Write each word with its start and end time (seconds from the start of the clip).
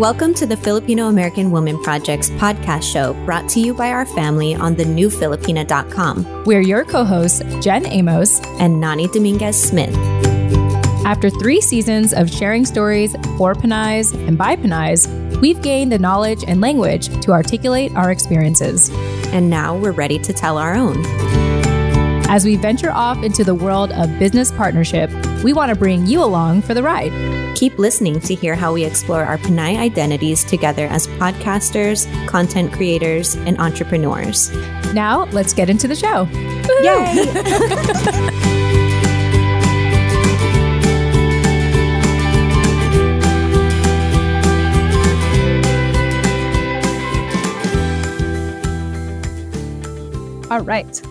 Welcome 0.00 0.32
to 0.36 0.46
the 0.46 0.56
Filipino 0.56 1.08
American 1.08 1.50
Women 1.50 1.78
Project's 1.82 2.30
podcast 2.30 2.90
show 2.90 3.12
brought 3.26 3.50
to 3.50 3.60
you 3.60 3.74
by 3.74 3.90
our 3.90 4.06
family 4.06 4.54
on 4.54 4.74
the 4.74 4.84
newfilipina.com. 4.84 6.44
We're 6.44 6.62
your 6.62 6.86
co 6.86 7.04
hosts, 7.04 7.42
Jen 7.60 7.84
Amos 7.84 8.40
and 8.58 8.80
Nani 8.80 9.08
Dominguez 9.08 9.62
Smith. 9.62 9.94
After 11.04 11.28
three 11.28 11.60
seasons 11.60 12.14
of 12.14 12.30
sharing 12.30 12.64
stories 12.64 13.14
for 13.36 13.54
Pinays 13.54 14.14
and 14.26 14.38
by 14.38 14.56
Pinays, 14.56 15.06
we've 15.42 15.60
gained 15.60 15.92
the 15.92 15.98
knowledge 15.98 16.44
and 16.48 16.62
language 16.62 17.08
to 17.20 17.32
articulate 17.32 17.94
our 17.94 18.10
experiences. 18.10 18.88
And 19.34 19.50
now 19.50 19.76
we're 19.76 19.92
ready 19.92 20.18
to 20.20 20.32
tell 20.32 20.56
our 20.56 20.74
own. 20.74 20.96
As 22.30 22.44
we 22.44 22.54
venture 22.54 22.92
off 22.92 23.24
into 23.24 23.42
the 23.42 23.56
world 23.56 23.90
of 23.90 24.16
business 24.20 24.52
partnership, 24.52 25.10
we 25.42 25.52
want 25.52 25.70
to 25.70 25.74
bring 25.74 26.06
you 26.06 26.22
along 26.22 26.62
for 26.62 26.74
the 26.74 26.82
ride. 26.82 27.10
Keep 27.56 27.76
listening 27.76 28.20
to 28.20 28.36
hear 28.36 28.54
how 28.54 28.72
we 28.72 28.84
explore 28.84 29.24
our 29.24 29.36
Pinay 29.36 29.76
identities 29.76 30.44
together 30.44 30.86
as 30.86 31.08
podcasters, 31.08 32.06
content 32.28 32.72
creators, 32.72 33.34
and 33.34 33.58
entrepreneurs. 33.58 34.52
Now, 34.94 35.24
let's 35.32 35.52
get 35.52 35.68
into 35.68 35.88
the 35.88 35.96
show. 35.96 36.28
Yay! 36.84 37.26
All 50.52 50.60
right. 50.60 51.02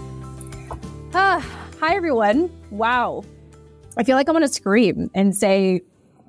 Uh, 1.19 1.41
hi, 1.81 1.97
everyone. 1.97 2.49
Wow. 2.71 3.25
I 3.97 4.05
feel 4.05 4.15
like 4.15 4.29
I'm 4.29 4.33
going 4.33 4.47
to 4.47 4.53
scream 4.53 5.11
and 5.13 5.35
say, 5.35 5.81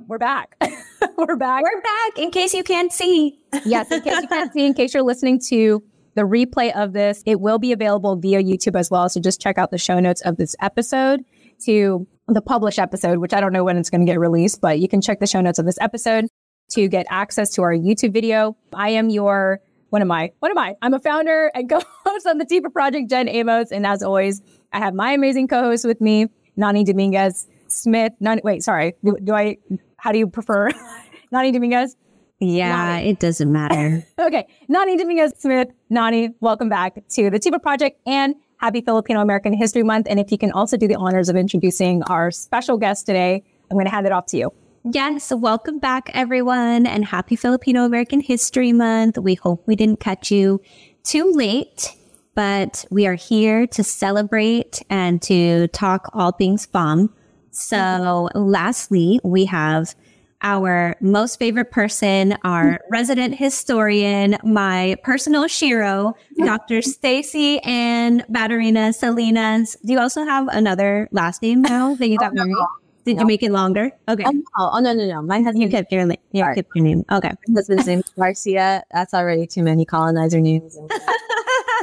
We're 0.08 0.18
back. 0.18 0.56
We're 1.16 1.36
back. 1.36 1.62
We're 1.62 1.80
back 1.80 2.18
in 2.18 2.32
case 2.32 2.52
you 2.52 2.64
can't 2.64 2.92
see. 2.92 3.38
yes, 3.64 3.88
in 3.92 4.02
case 4.02 4.20
you 4.20 4.26
can't 4.26 4.52
see, 4.52 4.66
in 4.66 4.74
case 4.74 4.92
you're 4.92 5.04
listening 5.04 5.38
to 5.46 5.80
the 6.16 6.22
replay 6.22 6.74
of 6.76 6.92
this, 6.92 7.22
it 7.24 7.40
will 7.40 7.60
be 7.60 7.70
available 7.70 8.16
via 8.16 8.42
YouTube 8.42 8.76
as 8.76 8.90
well. 8.90 9.08
So 9.08 9.20
just 9.20 9.40
check 9.40 9.58
out 9.58 9.70
the 9.70 9.78
show 9.78 10.00
notes 10.00 10.22
of 10.22 10.38
this 10.38 10.56
episode 10.60 11.20
to 11.66 12.04
the 12.26 12.42
published 12.42 12.80
episode, 12.80 13.18
which 13.18 13.32
I 13.32 13.40
don't 13.40 13.52
know 13.52 13.62
when 13.62 13.76
it's 13.76 13.90
going 13.90 14.00
to 14.00 14.12
get 14.12 14.18
released, 14.18 14.60
but 14.60 14.80
you 14.80 14.88
can 14.88 15.00
check 15.00 15.20
the 15.20 15.26
show 15.28 15.40
notes 15.40 15.60
of 15.60 15.66
this 15.66 15.78
episode 15.80 16.26
to 16.70 16.88
get 16.88 17.06
access 17.10 17.50
to 17.50 17.62
our 17.62 17.72
YouTube 17.72 18.12
video. 18.12 18.56
I 18.74 18.88
am 18.90 19.08
your 19.08 19.60
what 19.90 20.02
am 20.02 20.10
I? 20.10 20.32
What 20.38 20.50
am 20.50 20.58
I? 20.58 20.76
I'm 20.82 20.94
a 20.94 21.00
founder 21.00 21.50
and 21.54 21.68
co-host 21.70 22.26
on 22.26 22.38
the 22.38 22.46
Tifa 22.46 22.72
Project, 22.72 23.10
Jen 23.10 23.28
Amos. 23.28 23.70
And 23.70 23.84
as 23.84 24.02
always, 24.02 24.40
I 24.72 24.78
have 24.78 24.94
my 24.94 25.12
amazing 25.12 25.48
co-host 25.48 25.84
with 25.84 26.00
me, 26.00 26.28
Nani 26.56 26.84
Dominguez 26.84 27.46
Smith. 27.68 28.12
Nani, 28.20 28.40
wait, 28.44 28.62
sorry. 28.62 28.94
Do, 29.04 29.16
do 29.22 29.34
I, 29.34 29.56
how 29.96 30.12
do 30.12 30.18
you 30.18 30.28
prefer? 30.28 30.70
Nani 31.32 31.52
Dominguez? 31.52 31.96
Yeah, 32.38 32.76
Nani. 32.76 33.08
it 33.10 33.18
doesn't 33.20 33.50
matter. 33.50 34.06
okay. 34.18 34.46
Nani 34.68 34.96
Dominguez 34.96 35.32
Smith. 35.38 35.68
Nani, 35.90 36.30
welcome 36.40 36.68
back 36.68 36.94
to 37.10 37.30
the 37.30 37.38
Tifa 37.38 37.60
Project 37.60 38.00
and 38.06 38.34
happy 38.58 38.80
Filipino 38.80 39.20
American 39.20 39.52
History 39.52 39.82
Month. 39.82 40.06
And 40.08 40.20
if 40.20 40.30
you 40.30 40.38
can 40.38 40.52
also 40.52 40.76
do 40.76 40.86
the 40.86 40.96
honors 40.96 41.28
of 41.28 41.36
introducing 41.36 42.02
our 42.04 42.30
special 42.30 42.78
guest 42.78 43.06
today, 43.06 43.42
I'm 43.70 43.76
going 43.76 43.86
to 43.86 43.90
hand 43.90 44.06
it 44.06 44.12
off 44.12 44.26
to 44.26 44.36
you. 44.36 44.52
Yes, 44.84 45.30
welcome 45.30 45.78
back, 45.78 46.10
everyone, 46.14 46.86
and 46.86 47.04
happy 47.04 47.36
Filipino 47.36 47.84
American 47.84 48.20
History 48.20 48.72
Month. 48.72 49.18
We 49.18 49.34
hope 49.34 49.62
we 49.66 49.76
didn't 49.76 50.00
catch 50.00 50.30
you 50.30 50.62
too 51.04 51.30
late, 51.32 51.94
but 52.34 52.84
we 52.90 53.06
are 53.06 53.14
here 53.14 53.66
to 53.68 53.82
celebrate 53.82 54.82
and 54.88 55.20
to 55.22 55.68
talk 55.68 56.10
all 56.12 56.32
things 56.32 56.66
FAHM. 56.66 57.10
So, 57.50 58.28
lastly, 58.34 59.20
we 59.24 59.44
have 59.46 59.94
our 60.42 60.96
most 61.00 61.38
favorite 61.38 61.70
person, 61.70 62.36
our 62.44 62.80
resident 62.90 63.34
historian, 63.36 64.38
my 64.42 64.96
personal 65.02 65.44
shero, 65.44 66.14
Dr. 66.38 66.82
Stacey 66.82 67.58
Anne 67.60 68.24
Baterina 68.30 68.94
Salinas. 68.94 69.76
Do 69.84 69.92
you 69.92 70.00
also 70.00 70.24
have 70.24 70.48
another 70.48 71.08
last 71.12 71.42
name 71.42 71.62
now 71.62 71.94
that 71.96 72.08
you 72.08 72.16
got 72.18 72.32
oh, 72.32 72.34
married? 72.36 72.56
Did 73.04 73.16
no. 73.16 73.22
you 73.22 73.26
make 73.26 73.42
it 73.42 73.50
longer? 73.50 73.90
Okay. 74.08 74.24
Oh, 74.24 74.70
oh, 74.74 74.78
no, 74.78 74.92
no, 74.92 75.06
no. 75.06 75.22
Mine 75.22 75.44
has 75.44 75.56
you 75.56 75.68
kept 75.68 75.90
your 75.90 76.06
you 76.32 76.44
kept 76.54 76.68
your 76.74 76.84
name. 76.84 77.04
Okay. 77.10 77.32
My 77.48 77.60
husband's 77.60 77.86
name 77.86 78.02
Garcia. 78.16 78.84
That's 78.92 79.14
already 79.14 79.46
too 79.46 79.62
many 79.62 79.84
colonizer 79.84 80.40
names. 80.40 80.78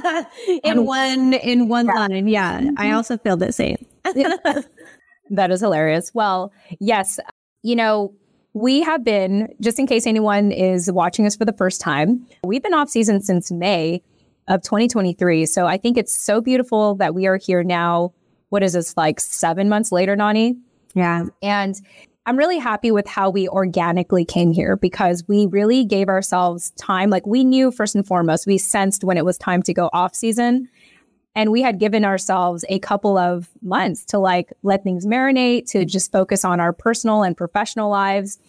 in 0.63 0.85
one 0.85 1.33
in 1.33 1.67
one 1.67 1.85
yeah. 1.87 1.93
line. 1.93 2.27
Yeah. 2.27 2.59
Mm-hmm. 2.59 2.75
I 2.77 2.91
also 2.91 3.17
feel 3.17 3.37
the 3.37 3.51
same. 3.51 3.85
that 4.03 5.51
is 5.51 5.61
hilarious. 5.61 6.11
Well, 6.13 6.51
yes. 6.79 7.19
You 7.63 7.75
know, 7.75 8.13
we 8.53 8.81
have 8.81 9.03
been, 9.03 9.53
just 9.61 9.77
in 9.79 9.87
case 9.87 10.07
anyone 10.07 10.51
is 10.51 10.91
watching 10.91 11.25
us 11.25 11.35
for 11.35 11.45
the 11.45 11.53
first 11.53 11.81
time, 11.81 12.25
we've 12.43 12.63
been 12.63 12.73
off 12.73 12.89
season 12.89 13.21
since 13.21 13.51
May 13.51 14.01
of 14.47 14.61
2023. 14.61 15.45
So 15.45 15.67
I 15.67 15.77
think 15.77 15.97
it's 15.97 16.15
so 16.15 16.41
beautiful 16.41 16.95
that 16.95 17.13
we 17.13 17.27
are 17.27 17.37
here 17.37 17.63
now. 17.63 18.13
What 18.49 18.63
is 18.63 18.73
this, 18.73 18.95
like 18.95 19.19
seven 19.19 19.67
months 19.69 19.91
later, 19.91 20.15
Nani? 20.15 20.55
Yeah. 20.95 21.25
And 21.43 21.75
I'm 22.27 22.35
really 22.35 22.57
happy 22.57 22.91
with 22.91 23.07
how 23.07 23.29
we 23.29 23.47
organically 23.47 24.25
came 24.25 24.51
here 24.51 24.75
because 24.75 25.23
we 25.29 25.45
really 25.45 25.85
gave 25.85 26.09
ourselves 26.09 26.71
time. 26.71 27.09
Like 27.09 27.25
we 27.25 27.45
knew 27.45 27.71
first 27.71 27.95
and 27.95 28.05
foremost, 28.05 28.45
we 28.45 28.57
sensed 28.57 29.05
when 29.05 29.17
it 29.17 29.23
was 29.23 29.37
time 29.37 29.63
to 29.63 29.73
go 29.73 29.89
off 29.93 30.13
season. 30.13 30.67
And 31.35 31.53
we 31.53 31.61
had 31.61 31.79
given 31.79 32.03
ourselves 32.03 32.65
a 32.67 32.79
couple 32.79 33.17
of 33.17 33.47
months 33.61 34.03
to 34.07 34.19
like 34.19 34.51
let 34.61 34.83
things 34.83 35.05
marinate, 35.05 35.71
to 35.71 35.85
just 35.85 36.11
focus 36.11 36.43
on 36.43 36.59
our 36.59 36.73
personal 36.73 37.23
and 37.23 37.37
professional 37.37 37.89
lives. 37.89 38.39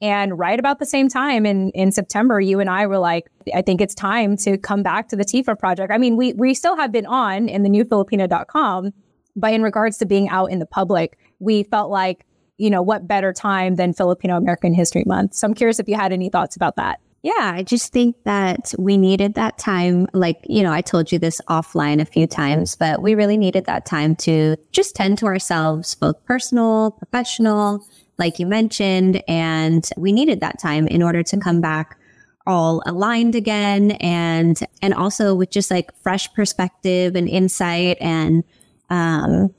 And 0.00 0.36
right 0.36 0.58
about 0.58 0.80
the 0.80 0.86
same 0.86 1.08
time 1.08 1.46
in, 1.46 1.70
in 1.70 1.92
September, 1.92 2.40
you 2.40 2.58
and 2.58 2.68
I 2.68 2.86
were 2.88 2.98
like, 2.98 3.28
I 3.54 3.62
think 3.62 3.80
it's 3.80 3.94
time 3.94 4.36
to 4.38 4.58
come 4.58 4.82
back 4.82 5.10
to 5.10 5.16
the 5.16 5.24
TIFA 5.24 5.56
project. 5.60 5.92
I 5.92 5.98
mean, 5.98 6.16
we, 6.16 6.32
we 6.32 6.54
still 6.54 6.74
have 6.74 6.90
been 6.90 7.06
on 7.06 7.48
in 7.48 7.62
the 7.62 7.70
newfilipina.com, 7.70 8.92
but 9.36 9.52
in 9.54 9.62
regards 9.62 9.98
to 9.98 10.06
being 10.06 10.28
out 10.28 10.46
in 10.46 10.58
the 10.58 10.66
public, 10.66 11.16
we 11.38 11.62
felt 11.62 11.88
like, 11.88 12.24
you 12.58 12.68
know, 12.68 12.82
what 12.82 13.08
better 13.08 13.32
time 13.32 13.76
than 13.76 13.94
Filipino 13.94 14.36
American 14.36 14.74
History 14.74 15.04
Month? 15.06 15.34
So 15.34 15.46
I'm 15.46 15.54
curious 15.54 15.80
if 15.80 15.88
you 15.88 15.94
had 15.94 16.12
any 16.12 16.28
thoughts 16.28 16.56
about 16.56 16.76
that. 16.76 17.00
Yeah, 17.22 17.52
I 17.54 17.64
just 17.64 17.92
think 17.92 18.16
that 18.24 18.72
we 18.78 18.96
needed 18.96 19.34
that 19.34 19.58
time. 19.58 20.06
Like, 20.12 20.38
you 20.44 20.62
know, 20.62 20.72
I 20.72 20.80
told 20.80 21.10
you 21.10 21.18
this 21.18 21.40
offline 21.48 22.00
a 22.00 22.04
few 22.04 22.28
times, 22.28 22.76
but 22.76 23.02
we 23.02 23.14
really 23.16 23.36
needed 23.36 23.64
that 23.66 23.86
time 23.86 24.14
to 24.16 24.56
just 24.70 24.94
tend 24.94 25.18
to 25.18 25.26
ourselves, 25.26 25.96
both 25.96 26.24
personal, 26.26 26.92
professional, 26.92 27.84
like 28.18 28.38
you 28.38 28.46
mentioned. 28.46 29.22
And 29.26 29.88
we 29.96 30.12
needed 30.12 30.40
that 30.40 30.60
time 30.60 30.86
in 30.86 31.02
order 31.02 31.24
to 31.24 31.36
come 31.38 31.60
back 31.60 31.98
all 32.46 32.82
aligned 32.86 33.34
again 33.34 33.92
and, 34.00 34.58
and 34.80 34.94
also 34.94 35.34
with 35.34 35.50
just 35.50 35.70
like 35.72 35.90
fresh 36.00 36.32
perspective 36.34 37.16
and 37.16 37.28
insight 37.28 37.98
and, 38.00 38.44
um, 38.90 39.52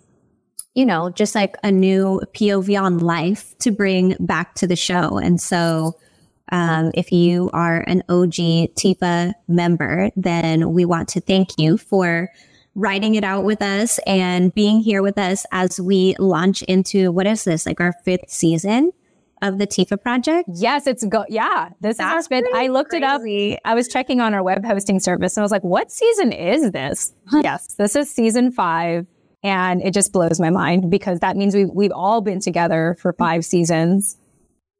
you 0.75 0.85
know, 0.85 1.09
just 1.09 1.35
like 1.35 1.55
a 1.63 1.71
new 1.71 2.21
POV 2.33 2.81
on 2.81 2.99
life 2.99 3.57
to 3.59 3.71
bring 3.71 4.15
back 4.19 4.55
to 4.55 4.67
the 4.67 4.75
show. 4.75 5.17
And 5.17 5.41
so, 5.41 5.97
um, 6.51 6.91
if 6.93 7.11
you 7.11 7.49
are 7.53 7.81
an 7.81 8.01
OG 8.09 8.73
TIFA 8.75 9.33
member, 9.47 10.09
then 10.15 10.73
we 10.73 10.85
want 10.85 11.07
to 11.09 11.21
thank 11.21 11.49
you 11.57 11.77
for 11.77 12.29
writing 12.75 13.15
it 13.15 13.23
out 13.23 13.43
with 13.43 13.61
us 13.61 13.99
and 14.07 14.53
being 14.53 14.79
here 14.79 15.01
with 15.01 15.17
us 15.17 15.45
as 15.51 15.79
we 15.79 16.15
launch 16.17 16.61
into 16.63 17.11
what 17.11 17.27
is 17.27 17.43
this, 17.43 17.65
like 17.65 17.79
our 17.79 17.93
fifth 18.03 18.29
season 18.29 18.91
of 19.41 19.57
the 19.57 19.67
TIFA 19.67 20.01
project? 20.01 20.49
Yes, 20.53 20.87
it's 20.87 21.03
go. 21.05 21.25
Yeah, 21.29 21.69
this 21.81 21.97
That's 21.97 22.27
our 22.27 22.41
fifth. 22.41 22.49
I 22.53 22.67
looked 22.67 22.91
crazy. 22.91 23.53
it 23.53 23.55
up. 23.55 23.61
I 23.65 23.73
was 23.73 23.87
checking 23.87 24.21
on 24.21 24.33
our 24.33 24.43
web 24.43 24.65
hosting 24.65 24.99
service 24.99 25.37
and 25.37 25.41
I 25.41 25.45
was 25.45 25.51
like, 25.51 25.63
what 25.63 25.91
season 25.91 26.31
is 26.31 26.71
this? 26.71 27.13
yes, 27.43 27.73
this 27.73 27.95
is 27.95 28.11
season 28.11 28.51
five. 28.51 29.05
And 29.43 29.81
it 29.81 29.93
just 29.93 30.11
blows 30.11 30.39
my 30.39 30.49
mind 30.49 30.89
because 30.89 31.19
that 31.19 31.37
means 31.37 31.55
we've, 31.55 31.69
we've 31.69 31.91
all 31.91 32.21
been 32.21 32.39
together 32.39 32.97
for 32.99 33.13
mm-hmm. 33.13 33.23
five 33.23 33.45
seasons. 33.45 34.17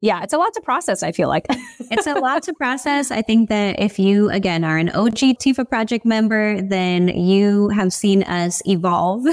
Yeah, 0.02 0.24
it's 0.24 0.32
a 0.32 0.38
lot 0.38 0.54
to 0.54 0.62
process, 0.62 1.04
I 1.04 1.12
feel 1.12 1.28
like. 1.28 1.46
it's 1.92 2.08
a 2.08 2.14
lot 2.14 2.44
to 2.44 2.54
process. 2.54 3.12
I 3.12 3.22
think 3.22 3.50
that 3.50 3.80
if 3.80 4.00
you, 4.00 4.30
again, 4.30 4.64
are 4.64 4.78
an 4.78 4.90
OG 4.90 5.18
TIFA 5.42 5.68
project 5.68 6.06
member, 6.06 6.62
then 6.62 7.10
you 7.10 7.68
have 7.70 7.92
seen 7.92 8.24
us 8.24 8.62
evolve. 8.66 9.26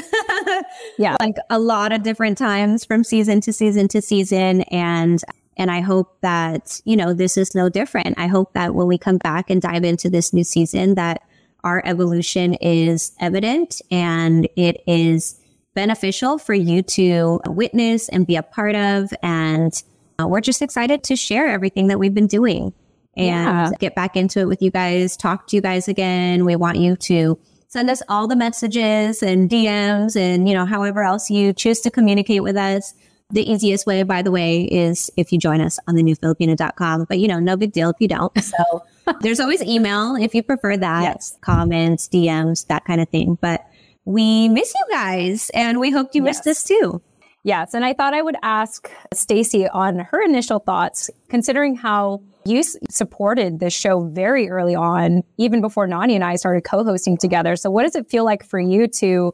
yeah. 0.99 1.17
Like 1.21 1.37
a 1.51 1.61
lot 1.61 1.93
of 1.93 2.03
different 2.03 2.37
times 2.37 2.85
from 2.85 3.05
season 3.05 3.41
to 3.43 3.53
season 3.53 3.87
to 3.89 4.03
season. 4.03 4.63
And 4.63 5.23
and 5.59 5.71
I 5.71 5.81
hope 5.81 6.21
that, 6.21 6.81
you 6.85 6.97
know, 6.97 7.15
this 7.15 7.39
is 7.39 7.55
no 7.55 7.71
different. 7.71 8.19
I 8.19 8.27
hope 8.27 8.53
that 8.53 8.75
when 8.75 8.87
we 8.89 8.99
come 8.99 9.17
back 9.17 9.49
and 9.49 9.63
dive 9.63 9.85
into 9.85 10.11
this 10.11 10.35
new 10.35 10.45
season, 10.45 10.97
that 10.97 11.23
our 11.65 11.83
evolution 11.85 12.55
is 12.55 13.13
evident 13.21 13.81
and 13.91 14.49
it 14.57 14.83
is 14.87 15.41
beneficial 15.75 16.39
for 16.39 16.55
you 16.55 16.83
to 16.83 17.41
witness 17.47 18.09
and 18.09 18.27
be 18.27 18.37
a 18.37 18.43
part 18.43 18.75
of. 18.75 19.13
And 19.23 19.83
uh, 20.19 20.27
we're 20.27 20.41
just 20.41 20.63
excited 20.63 21.03
to 21.05 21.17
share 21.17 21.49
everything 21.49 21.89
that 21.89 21.99
we've 21.99 22.15
been 22.15 22.27
doing 22.27 22.73
and 23.17 23.27
yeah. 23.27 23.71
get 23.79 23.95
back 23.95 24.17
into 24.17 24.41
it 24.41 24.47
with 24.47 24.61
you 24.63 24.71
guys, 24.71 25.17
talk 25.17 25.47
to 25.49 25.57
you 25.57 25.63
guys 25.63 25.89
again. 25.89 26.45
We 26.45 26.57
want 26.57 26.79
you 26.79 26.97
to 26.97 27.39
send 27.69 27.91
us 27.91 28.03
all 28.09 28.27
the 28.27 28.37
messages 28.37 29.23
and 29.23 29.51
DMs 29.51 30.17
and, 30.17 30.49
you 30.49 30.55
know, 30.55 30.67
however 30.67 31.03
else 31.03 31.31
you 31.31 31.53
choose 31.53 31.81
to 31.81 31.91
communicate 31.91 32.43
with 32.43 32.57
us. 32.57 32.95
The 33.31 33.51
easiest 33.51 33.87
way, 33.87 34.05
by 34.05 34.23
the 34.23 34.31
way, 34.31 34.63
is 34.63 35.11
if 35.17 35.33
you 35.33 35.39
join 35.39 35.61
us 35.61 35.81
on 35.89 35.97
the 35.97 36.03
newfilipina.com. 36.03 37.07
But 37.09 37.19
you 37.19 37.27
know, 37.27 37.41
no 37.41 37.57
big 37.57 37.73
deal 37.73 37.91
if 37.91 37.97
you 37.99 38.07
don't. 38.07 38.33
So 38.41 38.85
there's 39.21 39.41
always 39.41 39.63
email 39.63 40.15
if 40.15 40.33
you 40.35 40.43
prefer 40.45 40.77
that, 40.77 41.03
Yes. 41.03 41.37
comments, 41.41 42.09
DMs, 42.09 42.67
that 42.69 42.85
kind 42.85 43.01
of 43.01 43.09
thing. 43.09 43.37
But 43.41 43.67
we 44.05 44.49
miss 44.49 44.73
you 44.75 44.85
guys 44.91 45.51
and 45.55 45.81
we 45.81 45.91
hope 45.91 46.15
you 46.15 46.23
missed 46.23 46.47
us 46.47 46.63
too. 46.63 47.03
Yes, 47.43 47.75
and 47.75 47.85
I 47.85 47.93
thought 47.93 48.13
I 48.13 48.23
would 48.23 48.37
ask 48.43 48.91
Stacey 49.15 49.69
on 49.69 50.01
her 50.01 50.21
initial 50.21 50.59
thoughts, 50.59 51.11
considering 51.29 51.77
how 51.77 52.21
you 52.45 52.65
supported 52.91 53.61
this 53.61 53.73
show 53.73 54.01
very 54.09 54.49
early 54.49 54.75
on, 54.75 55.23
even 55.37 55.61
before 55.61 55.87
Nani 55.87 56.17
and 56.17 56.25
I 56.25 56.35
started 56.37 56.65
co-hosting 56.65 57.17
together. 57.19 57.55
So, 57.55 57.71
what 57.71 57.85
does 57.85 57.95
it 57.95 58.09
feel 58.11 58.25
like 58.25 58.45
for 58.45 58.59
you 58.59 58.89
to 58.89 59.33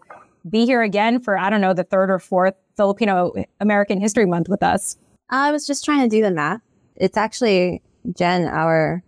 be 0.49 0.67
here 0.67 0.83
again 0.83 1.21
for 1.21 1.39
I 1.39 1.49
don't 1.49 1.61
know 1.63 1.73
the 1.73 1.85
third 1.85 2.11
or 2.11 2.19
fourth 2.19 2.55
Filipino 2.77 3.33
American 3.61 4.01
History 4.01 4.27
Month 4.27 4.49
with 4.49 4.63
us? 4.63 4.97
I 5.31 5.51
was 5.53 5.67
just 5.67 5.85
trying 5.85 6.09
to 6.09 6.15
do 6.15 6.23
the 6.23 6.31
math. 6.31 6.61
It's 6.97 7.17
actually 7.17 7.83
Jen, 8.17 8.47
our 8.47 9.03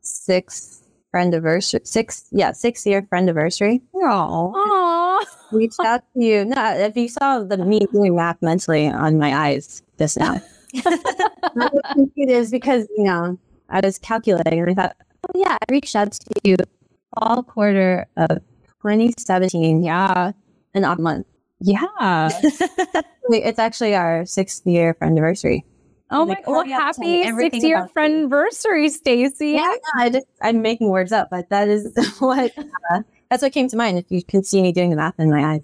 sixth 0.00 0.86
friend 1.10 1.32
anniversary, 1.34 1.80
six, 1.84 2.26
yeah, 2.30 2.52
six 2.52 2.86
year 2.86 3.02
friend 3.08 3.28
anniversary. 3.28 3.82
Oh, 3.94 4.52
Aww. 4.54 5.52
Reached 5.52 5.80
out 5.80 6.02
to 6.14 6.24
you. 6.24 6.44
No, 6.44 6.76
if 6.76 6.96
you 6.96 7.08
saw 7.08 7.40
the 7.42 7.56
me 7.58 7.80
doing 7.92 8.14
math 8.14 8.40
mentally 8.42 8.88
on 8.88 9.18
my 9.18 9.34
eyes 9.34 9.82
just 9.98 10.18
now, 10.18 10.40
it 10.72 12.28
is 12.28 12.50
because 12.50 12.86
you 12.96 13.04
know 13.04 13.38
I 13.68 13.80
was 13.80 13.98
calculating 13.98 14.60
and 14.60 14.70
I 14.70 14.74
thought, 14.74 14.96
oh 15.28 15.32
yeah, 15.38 15.56
I 15.60 15.72
reached 15.72 15.96
out 15.96 16.12
to 16.12 16.40
you 16.44 16.56
all 17.14 17.42
quarter 17.42 18.06
of 18.16 18.38
2017, 18.82 19.82
Yeah, 19.82 20.32
an 20.74 20.84
odd 20.84 20.98
month. 20.98 21.26
Yeah. 21.60 22.30
It's 23.28 23.58
actually 23.58 23.94
our 23.94 24.24
sixth 24.24 24.66
year 24.66 24.94
friend 24.94 25.12
anniversary. 25.12 25.64
Oh 26.10 26.24
my! 26.24 26.34
god! 26.34 26.44
Well, 26.46 26.62
hurry 26.62 26.72
up, 26.72 26.94
tell 26.94 27.04
me 27.04 27.18
happy 27.18 27.28
everything 27.28 27.60
six-year 27.60 27.76
about 27.78 27.92
friend 27.92 28.14
anniversary, 28.14 28.88
Stacey. 28.88 29.52
Yeah, 29.52 29.74
I 29.96 30.10
just 30.10 30.26
I'm 30.40 30.62
making 30.62 30.90
words 30.90 31.10
up, 31.10 31.28
but 31.30 31.48
that 31.50 31.68
is 31.68 31.92
what 32.20 32.56
uh, 32.56 33.00
that's 33.28 33.42
what 33.42 33.52
came 33.52 33.68
to 33.68 33.76
mind. 33.76 33.98
If 33.98 34.06
you 34.10 34.22
can 34.22 34.44
see 34.44 34.62
me 34.62 34.70
doing 34.70 34.90
the 34.90 34.96
math 34.96 35.18
in 35.18 35.30
my 35.30 35.54
eyes, 35.54 35.62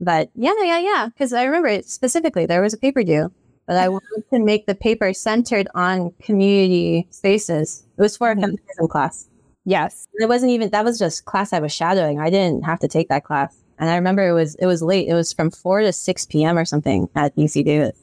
but 0.00 0.30
yeah, 0.34 0.54
yeah, 0.62 0.78
yeah. 0.78 1.08
Because 1.08 1.34
I 1.34 1.44
remember 1.44 1.68
it 1.68 1.86
specifically. 1.86 2.46
There 2.46 2.62
was 2.62 2.72
a 2.72 2.78
paper 2.78 3.02
due, 3.02 3.30
but 3.66 3.76
I 3.76 3.88
wanted 3.90 4.24
to 4.32 4.38
make 4.38 4.66
the 4.66 4.74
paper 4.74 5.12
centered 5.12 5.68
on 5.74 6.12
community 6.22 7.06
spaces. 7.10 7.84
It 7.98 8.00
was 8.00 8.16
for 8.16 8.30
a 8.30 8.34
feminism 8.34 8.88
class. 8.88 9.28
Yes. 9.64 10.08
It 10.14 10.28
wasn't 10.28 10.52
even 10.52 10.70
that 10.70 10.84
was 10.84 10.98
just 10.98 11.24
class 11.24 11.52
I 11.52 11.60
was 11.60 11.72
shadowing. 11.72 12.18
I 12.18 12.30
didn't 12.30 12.64
have 12.64 12.80
to 12.80 12.88
take 12.88 13.08
that 13.08 13.24
class, 13.24 13.61
and 13.78 13.90
I 13.90 13.96
remember 13.96 14.28
it 14.28 14.32
was 14.32 14.54
it 14.56 14.66
was 14.66 14.82
late. 14.82 15.08
It 15.08 15.14
was 15.14 15.32
from 15.32 15.50
four 15.50 15.80
to 15.80 15.92
six 15.92 16.26
p.m. 16.26 16.58
or 16.58 16.64
something 16.64 17.08
at 17.14 17.34
UC 17.36 17.64
Davis. 17.64 17.98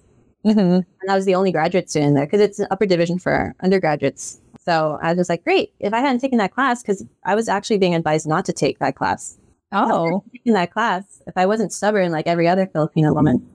Mm-hmm. 0.46 0.60
And 0.60 1.10
I 1.10 1.16
was 1.16 1.26
the 1.26 1.36
only 1.36 1.52
graduate 1.52 1.90
student 1.90 2.16
there 2.16 2.26
because 2.26 2.42
it's 2.42 2.60
an 2.60 2.68
upper 2.72 2.86
division 2.86 3.20
for 3.20 3.56
undergraduates. 3.62 4.40
So 4.64 4.98
I 5.02 5.10
was 5.10 5.18
just 5.18 5.30
like, 5.30 5.44
great. 5.44 5.74
If 5.80 5.94
I 5.94 6.00
hadn't 6.00 6.20
taken 6.20 6.38
that 6.38 6.54
class, 6.54 6.82
because 6.82 7.04
I 7.26 7.36
was 7.36 7.50
actually 7.50 7.78
being 7.78 7.96
advised 7.96 8.28
not 8.28 8.46
to 8.46 8.54
take 8.54 8.80
that 8.80 8.96
class. 8.96 9.38
Oh. 9.72 10.24
In 10.46 10.54
that 10.54 10.72
class, 10.72 11.22
if 11.28 11.38
I 11.38 11.46
wasn't 11.46 11.74
stubborn 11.74 12.12
like 12.12 12.28
every 12.28 12.48
other 12.48 12.68
Filipino 12.68 13.14
woman, 13.14 13.48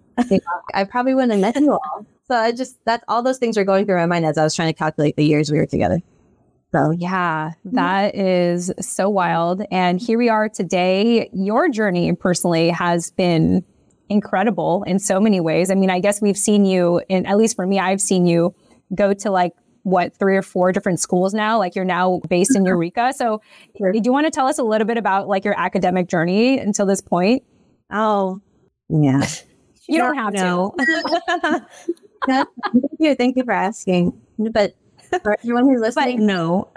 I 0.74 0.84
probably 0.84 1.14
wouldn't 1.14 1.32
have 1.32 1.40
met 1.40 1.60
you 1.60 1.72
all. 1.72 2.06
So 2.28 2.36
I 2.36 2.52
just, 2.52 2.82
that 2.84 3.02
all 3.08 3.22
those 3.22 3.38
things 3.38 3.56
were 3.56 3.64
going 3.64 3.84
through 3.86 3.96
my 3.96 4.06
mind 4.06 4.24
as 4.24 4.38
I 4.38 4.44
was 4.44 4.54
trying 4.54 4.72
to 4.72 4.78
calculate 4.78 5.16
the 5.16 5.24
years 5.24 5.50
we 5.50 5.58
were 5.58 5.66
together. 5.66 6.00
So 6.74 6.90
Yeah, 6.90 7.52
mm-hmm. 7.64 7.76
that 7.76 8.16
is 8.16 8.72
so 8.80 9.08
wild. 9.08 9.62
And 9.70 10.00
here 10.00 10.18
we 10.18 10.28
are 10.28 10.48
today. 10.48 11.30
Your 11.32 11.68
journey 11.68 12.12
personally 12.14 12.70
has 12.70 13.12
been 13.12 13.64
incredible 14.08 14.82
in 14.84 14.98
so 14.98 15.20
many 15.20 15.40
ways. 15.40 15.70
I 15.70 15.76
mean, 15.76 15.90
I 15.90 16.00
guess 16.00 16.20
we've 16.20 16.36
seen 16.36 16.64
you 16.64 17.00
in, 17.08 17.26
at 17.26 17.36
least 17.36 17.54
for 17.54 17.64
me, 17.64 17.78
I've 17.78 18.00
seen 18.00 18.26
you 18.26 18.56
go 18.92 19.14
to 19.14 19.30
like, 19.30 19.52
what, 19.84 20.14
three 20.18 20.36
or 20.36 20.42
four 20.42 20.72
different 20.72 20.98
schools 20.98 21.32
now? 21.32 21.58
Like 21.58 21.76
you're 21.76 21.84
now 21.84 22.20
based 22.28 22.56
in 22.56 22.62
mm-hmm. 22.62 22.68
Eureka. 22.68 23.12
So 23.12 23.40
Sure. 23.78 23.92
do 23.92 24.00
you 24.02 24.12
want 24.12 24.26
to 24.26 24.30
tell 24.32 24.48
us 24.48 24.58
a 24.58 24.64
little 24.64 24.86
bit 24.86 24.96
about 24.96 25.28
like 25.28 25.44
your 25.44 25.54
academic 25.56 26.08
journey 26.08 26.58
until 26.58 26.86
this 26.86 27.00
point? 27.00 27.44
Oh, 27.92 28.40
yeah. 28.88 29.26
You 29.86 29.98
don't 29.98 30.16
have 30.16 30.32
no. 30.32 30.74
thank 32.26 32.48
you. 32.98 33.14
Thank 33.14 33.36
you 33.36 33.44
for 33.44 33.52
asking. 33.52 34.18
But 34.38 34.72
for 35.22 35.36
everyone 35.38 35.64
who's 35.66 35.80
but 35.80 35.94
listening, 35.96 36.26
no. 36.26 36.68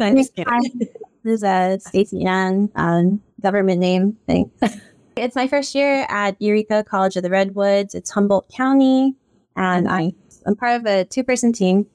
I'm 0.00 0.16
just 0.16 0.34
kidding. 0.34 0.78
This 1.24 1.34
is 1.34 1.44
uh, 1.44 1.78
Stacey 1.78 2.24
Anne, 2.24 2.70
um, 2.76 3.20
government 3.40 3.80
name 3.80 4.16
thing. 4.26 4.50
it's 5.16 5.36
my 5.36 5.48
first 5.48 5.74
year 5.74 6.06
at 6.08 6.40
Eureka 6.40 6.84
College 6.84 7.16
of 7.16 7.22
the 7.22 7.30
Redwoods. 7.30 7.94
It's 7.94 8.10
Humboldt 8.10 8.48
County, 8.50 9.14
and 9.56 9.88
I, 9.88 10.12
I'm 10.46 10.56
part 10.56 10.80
of 10.80 10.86
a 10.86 11.04
two 11.04 11.24
person 11.24 11.52
team. 11.52 11.86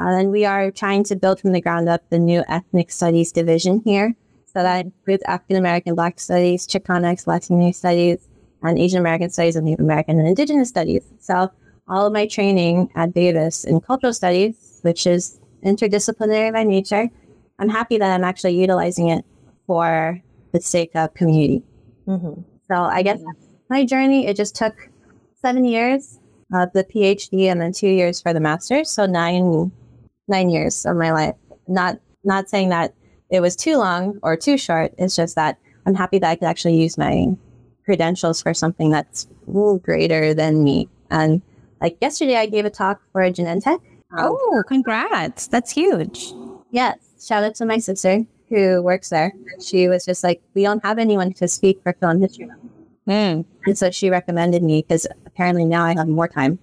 Uh, 0.00 0.10
and 0.10 0.30
we 0.30 0.44
are 0.44 0.70
trying 0.70 1.02
to 1.02 1.16
build 1.16 1.40
from 1.40 1.50
the 1.50 1.60
ground 1.60 1.88
up 1.88 2.08
the 2.10 2.18
new 2.20 2.44
ethnic 2.48 2.92
studies 2.92 3.32
division 3.32 3.82
here. 3.84 4.14
So 4.46 4.62
that 4.62 4.84
includes 4.86 5.24
African 5.26 5.56
American 5.56 5.96
Black 5.96 6.20
Studies, 6.20 6.66
Chicanx, 6.68 7.26
Latino 7.26 7.72
Studies, 7.72 8.28
and 8.62 8.78
Asian 8.78 9.00
American 9.00 9.30
Studies 9.30 9.56
and 9.56 9.66
Native 9.66 9.84
American 9.84 10.18
and 10.20 10.28
Indigenous 10.28 10.68
Studies. 10.68 11.02
So 11.18 11.50
all 11.88 12.06
of 12.06 12.12
my 12.12 12.26
training 12.26 12.90
at 12.94 13.14
Davis 13.14 13.64
in 13.64 13.80
cultural 13.80 14.12
studies, 14.12 14.80
which 14.82 15.06
is 15.06 15.40
interdisciplinary 15.64 16.52
by 16.52 16.62
nature, 16.62 17.08
I'm 17.58 17.68
happy 17.68 17.98
that 17.98 18.14
I'm 18.14 18.24
actually 18.24 18.60
utilizing 18.60 19.08
it 19.08 19.24
for 19.66 20.20
the 20.52 20.60
sake 20.60 20.92
of 20.94 21.14
community. 21.14 21.62
Mm-hmm. 22.06 22.40
So 22.70 22.74
I 22.74 23.02
guess 23.02 23.20
my 23.70 23.84
journey, 23.84 24.26
it 24.26 24.36
just 24.36 24.54
took 24.54 24.74
seven 25.40 25.64
years 25.64 26.18
of 26.52 26.72
the 26.72 26.84
PhD 26.84 27.44
and 27.50 27.60
then 27.60 27.72
two 27.72 27.88
years 27.88 28.20
for 28.20 28.32
the 28.32 28.40
master's. 28.40 28.90
So 28.90 29.06
nine, 29.06 29.72
nine 30.28 30.50
years 30.50 30.86
of 30.86 30.96
my 30.96 31.12
life. 31.12 31.34
Not, 31.66 31.98
not 32.24 32.48
saying 32.48 32.70
that 32.70 32.94
it 33.30 33.40
was 33.40 33.56
too 33.56 33.76
long 33.76 34.18
or 34.22 34.36
too 34.36 34.56
short. 34.56 34.94
It's 34.96 35.16
just 35.16 35.34
that 35.34 35.58
I'm 35.86 35.94
happy 35.94 36.18
that 36.18 36.30
I 36.30 36.36
could 36.36 36.48
actually 36.48 36.80
use 36.80 36.96
my 36.96 37.26
credentials 37.84 38.42
for 38.42 38.54
something 38.54 38.90
that's 38.90 39.26
greater 39.82 40.34
than 40.34 40.64
me. 40.64 40.88
And 41.10 41.42
like 41.80 41.98
yesterday, 42.00 42.36
I 42.36 42.46
gave 42.46 42.64
a 42.64 42.70
talk 42.70 43.00
for 43.12 43.22
Genentech. 43.22 43.80
Um, 44.10 44.36
Oh, 44.40 44.62
congrats. 44.66 45.46
That's 45.48 45.72
huge. 45.72 46.32
Yes. 46.70 46.98
Shout 47.24 47.44
out 47.44 47.54
to 47.56 47.66
my 47.66 47.78
sister 47.78 48.24
who 48.48 48.82
works 48.82 49.10
there. 49.10 49.32
She 49.62 49.88
was 49.88 50.04
just 50.04 50.24
like, 50.24 50.42
we 50.54 50.62
don't 50.62 50.84
have 50.84 50.98
anyone 50.98 51.32
to 51.34 51.48
speak 51.48 51.82
for 51.82 51.92
Phil-Am 51.92 52.20
history. 52.20 52.48
Mm. 53.06 53.44
And 53.66 53.78
so 53.78 53.90
she 53.90 54.10
recommended 54.10 54.62
me 54.62 54.82
because 54.82 55.06
apparently 55.26 55.64
now 55.64 55.84
I 55.84 55.94
have 55.94 56.08
more 56.08 56.28
time 56.28 56.58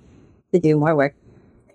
to 0.54 0.60
do 0.60 0.78
more 0.78 0.96
work. 0.96 1.16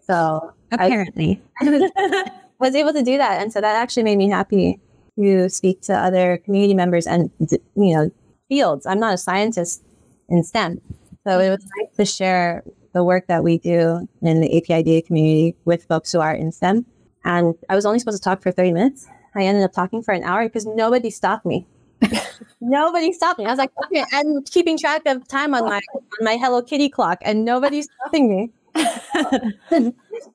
So 0.06 0.52
apparently, 0.72 1.40
I 1.60 2.30
was 2.58 2.74
able 2.74 2.92
to 2.92 3.02
do 3.02 3.16
that. 3.18 3.42
And 3.42 3.52
so 3.52 3.60
that 3.60 3.76
actually 3.76 4.04
made 4.04 4.16
me 4.18 4.28
happy 4.28 4.80
to 5.18 5.48
speak 5.48 5.82
to 5.82 5.94
other 5.94 6.38
community 6.38 6.74
members 6.74 7.06
and, 7.06 7.30
you 7.40 7.94
know, 7.94 8.10
fields. 8.48 8.86
I'm 8.86 8.98
not 8.98 9.14
a 9.14 9.18
scientist 9.18 9.82
in 10.28 10.42
STEM. 10.42 10.80
So 11.26 11.38
it 11.38 11.50
was 11.50 11.64
nice 11.78 11.96
to 11.96 12.04
share 12.04 12.64
the 12.92 13.04
work 13.04 13.26
that 13.28 13.44
we 13.44 13.58
do 13.58 14.08
in 14.22 14.40
the 14.40 14.48
APIDA 14.48 15.06
community 15.06 15.56
with 15.64 15.84
folks 15.84 16.12
who 16.12 16.20
are 16.20 16.34
in 16.34 16.52
STEM. 16.52 16.86
And 17.24 17.54
I 17.68 17.74
was 17.74 17.86
only 17.86 17.98
supposed 17.98 18.22
to 18.22 18.22
talk 18.22 18.42
for 18.42 18.50
30 18.50 18.72
minutes. 18.72 19.06
I 19.34 19.44
ended 19.44 19.62
up 19.62 19.72
talking 19.72 20.02
for 20.02 20.12
an 20.12 20.24
hour 20.24 20.44
because 20.44 20.66
nobody 20.66 21.10
stopped 21.10 21.46
me. 21.46 21.66
nobody 22.60 23.12
stopped 23.12 23.38
me. 23.38 23.46
I 23.46 23.50
was 23.50 23.58
like, 23.58 23.70
okay, 23.84 24.04
I'm 24.12 24.42
keeping 24.44 24.78
track 24.78 25.02
of 25.06 25.26
time 25.28 25.54
on 25.54 25.64
my 25.64 25.80
on 25.94 26.24
my 26.24 26.36
Hello 26.36 26.62
Kitty 26.62 26.88
clock, 26.88 27.18
and 27.22 27.44
nobody's 27.44 27.88
stopping 28.00 28.28
me. 28.28 28.50
so 28.76 29.92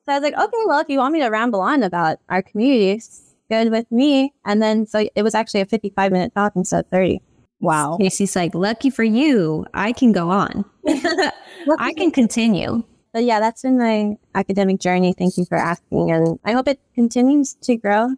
I 0.08 0.18
was 0.18 0.22
like, 0.22 0.34
okay, 0.34 0.62
well, 0.66 0.80
if 0.80 0.88
you 0.88 0.98
want 0.98 1.12
me 1.12 1.20
to 1.20 1.28
ramble 1.28 1.60
on 1.60 1.82
about 1.82 2.18
our 2.28 2.42
communities, 2.42 3.34
good 3.50 3.70
with 3.70 3.90
me. 3.90 4.32
And 4.44 4.62
then 4.62 4.86
so 4.86 5.08
it 5.14 5.22
was 5.22 5.34
actually 5.34 5.60
a 5.60 5.66
55 5.66 6.12
minute 6.12 6.34
talk 6.34 6.52
instead 6.56 6.84
of 6.84 6.90
30. 6.90 7.20
Wow. 7.60 7.96
Casey's 7.98 8.36
like, 8.36 8.54
lucky 8.54 8.90
for 8.90 9.04
you, 9.04 9.66
I 9.74 9.92
can 9.92 10.12
go 10.12 10.30
on. 10.30 10.64
I 11.78 11.92
can 11.96 12.10
continue. 12.10 12.82
But 13.12 13.24
yeah, 13.24 13.40
that's 13.40 13.62
been 13.62 13.78
my 13.78 14.16
academic 14.34 14.78
journey. 14.78 15.14
Thank 15.16 15.38
you 15.38 15.46
for 15.46 15.56
asking. 15.56 16.10
And 16.10 16.38
I 16.44 16.52
hope 16.52 16.68
it 16.68 16.80
continues 16.94 17.54
to 17.62 17.76
grow. 17.76 18.10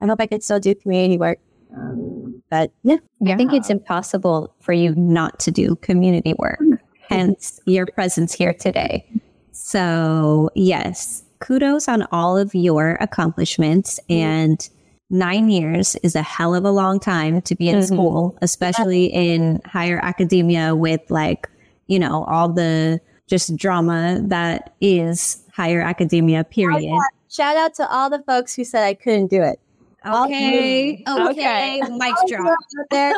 I 0.00 0.06
hope 0.06 0.20
I 0.20 0.26
can 0.26 0.40
still 0.40 0.60
do 0.60 0.74
community 0.74 1.18
work. 1.18 1.38
Um, 1.76 2.42
but 2.50 2.72
yeah, 2.82 2.96
I 3.26 3.36
think 3.36 3.52
it's 3.52 3.70
impossible 3.70 4.54
for 4.60 4.72
you 4.72 4.94
not 4.94 5.38
to 5.40 5.50
do 5.50 5.76
community 5.76 6.34
work, 6.38 6.60
hence 7.10 7.60
your 7.66 7.86
presence 7.86 8.32
here 8.32 8.54
today. 8.54 9.04
So, 9.52 10.50
yes, 10.54 11.24
kudos 11.40 11.88
on 11.88 12.06
all 12.12 12.38
of 12.38 12.54
your 12.54 12.96
accomplishments. 13.00 14.00
And 14.08 14.68
nine 15.10 15.48
years 15.50 15.96
is 16.02 16.14
a 16.16 16.22
hell 16.22 16.54
of 16.54 16.64
a 16.64 16.70
long 16.70 16.98
time 16.98 17.40
to 17.42 17.54
be 17.54 17.68
in 17.68 17.78
Mhm. 17.78 17.86
school, 17.86 18.36
especially 18.42 19.04
in 19.06 19.60
higher 19.64 20.00
academia 20.02 20.74
with 20.74 21.00
like, 21.10 21.48
you 21.86 21.98
know, 21.98 22.24
all 22.24 22.48
the 22.48 23.00
just 23.28 23.56
drama 23.56 24.20
that 24.24 24.74
is 24.80 25.42
higher 25.52 25.80
academia, 25.80 26.44
period. 26.44 26.98
shout 27.30 27.56
out 27.56 27.74
to 27.74 27.88
all 27.90 28.08
the 28.10 28.22
folks 28.26 28.54
who 28.54 28.64
said 28.64 28.84
I 28.84 28.94
couldn't 28.94 29.28
do 29.28 29.42
it. 29.42 29.58
Okay. 30.06 31.02
Okay. 31.08 31.30
Okay. 31.30 31.80
Mic 31.90 32.14
drop. 32.28 32.56
There, 32.90 33.14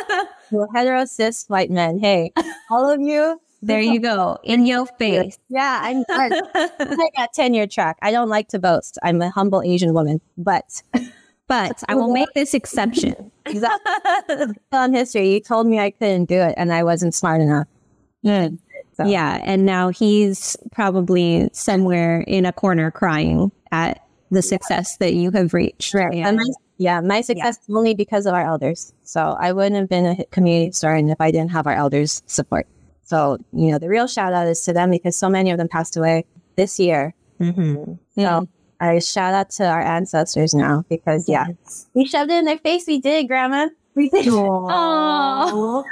hetero 0.74 1.04
cis 1.04 1.44
white 1.48 1.70
men. 1.70 1.98
Hey, 1.98 2.32
all 2.70 2.88
of 2.90 3.00
you 3.00 3.40
There 3.64 3.80
you 3.80 4.00
go. 4.00 4.38
In 4.42 4.66
your 4.66 4.86
face. 4.98 5.38
Yeah, 5.48 5.80
I'm 5.82 6.04
I 6.08 7.08
got 7.16 7.32
tenure 7.32 7.66
track. 7.66 7.96
I 8.02 8.10
don't 8.10 8.28
like 8.28 8.48
to 8.48 8.58
boast. 8.58 8.98
I'm 9.02 9.22
a 9.22 9.30
humble 9.30 9.62
Asian 9.62 9.92
woman, 9.94 10.20
but 10.36 10.82
but 11.52 11.82
I 11.86 11.94
will 11.94 12.12
make 12.12 12.32
this 12.34 12.54
exception. 12.54 13.30
exactly. 13.46 14.54
on 14.72 14.94
history, 14.94 15.34
you 15.34 15.40
told 15.40 15.66
me 15.66 15.78
I 15.78 15.90
couldn't 15.90 16.24
do 16.24 16.40
it, 16.40 16.54
and 16.56 16.72
I 16.72 16.82
wasn't 16.82 17.14
smart 17.14 17.42
enough. 17.42 17.66
Mm. 18.24 18.58
So. 18.94 19.04
Yeah, 19.04 19.38
and 19.44 19.66
now 19.66 19.90
he's 19.90 20.56
probably 20.70 21.50
somewhere 21.52 22.22
in 22.22 22.46
a 22.46 22.52
corner 22.52 22.90
crying 22.90 23.52
at 23.70 24.02
the 24.30 24.40
success 24.40 24.96
that 24.96 25.12
you 25.12 25.30
have 25.32 25.52
reached. 25.52 25.92
Right. 25.92 26.14
And 26.14 26.38
my, 26.38 26.44
yeah, 26.78 27.00
my 27.00 27.20
success 27.20 27.58
yeah. 27.68 27.76
only 27.76 27.94
because 27.94 28.24
of 28.24 28.32
our 28.32 28.42
elders. 28.42 28.94
So 29.02 29.36
I 29.38 29.52
wouldn't 29.52 29.76
have 29.76 29.88
been 29.90 30.06
a 30.06 30.24
community 30.26 30.66
historian 30.66 31.10
if 31.10 31.20
I 31.20 31.30
didn't 31.30 31.50
have 31.50 31.66
our 31.66 31.74
elders' 31.74 32.22
support. 32.26 32.66
So, 33.02 33.36
you 33.52 33.70
know, 33.70 33.78
the 33.78 33.90
real 33.90 34.06
shout 34.06 34.32
out 34.32 34.46
is 34.46 34.62
to 34.64 34.72
them 34.72 34.90
because 34.90 35.16
so 35.16 35.28
many 35.28 35.50
of 35.50 35.58
them 35.58 35.68
passed 35.68 35.98
away 35.98 36.24
this 36.56 36.80
year. 36.80 37.14
Mm-hmm. 37.40 37.94
So 38.18 38.48
I 38.82 38.98
shout 38.98 39.32
out 39.32 39.50
to 39.50 39.64
our 39.64 39.80
ancestors 39.80 40.52
now 40.52 40.84
because, 40.88 41.28
yeah, 41.28 41.46
we 41.94 42.04
shoved 42.04 42.32
it 42.32 42.38
in 42.38 42.44
their 42.46 42.58
face. 42.58 42.84
We 42.86 42.98
did, 42.98 43.28
Grandma. 43.28 43.68
We 43.94 44.08
did. 44.08 44.26
Oh, 44.28 45.84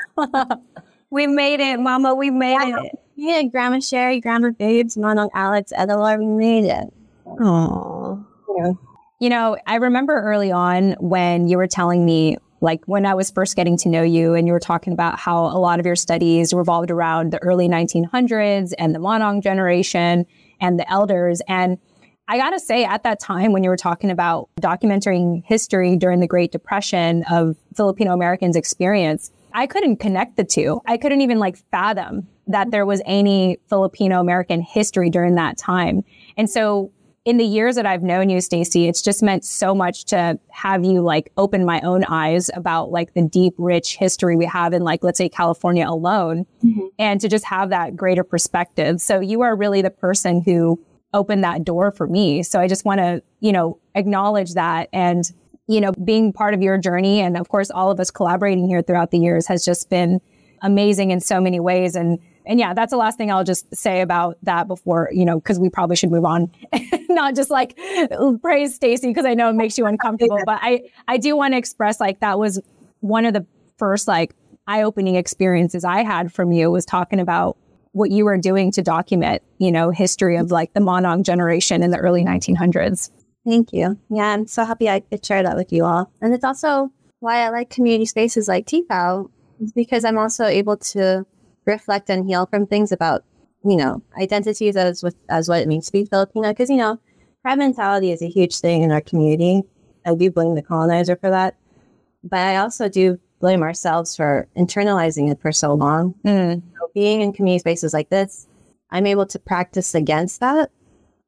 we 1.10 1.28
made 1.28 1.60
it, 1.60 1.78
Mama. 1.78 2.16
We 2.16 2.30
made 2.30 2.58
it. 2.60 2.98
Yeah, 3.14 3.42
Grandma 3.44 3.78
Sherry, 3.78 4.20
Grandma 4.20 4.50
Babes, 4.50 4.96
Manong 4.96 5.28
Alex, 5.34 5.72
Edelor, 5.78 6.18
we 6.18 6.26
made 6.26 6.64
it. 6.64 6.92
Oh. 7.26 8.26
Yeah. 8.56 8.72
You 9.20 9.28
know, 9.28 9.56
I 9.66 9.76
remember 9.76 10.20
early 10.20 10.50
on 10.50 10.92
when 10.98 11.46
you 11.46 11.58
were 11.58 11.68
telling 11.68 12.04
me, 12.04 12.38
like 12.62 12.82
when 12.86 13.06
I 13.06 13.14
was 13.14 13.30
first 13.30 13.54
getting 13.54 13.76
to 13.78 13.88
know 13.88 14.02
you, 14.02 14.34
and 14.34 14.46
you 14.46 14.52
were 14.52 14.58
talking 14.58 14.92
about 14.92 15.18
how 15.18 15.44
a 15.44 15.58
lot 15.58 15.78
of 15.78 15.86
your 15.86 15.96
studies 15.96 16.52
revolved 16.52 16.90
around 16.90 17.32
the 17.32 17.38
early 17.42 17.68
1900s 17.68 18.72
and 18.78 18.94
the 18.94 18.98
Manong 18.98 19.42
generation 19.42 20.26
and 20.60 20.78
the 20.78 20.90
elders. 20.90 21.40
And 21.46 21.78
I 22.30 22.36
gotta 22.36 22.60
say, 22.60 22.84
at 22.84 23.02
that 23.02 23.18
time, 23.18 23.50
when 23.50 23.64
you 23.64 23.70
were 23.70 23.76
talking 23.76 24.08
about 24.08 24.48
documenting 24.60 25.42
history 25.44 25.96
during 25.96 26.20
the 26.20 26.28
Great 26.28 26.52
Depression 26.52 27.24
of 27.28 27.56
Filipino 27.74 28.12
Americans' 28.12 28.54
experience, 28.54 29.32
I 29.52 29.66
couldn't 29.66 29.96
connect 29.96 30.36
the 30.36 30.44
two. 30.44 30.80
I 30.86 30.96
couldn't 30.96 31.22
even 31.22 31.40
like 31.40 31.56
fathom 31.72 32.28
that 32.46 32.70
there 32.70 32.86
was 32.86 33.02
any 33.04 33.58
Filipino 33.68 34.20
American 34.20 34.60
history 34.60 35.10
during 35.10 35.34
that 35.34 35.58
time. 35.58 36.04
And 36.36 36.48
so 36.48 36.92
in 37.24 37.36
the 37.36 37.44
years 37.44 37.74
that 37.74 37.84
I've 37.84 38.04
known 38.04 38.30
you, 38.30 38.40
Stacey, 38.40 38.86
it's 38.86 39.02
just 39.02 39.24
meant 39.24 39.44
so 39.44 39.74
much 39.74 40.04
to 40.06 40.38
have 40.50 40.84
you 40.84 41.00
like 41.00 41.32
open 41.36 41.64
my 41.64 41.80
own 41.80 42.04
eyes 42.04 42.48
about 42.54 42.92
like 42.92 43.12
the 43.14 43.22
deep, 43.22 43.54
rich 43.58 43.96
history 43.96 44.36
we 44.36 44.46
have 44.46 44.72
in 44.72 44.84
like, 44.84 45.02
let's 45.02 45.18
say 45.18 45.28
California 45.28 45.84
alone 45.84 46.46
mm-hmm. 46.64 46.86
and 46.96 47.20
to 47.22 47.28
just 47.28 47.44
have 47.44 47.70
that 47.70 47.96
greater 47.96 48.22
perspective. 48.22 49.00
So 49.00 49.18
you 49.18 49.40
are 49.40 49.56
really 49.56 49.82
the 49.82 49.90
person 49.90 50.42
who 50.42 50.80
opened 51.12 51.44
that 51.44 51.64
door 51.64 51.90
for 51.90 52.06
me. 52.06 52.42
So 52.42 52.60
I 52.60 52.68
just 52.68 52.84
want 52.84 52.98
to, 52.98 53.22
you 53.40 53.52
know, 53.52 53.78
acknowledge 53.94 54.54
that 54.54 54.88
and, 54.92 55.24
you 55.66 55.80
know, 55.80 55.92
being 55.92 56.32
part 56.32 56.54
of 56.54 56.62
your 56.62 56.78
journey. 56.78 57.20
And 57.20 57.36
of 57.36 57.48
course, 57.48 57.70
all 57.70 57.90
of 57.90 57.98
us 58.00 58.10
collaborating 58.10 58.66
here 58.68 58.82
throughout 58.82 59.10
the 59.10 59.18
years 59.18 59.46
has 59.46 59.64
just 59.64 59.90
been 59.90 60.20
amazing 60.62 61.10
in 61.10 61.20
so 61.20 61.40
many 61.40 61.60
ways. 61.60 61.96
And 61.96 62.18
and 62.46 62.58
yeah, 62.58 62.74
that's 62.74 62.90
the 62.90 62.96
last 62.96 63.18
thing 63.18 63.30
I'll 63.30 63.44
just 63.44 63.74
say 63.74 64.00
about 64.00 64.36
that 64.42 64.66
before, 64.66 65.10
you 65.12 65.24
know, 65.24 65.38
because 65.38 65.60
we 65.60 65.68
probably 65.68 65.94
should 65.94 66.10
move 66.10 66.24
on, 66.24 66.50
not 67.08 67.36
just 67.36 67.50
like 67.50 67.78
praise 68.42 68.74
Stacey 68.74 69.08
because 69.08 69.26
I 69.26 69.34
know 69.34 69.50
it 69.50 69.54
makes 69.54 69.76
you 69.76 69.86
uncomfortable. 69.86 70.38
But 70.44 70.58
I, 70.62 70.84
I 71.06 71.18
do 71.18 71.36
want 71.36 71.52
to 71.52 71.58
express 71.58 72.00
like 72.00 72.20
that 72.20 72.38
was 72.38 72.60
one 73.00 73.24
of 73.24 73.34
the 73.34 73.46
first 73.76 74.08
like 74.08 74.34
eye 74.66 74.82
opening 74.82 75.16
experiences 75.16 75.84
I 75.84 76.02
had 76.02 76.32
from 76.32 76.50
you 76.50 76.70
was 76.70 76.84
talking 76.84 77.20
about 77.20 77.56
what 77.92 78.10
you 78.10 78.24
were 78.24 78.38
doing 78.38 78.70
to 78.72 78.82
document, 78.82 79.42
you 79.58 79.72
know, 79.72 79.90
history 79.90 80.36
of 80.36 80.50
like 80.50 80.72
the 80.74 80.80
Manong 80.80 81.24
generation 81.24 81.82
in 81.82 81.90
the 81.90 81.98
early 81.98 82.24
1900s. 82.24 83.10
Thank 83.46 83.72
you. 83.72 83.98
Yeah, 84.10 84.26
I'm 84.26 84.46
so 84.46 84.64
happy 84.64 84.88
I 84.88 85.00
could 85.00 85.24
share 85.24 85.42
that 85.42 85.56
with 85.56 85.72
you 85.72 85.84
all. 85.84 86.10
And 86.20 86.34
it's 86.34 86.44
also 86.44 86.92
why 87.20 87.38
I 87.38 87.48
like 87.48 87.70
community 87.70 88.06
spaces 88.06 88.48
like 88.48 88.66
TFAW, 88.66 89.30
because 89.74 90.04
I'm 90.04 90.18
also 90.18 90.44
able 90.44 90.76
to 90.76 91.26
reflect 91.66 92.10
and 92.10 92.26
heal 92.26 92.46
from 92.46 92.66
things 92.66 92.92
about, 92.92 93.24
you 93.64 93.76
know, 93.76 94.02
identities 94.20 94.76
as 94.76 95.02
with 95.02 95.16
as 95.28 95.48
what 95.48 95.60
it 95.60 95.68
means 95.68 95.86
to 95.86 95.92
be 95.92 96.04
Filipino. 96.04 96.50
Because 96.50 96.70
you 96.70 96.76
know, 96.76 96.98
crab 97.42 97.58
mentality 97.58 98.12
is 98.12 98.22
a 98.22 98.28
huge 98.28 98.58
thing 98.58 98.82
in 98.82 98.92
our 98.92 99.00
community. 99.00 99.62
I 100.06 100.14
do 100.14 100.30
blame 100.30 100.54
the 100.54 100.62
colonizer 100.62 101.16
for 101.16 101.30
that, 101.30 101.56
but 102.22 102.38
I 102.38 102.56
also 102.56 102.88
do 102.88 103.18
blame 103.40 103.62
ourselves 103.62 104.14
for 104.14 104.46
internalizing 104.56 105.30
it 105.30 105.40
for 105.40 105.50
so 105.50 105.74
long. 105.74 106.14
Mm. 106.24 106.62
So 106.90 107.00
being 107.00 107.20
in 107.20 107.32
community 107.32 107.60
spaces 107.60 107.92
like 107.92 108.10
this, 108.10 108.46
I'm 108.90 109.06
able 109.06 109.26
to 109.26 109.38
practice 109.38 109.94
against 109.94 110.40
that. 110.40 110.70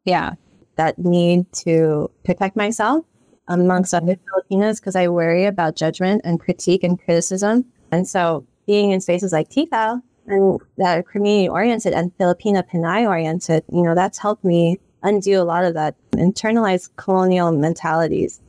Yeah, 0.05 0.33
that 0.77 0.99
need 0.99 1.53
to 1.65 2.11
protect 2.25 2.57
myself 2.57 3.05
amongst 3.49 3.95
other 3.95 4.17
Filipinos 4.17 4.81
because 4.81 4.97
I 4.97 5.09
worry 5.09 5.45
about 5.45 5.77
judgment 5.77 6.23
and 6.25 6.41
critique 6.41 6.83
and 6.83 7.01
criticism. 7.03 7.67
And 7.91 8.09
so 8.09 8.47
being 8.67 8.91
in 8.91 9.01
spaces 9.01 9.33
like 9.33 9.49
TFAW 9.51 10.03
and 10.27 10.61
that 10.79 10.99
are 10.99 11.03
community 11.03 11.49
oriented 11.49 11.93
and 11.93 12.17
Filipina 12.19 12.65
Pinay 12.69 13.07
oriented, 13.07 13.65
you 13.73 13.83
know, 13.83 13.95
that's 13.95 14.19
helped 14.19 14.45
me 14.45 14.79
undo 15.03 15.41
a 15.41 15.45
lot 15.45 15.65
of 15.65 15.75
that 15.75 15.95
internalized 16.13 16.91
colonial 16.97 17.53
mentalities. 17.53 18.41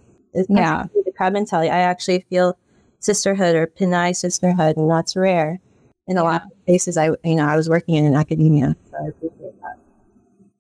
yeah. 0.49 0.87
The 0.93 1.11
crab 1.15 1.33
mentality. 1.33 1.69
I 1.69 1.79
actually 1.79 2.25
feel 2.29 2.57
sisterhood 2.99 3.55
or 3.55 3.67
Pinay 3.67 4.15
sisterhood, 4.15 4.77
and 4.77 4.89
that's 4.89 5.15
rare 5.15 5.59
in 6.07 6.17
a 6.17 6.21
yeah. 6.21 6.29
lot 6.29 6.43
of 6.45 6.65
places. 6.65 6.97
I, 6.97 7.07
you 7.23 7.35
know, 7.35 7.45
I 7.45 7.55
was 7.55 7.69
working 7.69 7.95
in, 7.95 8.05
in 8.05 8.15
academia, 8.15 8.75
so 8.89 8.97
I 8.97 9.07
appreciate 9.09 9.61
that. 9.61 9.77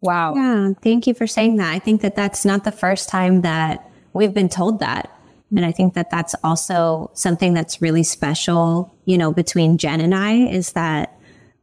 Wow. 0.01 0.35
Yeah. 0.35 0.73
Thank 0.81 1.07
you 1.07 1.13
for 1.13 1.27
saying 1.27 1.55
that. 1.57 1.73
I 1.73 1.79
think 1.79 2.01
that 2.01 2.15
that's 2.15 2.43
not 2.43 2.65
the 2.65 2.71
first 2.71 3.07
time 3.07 3.41
that 3.41 3.89
we've 4.11 4.33
been 4.33 4.49
told 4.49 4.79
that. 4.79 5.09
And 5.55 5.65
I 5.65 5.71
think 5.71 5.93
that 5.93 6.09
that's 6.09 6.35
also 6.43 7.11
something 7.13 7.53
that's 7.53 7.81
really 7.81 8.03
special, 8.03 8.93
you 9.05 9.17
know, 9.17 9.31
between 9.31 9.77
Jen 9.77 10.01
and 10.01 10.13
I 10.13 10.33
is 10.33 10.73
that 10.73 11.12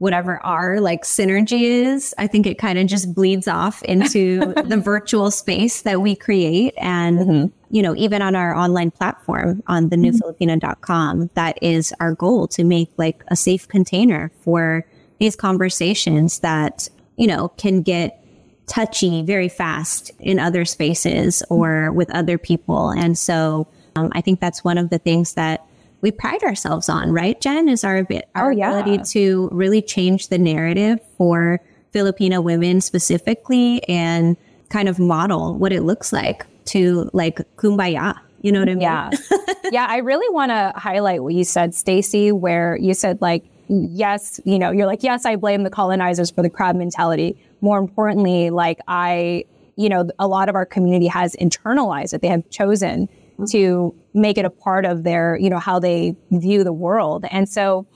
whatever 0.01 0.43
our 0.43 0.81
like 0.81 1.03
synergy 1.03 1.61
is, 1.61 2.15
I 2.17 2.27
think 2.27 2.47
it 2.47 2.57
kind 2.59 2.79
of 2.79 2.87
just 2.87 3.15
bleeds 3.15 3.47
off 3.47 3.83
into 3.85 4.55
the 4.65 4.81
virtual 4.83 5.31
space 5.31 5.83
that 5.83 6.01
we 6.01 6.17
create. 6.17 6.73
And, 6.79 7.19
mm-hmm. 7.19 7.47
you 7.71 7.83
know, 7.83 7.95
even 7.97 8.23
on 8.23 8.35
our 8.35 8.55
online 8.55 8.91
platform 8.91 9.63
on 9.67 9.91
the 9.91 9.97
newfilipina.com, 9.97 11.31
that 11.35 11.59
is 11.63 11.93
our 12.01 12.15
goal 12.15 12.49
to 12.49 12.65
make 12.65 12.91
like 12.97 13.23
a 13.29 13.37
safe 13.37 13.69
container 13.69 14.33
for 14.41 14.87
these 15.19 15.37
conversations 15.37 16.39
that, 16.39 16.89
you 17.17 17.27
know, 17.27 17.49
can 17.59 17.83
get 17.83 18.25
touchy 18.67 19.23
very 19.23 19.51
fast 19.51 20.13
in 20.19 20.39
other 20.39 20.65
spaces 20.65 21.43
or 21.51 21.93
with 21.93 22.11
other 22.15 22.39
people. 22.39 22.89
And 22.89 23.19
so 23.19 23.69
um, 23.97 24.11
I 24.13 24.23
think 24.23 24.41
that's 24.41 24.65
one 24.65 24.79
of 24.79 24.89
the 24.89 24.99
things 24.99 25.35
that 25.35 25.67
we 26.01 26.11
pride 26.11 26.43
ourselves 26.43 26.89
on, 26.89 27.13
right, 27.13 27.41
Jen? 27.41 27.69
Is 27.69 27.85
our, 27.85 28.07
our 28.35 28.51
oh, 28.51 28.51
yeah. 28.51 28.71
ability 28.71 29.03
to 29.13 29.49
really 29.53 29.83
change 29.83 30.29
the 30.29 30.39
narrative 30.39 31.01
for 31.17 31.61
Filipino 31.93 32.41
women 32.41 32.81
specifically 32.81 33.83
and 33.89 34.37
kind 34.69 34.89
of 34.89 34.99
model 34.99 35.55
what 35.55 35.73
it 35.73 35.83
looks 35.83 36.13
like 36.13 36.47
to 36.67 37.11
like 37.13 37.39
kumbaya. 37.57 38.19
You 38.43 38.53
know 38.53 38.61
what 38.61 38.69
I 38.69 38.75
mean? 38.75 38.83
Yeah. 38.83 39.11
yeah. 39.71 39.87
I 39.89 39.99
really 39.99 40.33
want 40.33 40.51
to 40.51 40.73
highlight 40.77 41.23
what 41.23 41.35
you 41.35 41.45
said, 41.45 41.75
Stacey, 41.75 42.33
where 42.33 42.77
you 42.77 42.95
said 42.95 43.21
like, 43.21 43.45
yes, 43.69 44.41
you 44.45 44.59
know, 44.59 44.71
you're 44.71 44.87
like, 44.87 45.03
yes, 45.03 45.27
I 45.27 45.37
blame 45.37 45.63
the 45.63 45.71
colonizers 45.71 46.31
for 46.31 46.43
the 46.43 46.51
crab 46.51 46.77
mentality. 46.77 47.37
More 47.61 47.79
importantly, 47.79 48.51
like 48.51 48.79
I, 48.89 49.45
you 49.77 49.89
know, 49.89 50.09
a 50.19 50.27
lot 50.27 50.49
of 50.49 50.55
our 50.55 50.65
community 50.65 51.07
has 51.09 51.37
internalized 51.37 52.15
it. 52.15 52.23
They 52.23 52.29
have 52.29 52.49
chosen 52.51 53.09
to 53.49 53.95
make 54.15 54.39
it 54.39 54.45
a 54.45 54.51
part 54.51 54.85
of 54.85 55.05
their, 55.05 55.37
you 55.37 55.51
know, 55.51 55.59
how 55.59 55.79
they 55.79 56.17
view 56.31 56.65
the 56.65 56.73
world. 56.73 57.25
And 57.31 57.49
so, 57.49 57.87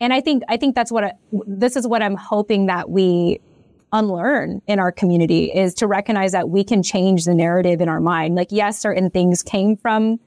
and 0.00 0.12
I 0.12 0.20
think, 0.20 0.42
I 0.48 0.56
think 0.56 0.74
that's 0.74 0.92
what, 0.92 1.04
I, 1.04 1.12
this 1.46 1.76
is 1.76 1.86
what 1.86 2.02
I'm 2.02 2.16
hoping 2.16 2.66
that 2.66 2.90
we 2.90 3.40
unlearn 3.92 4.60
in 4.66 4.78
our 4.78 4.92
community 4.92 5.46
is 5.46 5.74
to 5.74 5.86
recognize 5.86 6.32
that 6.32 6.48
we 6.48 6.64
can 6.64 6.82
change 6.82 7.24
the 7.24 7.34
narrative 7.34 7.80
in 7.80 7.88
our 7.88 8.00
mind. 8.00 8.34
Like, 8.34 8.48
yes, 8.50 8.78
certain 8.78 9.10
things 9.10 9.42
came 9.42 9.76
from, 9.76 10.20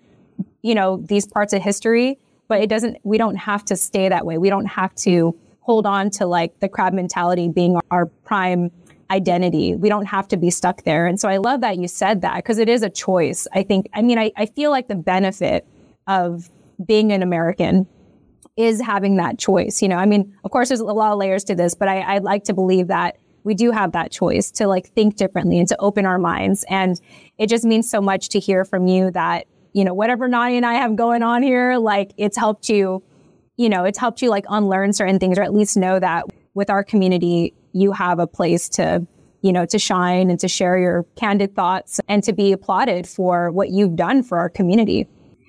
you 0.61 0.73
know, 0.73 0.97
these 0.97 1.27
parts 1.27 1.53
of 1.53 1.61
history, 1.61 2.17
but 2.47 2.61
it 2.61 2.69
doesn't, 2.69 2.97
we 3.03 3.17
don't 3.17 3.35
have 3.35 3.63
to 3.65 3.75
stay 3.75 4.09
that 4.09 4.25
way. 4.25 4.37
We 4.37 4.49
don't 4.49 4.65
have 4.65 4.95
to 4.95 5.37
hold 5.61 5.85
on 5.85 6.09
to 6.09 6.25
like 6.25 6.59
the 6.61 6.69
crab 6.69 6.93
mentality 6.93 7.47
being 7.47 7.79
our 7.91 8.07
prime 8.07 8.71
identity. 9.11 9.75
We 9.75 9.89
don't 9.89 10.05
have 10.05 10.27
to 10.29 10.37
be 10.37 10.49
stuck 10.49 10.83
there. 10.83 11.07
And 11.07 11.19
so 11.19 11.27
I 11.27 11.37
love 11.37 11.61
that 11.61 11.77
you 11.77 11.87
said 11.87 12.21
that 12.21 12.35
because 12.37 12.57
it 12.57 12.69
is 12.69 12.83
a 12.83 12.89
choice. 12.89 13.47
I 13.53 13.63
think, 13.63 13.89
I 13.93 14.01
mean, 14.01 14.19
I, 14.19 14.31
I 14.37 14.45
feel 14.45 14.71
like 14.71 14.87
the 14.87 14.95
benefit 14.95 15.65
of 16.07 16.49
being 16.85 17.11
an 17.11 17.23
American 17.23 17.87
is 18.55 18.81
having 18.81 19.17
that 19.17 19.39
choice. 19.39 19.81
You 19.81 19.87
know, 19.87 19.97
I 19.97 20.05
mean, 20.05 20.35
of 20.43 20.51
course, 20.51 20.67
there's 20.67 20.79
a 20.79 20.85
lot 20.85 21.11
of 21.11 21.17
layers 21.17 21.43
to 21.45 21.55
this, 21.55 21.75
but 21.75 21.87
I, 21.87 22.15
I'd 22.15 22.23
like 22.23 22.43
to 22.45 22.53
believe 22.53 22.87
that 22.87 23.17
we 23.43 23.53
do 23.55 23.71
have 23.71 23.93
that 23.93 24.11
choice 24.11 24.51
to 24.51 24.67
like 24.67 24.87
think 24.89 25.15
differently 25.15 25.59
and 25.59 25.67
to 25.69 25.79
open 25.79 26.05
our 26.05 26.19
minds. 26.19 26.65
And 26.69 26.99
it 27.37 27.47
just 27.47 27.63
means 27.63 27.89
so 27.89 28.01
much 28.01 28.29
to 28.29 28.39
hear 28.39 28.65
from 28.65 28.87
you 28.87 29.11
that, 29.11 29.47
you 29.73 29.83
know, 29.83 29.93
whatever 29.93 30.27
Nani 30.27 30.57
and 30.57 30.65
I 30.65 30.73
have 30.73 30.95
going 30.95 31.23
on 31.23 31.41
here, 31.41 31.77
like 31.77 32.11
it's 32.17 32.37
helped 32.37 32.69
you, 32.69 33.01
you 33.55 33.69
know, 33.69 33.85
it's 33.85 33.97
helped 33.97 34.21
you 34.21 34.29
like 34.29 34.45
unlearn 34.49 34.93
certain 34.93 35.19
things 35.19 35.37
or 35.37 35.41
at 35.41 35.53
least 35.53 35.77
know 35.77 35.99
that 35.99 36.25
with 36.53 36.69
our 36.69 36.83
community, 36.83 37.53
you 37.73 37.91
have 37.91 38.19
a 38.19 38.27
place 38.27 38.69
to, 38.69 39.05
you 39.41 39.53
know, 39.53 39.65
to 39.65 39.79
shine 39.79 40.29
and 40.29 40.39
to 40.39 40.47
share 40.47 40.77
your 40.77 41.05
candid 41.15 41.55
thoughts 41.55 41.99
and 42.07 42.23
to 42.23 42.33
be 42.33 42.51
applauded 42.51 43.07
for 43.07 43.51
what 43.51 43.69
you've 43.69 43.95
done 43.95 44.23
for 44.23 44.37
our 44.37 44.49
community. 44.49 45.07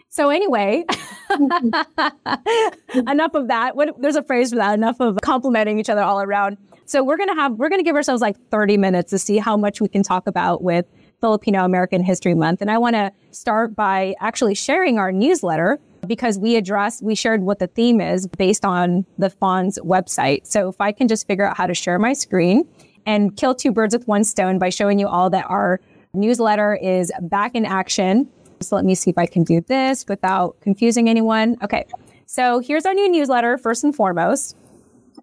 So 0.09 0.31
anyway, 0.31 0.85
enough 1.31 3.35
of 3.35 3.49
that. 3.49 3.77
What, 3.77 4.01
there's 4.01 4.17
a 4.17 4.23
phrase 4.23 4.51
for 4.51 4.57
that. 4.57 4.75
Enough 4.75 5.01
of 5.01 5.19
complimenting 5.23 5.79
each 5.79 5.89
other 5.89 6.03
all 6.03 6.21
around. 6.21 6.57
So 6.85 7.05
we're 7.05 7.17
gonna 7.17 7.37
have 7.37 7.53
we're 7.53 7.69
gonna 7.69 7.85
give 7.85 7.95
ourselves 7.95 8.21
like 8.21 8.37
30 8.51 8.77
minutes 8.77 9.11
to 9.11 9.19
see 9.19 9.39
how 9.39 9.57
much 9.57 9.81
we 9.81 9.87
can 9.87 10.03
talk 10.03 10.27
about 10.27 10.63
with 10.63 10.87
Filipino 11.21 11.65
American 11.65 12.03
History 12.03 12.35
Month. 12.35 12.61
And 12.61 12.71
I 12.71 12.79
want 12.79 12.97
to 12.97 13.13
start 13.31 13.77
by 13.77 14.15
actually 14.21 14.55
sharing 14.55 14.99
our 14.99 15.13
newsletter 15.13 15.79
because 16.07 16.39
we 16.39 16.57
addressed, 16.57 17.03
we 17.03 17.15
shared 17.15 17.43
what 17.43 17.59
the 17.59 17.67
theme 17.67 18.01
is 18.01 18.27
based 18.27 18.65
on 18.65 19.05
the 19.19 19.29
FANHS 19.31 19.79
website. 19.81 20.47
So 20.47 20.69
if 20.69 20.81
I 20.81 20.93
can 20.93 21.09
just 21.09 21.27
figure 21.27 21.47
out 21.47 21.57
how 21.57 21.67
to 21.67 21.75
share 21.75 21.99
my 21.99 22.13
screen 22.13 22.69
and 23.07 23.37
kill 23.37 23.55
two 23.55 23.73
birds 23.73 23.95
with 23.95 24.07
one 24.07 24.25
stone 24.25 24.59
by 24.59 24.71
showing 24.71 24.99
you 24.99 25.09
all 25.09 25.31
that 25.31 25.47
our 25.49 25.81
newsletter 26.13 26.75
is 26.75 27.13
back 27.23 27.55
in 27.55 27.65
action. 27.65 28.29
So 28.61 28.77
let 28.77 28.85
me 28.85 28.95
see 28.95 29.11
if 29.11 29.19
I 29.19 29.27
can 29.27 29.43
do 29.45 29.61
this 29.61 30.05
without 30.09 30.61
confusing 30.61 31.09
anyone. 31.09 31.57
Okay. 31.63 31.87
So 32.27 32.61
here's 32.61 32.87
our 32.87 32.95
new 32.95 33.11
newsletter, 33.11 33.59
first 33.59 33.85
and 33.85 33.95
foremost. 33.95 34.57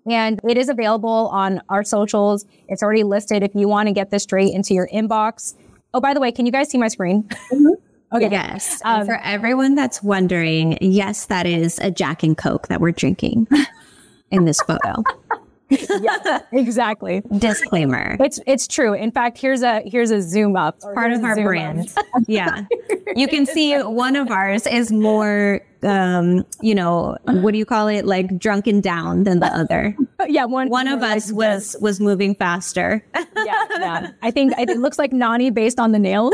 And 0.10 0.40
it 0.48 0.58
is 0.58 0.70
available 0.70 1.30
on 1.32 1.62
our 1.70 1.84
socials. 1.84 2.46
It's 2.68 2.82
already 2.82 3.04
listed 3.04 3.44
if 3.44 3.54
you 3.54 3.68
want 3.68 3.88
to 3.88 3.94
get 3.94 4.10
this 4.10 4.24
straight 4.24 4.54
into 4.54 4.74
your 4.74 4.88
inbox. 4.94 5.56
Oh, 5.94 6.00
by 6.00 6.14
the 6.14 6.20
way, 6.20 6.32
can 6.32 6.46
you 6.46 6.52
guys 6.52 6.70
see 6.70 6.78
my 6.78 6.88
screen? 6.88 7.24
Mm-hmm. 7.24 7.74
Okay. 8.14 8.30
Yes. 8.32 8.82
Um, 8.86 9.06
for 9.06 9.20
everyone 9.24 9.76
that's 9.76 10.02
wondering, 10.02 10.78
yes, 10.82 11.26
that 11.26 11.46
is 11.46 11.78
a 11.80 11.92
Jack 11.92 12.24
and 12.24 12.38
Coke 12.38 12.68
that 12.70 12.80
we're 12.80 12.92
drinking 12.92 13.48
in 14.32 14.46
this 14.46 14.62
photo. 14.62 15.04
yeah, 15.70 16.40
exactly. 16.54 17.22
Disclaimer. 17.38 18.16
It's 18.22 18.40
it's 18.48 18.68
true. 18.68 18.94
In 18.94 19.12
fact, 19.12 19.38
here's 19.38 19.62
a 19.62 19.82
here's 19.86 20.12
a 20.12 20.22
zoom 20.22 20.56
up. 20.56 20.80
Part 20.80 21.12
of 21.12 21.22
our 21.26 21.36
brand. 21.36 21.94
yeah. 22.28 22.64
You 23.16 23.28
can 23.28 23.46
see 23.46 23.78
one 23.78 24.16
of 24.16 24.32
ours 24.32 24.66
is 24.66 24.92
more 24.94 25.62
um, 25.84 26.46
you 26.62 26.74
know, 26.74 27.18
what 27.26 27.52
do 27.52 27.58
you 27.58 27.66
call 27.66 27.88
it? 27.88 28.06
Like 28.06 28.38
drunken 28.40 28.82
down 28.82 29.24
than 29.24 29.40
the 29.40 29.48
other. 29.48 29.96
yeah, 30.28 30.46
one 30.46 30.70
one 30.70 30.88
of 30.88 31.04
us 31.04 31.32
like 31.32 31.38
was 31.38 31.76
was 31.82 32.00
moving 32.00 32.36
faster. 32.36 33.04
yeah, 33.16 33.66
yeah. 33.72 34.12
I 34.22 34.32
think 34.32 34.54
it 34.58 34.78
looks 34.78 34.98
like 34.98 35.12
Nani 35.12 35.50
based 35.50 35.80
on 35.80 35.92
the 35.92 36.00
nails. 36.00 36.34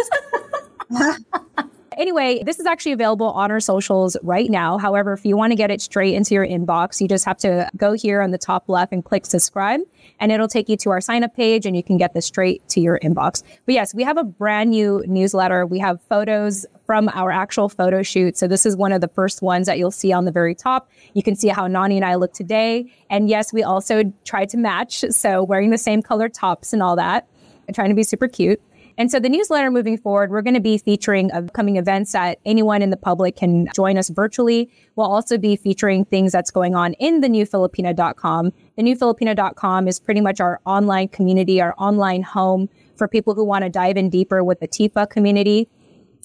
Anyway, 1.98 2.42
this 2.44 2.60
is 2.60 2.66
actually 2.66 2.92
available 2.92 3.28
on 3.28 3.52
our 3.52 3.60
socials 3.60 4.18
right 4.24 4.50
now. 4.50 4.78
However, 4.78 5.14
if 5.14 5.26
you 5.26 5.38
want 5.38 5.52
to 5.52 5.56
get 5.56 5.72
it 5.72 5.82
straight 5.82 6.14
into 6.14 6.34
your 6.34 6.46
inbox, 6.46 7.00
you 7.00 7.08
just 7.08 7.26
have 7.26 7.38
to 7.38 7.70
go 7.78 7.94
here 7.94 8.22
on 8.22 8.32
the 8.32 8.38
top 8.38 8.68
left 8.68 8.92
and 8.92 9.04
click 9.04 9.26
subscribe, 9.26 9.82
and 10.20 10.32
it'll 10.32 10.48
take 10.48 10.70
you 10.70 10.78
to 10.78 10.90
our 10.90 11.02
sign 11.02 11.24
up 11.24 11.36
page 11.36 11.66
and 11.66 11.76
you 11.76 11.84
can 11.84 11.98
get 11.98 12.14
this 12.14 12.26
straight 12.26 12.68
to 12.70 12.82
your 12.82 13.00
inbox. 13.00 13.44
But 13.66 13.76
yes, 13.76 13.94
we 13.94 14.04
have 14.04 14.18
a 14.18 14.24
brand 14.24 14.72
new 14.72 15.04
newsletter. 15.08 15.66
We 15.66 15.80
have 15.80 16.02
photos 16.10 16.66
from 16.86 17.10
our 17.14 17.32
actual 17.32 17.70
photo 17.70 18.04
shoot. 18.04 18.38
So 18.38 18.48
this 18.48 18.66
is 18.66 18.76
one 18.76 18.92
of 18.92 19.02
the 19.02 19.08
first 19.08 19.42
ones 19.42 19.68
that 19.68 19.78
you'll 19.78 19.92
see 19.92 20.12
on 20.12 20.26
the 20.26 20.32
very 20.32 20.56
top. 20.56 20.90
You 21.14 21.24
can 21.24 21.36
see 21.36 21.48
how 21.48 21.68
Nani 21.68 21.96
and 21.96 22.06
I 22.06 22.16
look 22.16 22.34
today. 22.34 22.92
And 23.10 23.30
yes, 23.30 23.54
we 23.54 23.64
also 23.64 24.04
tried 24.26 24.50
to 24.50 24.58
match. 24.58 25.06
So 25.10 25.44
wearing 25.44 25.70
the 25.70 25.78
same 25.78 26.02
color 26.02 26.28
tops 26.28 26.74
and 26.74 26.84
all 26.84 26.96
that 26.98 27.28
trying 27.72 27.90
to 27.90 27.96
be 27.96 28.04
super 28.04 28.28
cute. 28.28 28.62
And 28.98 29.10
so 29.10 29.20
the 29.20 29.30
newsletter 29.30 29.72
moving 29.72 29.98
forward, 29.98 30.30
we're 30.30 30.42
going 30.42 30.54
to 30.54 30.60
be 30.60 30.78
featuring 30.78 31.32
upcoming 31.32 31.78
events 31.78 32.12
that 32.12 32.40
anyone 32.46 32.82
in 32.82 32.90
the 32.90 32.98
public 32.98 33.36
can 33.36 33.68
join 33.74 33.98
us 33.98 34.10
virtually. 34.10 34.70
We'll 34.96 35.12
also 35.12 35.38
be 35.38 35.56
featuring 35.56 36.06
things 36.06 36.32
that's 36.32 36.52
going 36.52 36.76
on 36.76 36.94
in 36.94 37.22
the 37.22 37.28
newfilipina.com. 37.28 38.52
The 38.78 38.84
newfilipina.com 38.84 39.88
is 39.88 40.00
pretty 40.00 40.22
much 40.22 40.40
our 40.40 40.62
online 40.66 41.08
community, 41.08 41.62
our 41.62 41.74
online 41.78 42.22
home 42.22 42.70
for 42.96 43.08
people 43.08 43.34
who 43.34 43.44
want 43.44 43.64
to 43.64 43.70
dive 43.70 43.98
in 43.98 44.10
deeper 44.10 44.44
with 44.44 44.60
the 44.60 44.68
TIFA 44.68 45.10
community. 45.10 45.68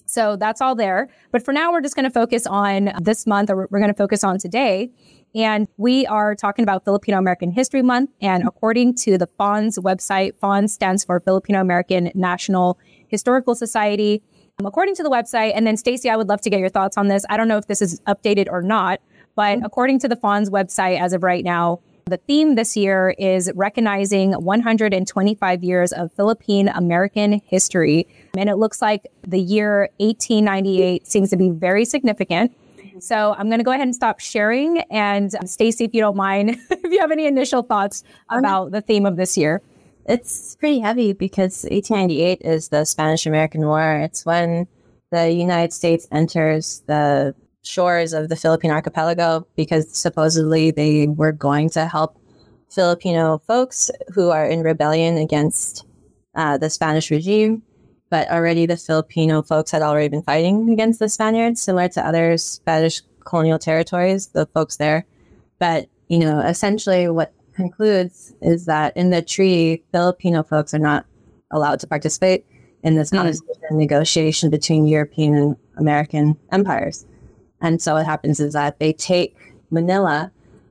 So 0.04 0.37
that's 0.37 0.61
all 0.61 0.74
there. 0.74 1.09
But 1.33 1.44
for 1.44 1.52
now, 1.52 1.70
we're 1.70 1.83
just 1.83 1.94
going 1.94 2.04
to 2.04 2.11
focus 2.11 2.46
on 2.46 2.92
this 3.00 3.26
month, 3.26 3.50
or 3.50 3.68
we're 3.70 3.78
going 3.78 3.92
to 3.92 3.96
focus 3.96 4.24
on 4.24 4.38
today. 4.38 4.90
And 5.34 5.68
we 5.76 6.06
are 6.06 6.34
talking 6.34 6.62
about 6.62 6.84
Filipino 6.84 7.18
American 7.18 7.50
History 7.50 7.82
Month. 7.82 8.10
And 8.20 8.46
according 8.46 8.94
to 8.96 9.18
the 9.18 9.26
FANHS 9.38 9.78
website, 9.78 10.32
FANHS 10.42 10.70
stands 10.70 11.04
for 11.04 11.20
Filipino 11.20 11.60
American 11.60 12.10
National 12.14 12.78
Historical 13.08 13.54
Society. 13.54 14.22
Um, 14.58 14.66
according 14.66 14.96
to 14.96 15.02
the 15.02 15.10
website, 15.10 15.52
and 15.54 15.66
then 15.66 15.76
Stacey, 15.76 16.10
I 16.10 16.16
would 16.16 16.28
love 16.28 16.40
to 16.40 16.50
get 16.50 16.60
your 16.60 16.68
thoughts 16.68 16.96
on 16.96 17.08
this. 17.08 17.24
I 17.28 17.36
don't 17.36 17.48
know 17.48 17.58
if 17.58 17.66
this 17.66 17.80
is 17.80 18.00
updated 18.00 18.48
or 18.50 18.62
not, 18.62 19.00
but 19.36 19.56
mm-hmm. 19.56 19.64
according 19.64 20.00
to 20.00 20.08
the 20.08 20.16
FANHS 20.16 20.50
website, 20.50 21.00
as 21.00 21.12
of 21.12 21.22
right 21.22 21.44
now, 21.44 21.80
the 22.08 22.16
theme 22.16 22.54
this 22.54 22.76
year 22.76 23.14
is 23.18 23.50
recognizing 23.54 24.32
125 24.32 25.62
years 25.62 25.92
of 25.92 26.10
Philippine 26.12 26.68
American 26.68 27.40
history. 27.44 28.08
And 28.36 28.48
it 28.48 28.56
looks 28.56 28.80
like 28.80 29.06
the 29.26 29.38
year 29.38 29.90
1898 29.98 31.06
seems 31.06 31.30
to 31.30 31.36
be 31.36 31.50
very 31.50 31.84
significant. 31.84 32.56
So 33.00 33.34
I'm 33.38 33.48
going 33.48 33.58
to 33.58 33.64
go 33.64 33.70
ahead 33.70 33.87
and 33.87 33.94
stop 33.94 34.20
sharing. 34.20 34.80
And 34.90 35.34
um, 35.37 35.46
Stacey, 35.46 35.84
if 35.84 35.94
you 35.94 36.00
don't 36.00 36.16
mind, 36.16 36.50
if 36.70 36.92
you 36.92 37.00
have 37.00 37.11
any 37.11 37.26
initial 37.26 37.62
thoughts 37.62 38.02
about 38.30 38.72
the 38.72 38.80
theme 38.80 39.06
of 39.06 39.16
this 39.16 39.37
year. 39.37 39.62
It's 40.06 40.56
pretty 40.56 40.78
heavy 40.78 41.12
because 41.12 41.64
1898 41.64 42.40
is 42.42 42.68
the 42.68 42.84
Spanish 42.84 43.26
American 43.26 43.66
War. 43.66 43.96
It's 43.96 44.24
when 44.24 44.66
the 45.11 45.30
United 45.30 45.72
States 45.72 46.08
enters 46.11 46.82
the 46.87 47.34
shores 47.62 48.14
of 48.14 48.28
the 48.28 48.37
Philippine 48.37 48.70
archipelago 48.70 49.46
because 49.54 49.94
supposedly 49.94 50.70
they 50.70 51.08
were 51.08 51.32
going 51.32 51.68
to 51.70 51.87
help 51.87 52.18
Filipino 52.70 53.38
folks 53.46 53.90
who 54.14 54.30
are 54.30 54.46
in 54.46 54.62
rebellion 54.62 55.18
against 55.18 55.84
uh, 56.34 56.56
the 56.56 56.70
Spanish 56.70 57.11
regime 57.11 57.62
but 58.10 58.30
already 58.30 58.66
the 58.66 58.76
Filipino 58.76 59.42
folks 59.42 59.70
had 59.70 59.82
already 59.82 60.08
been 60.08 60.22
fighting 60.22 60.70
against 60.70 60.98
the 60.98 61.08
Spaniards, 61.08 61.60
similar 61.60 61.88
to 61.88 62.06
other 62.06 62.36
Spanish 62.38 63.02
colonial 63.24 63.58
territories, 63.58 64.28
the 64.28 64.46
folks 64.46 64.76
there. 64.76 65.04
But, 65.58 65.88
you 66.08 66.20
know, 66.20 66.40
essentially 66.40 67.08
what 67.08 67.32
concludes 67.54 68.34
is 68.40 68.66
that 68.66 68.96
in 68.96 69.10
the 69.10 69.20
treaty, 69.20 69.84
Filipino 69.92 70.42
folks 70.42 70.72
are 70.72 70.78
not 70.78 71.04
allowed 71.50 71.80
to 71.80 71.86
participate 71.86 72.46
in 72.82 72.94
this 72.94 73.10
mm. 73.10 73.38
negotiation 73.70 74.50
between 74.50 74.86
European 74.86 75.34
and 75.34 75.56
American 75.76 76.36
empires. 76.52 77.04
And 77.60 77.82
so 77.82 77.94
what 77.94 78.06
happens 78.06 78.40
is 78.40 78.52
that 78.52 78.78
they 78.78 78.92
take 78.92 79.36
Manila 79.70 80.30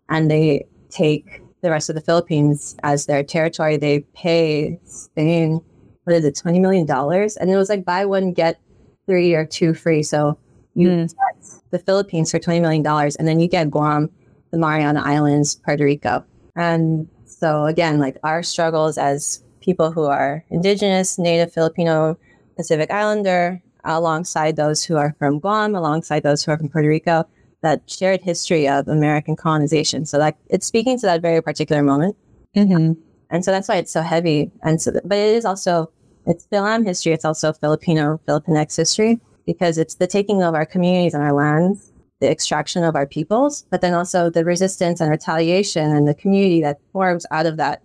and 0.09 0.31
they 0.31 0.65
take 0.89 1.41
the 1.61 1.69
rest 1.69 1.89
of 1.89 1.95
the 1.95 2.01
Philippines 2.01 2.77
as 2.83 3.05
their 3.05 3.23
territory. 3.23 3.77
They 3.77 3.99
pay 4.13 4.79
Spain 4.85 5.61
what 6.07 6.15
is 6.15 6.23
it, 6.23 6.35
$20 6.35 6.61
million? 6.61 6.89
And 6.89 7.51
it 7.51 7.57
was 7.57 7.67
like 7.67 7.83
buy 7.83 8.05
one, 8.05 8.31
get 8.31 8.61
three 9.07 9.33
or 9.33 9.45
two 9.45 9.73
free. 9.73 10.01
So 10.03 10.39
you 10.73 10.87
mm. 10.87 11.09
get 11.09 11.59
the 11.71 11.79
Philippines 11.79 12.31
for 12.31 12.39
$20 12.39 12.61
million 12.61 12.87
and 12.87 13.27
then 13.27 13.41
you 13.41 13.49
get 13.49 13.69
Guam, 13.69 14.09
the 14.51 14.57
Mariana 14.57 15.01
Islands, 15.03 15.55
Puerto 15.55 15.83
Rico. 15.83 16.23
And 16.55 17.09
so 17.25 17.65
again, 17.65 17.99
like 17.99 18.15
our 18.23 18.41
struggles 18.41 18.97
as 18.97 19.43
people 19.59 19.91
who 19.91 20.05
are 20.05 20.45
indigenous, 20.49 21.19
native 21.19 21.51
Filipino, 21.51 22.17
Pacific 22.55 22.89
Islander, 22.89 23.61
alongside 23.83 24.55
those 24.55 24.85
who 24.85 24.95
are 24.95 25.13
from 25.19 25.39
Guam, 25.39 25.75
alongside 25.75 26.23
those 26.23 26.45
who 26.45 26.51
are 26.51 26.57
from 26.57 26.69
Puerto 26.69 26.87
Rico, 26.87 27.25
that 27.63 27.81
shared 27.89 28.21
history 28.21 28.65
of 28.65 28.87
American 28.87 29.35
colonization. 29.35 30.05
So 30.05 30.17
like 30.17 30.37
it's 30.47 30.65
speaking 30.65 30.97
to 30.99 31.05
that 31.05 31.21
very 31.21 31.41
particular 31.41 31.83
moment. 31.83 32.15
Mm-hmm. 32.55 32.93
And 33.29 33.43
so 33.43 33.51
that's 33.51 33.67
why 33.67 33.75
it's 33.75 33.91
so 33.91 34.01
heavy. 34.01 34.51
And 34.63 34.81
so, 34.81 34.93
but 35.03 35.17
it 35.17 35.35
is 35.35 35.43
also 35.43 35.91
it's 36.27 36.45
Philam 36.47 36.85
history. 36.85 37.13
It's 37.13 37.25
also 37.25 37.53
Filipino, 37.53 38.19
Filipinx 38.27 38.75
history 38.75 39.19
because 39.45 39.77
it's 39.77 39.95
the 39.95 40.07
taking 40.07 40.43
of 40.43 40.53
our 40.53 40.65
communities 40.65 41.13
and 41.13 41.23
our 41.23 41.33
lands, 41.33 41.93
the 42.19 42.29
extraction 42.29 42.83
of 42.83 42.95
our 42.95 43.07
peoples, 43.07 43.65
but 43.71 43.81
then 43.81 43.93
also 43.93 44.29
the 44.29 44.43
resistance 44.43 44.99
and 44.99 45.09
retaliation 45.09 45.95
and 45.95 46.07
the 46.07 46.13
community 46.13 46.61
that 46.61 46.79
forms 46.91 47.25
out 47.31 47.45
of 47.45 47.57
that 47.57 47.81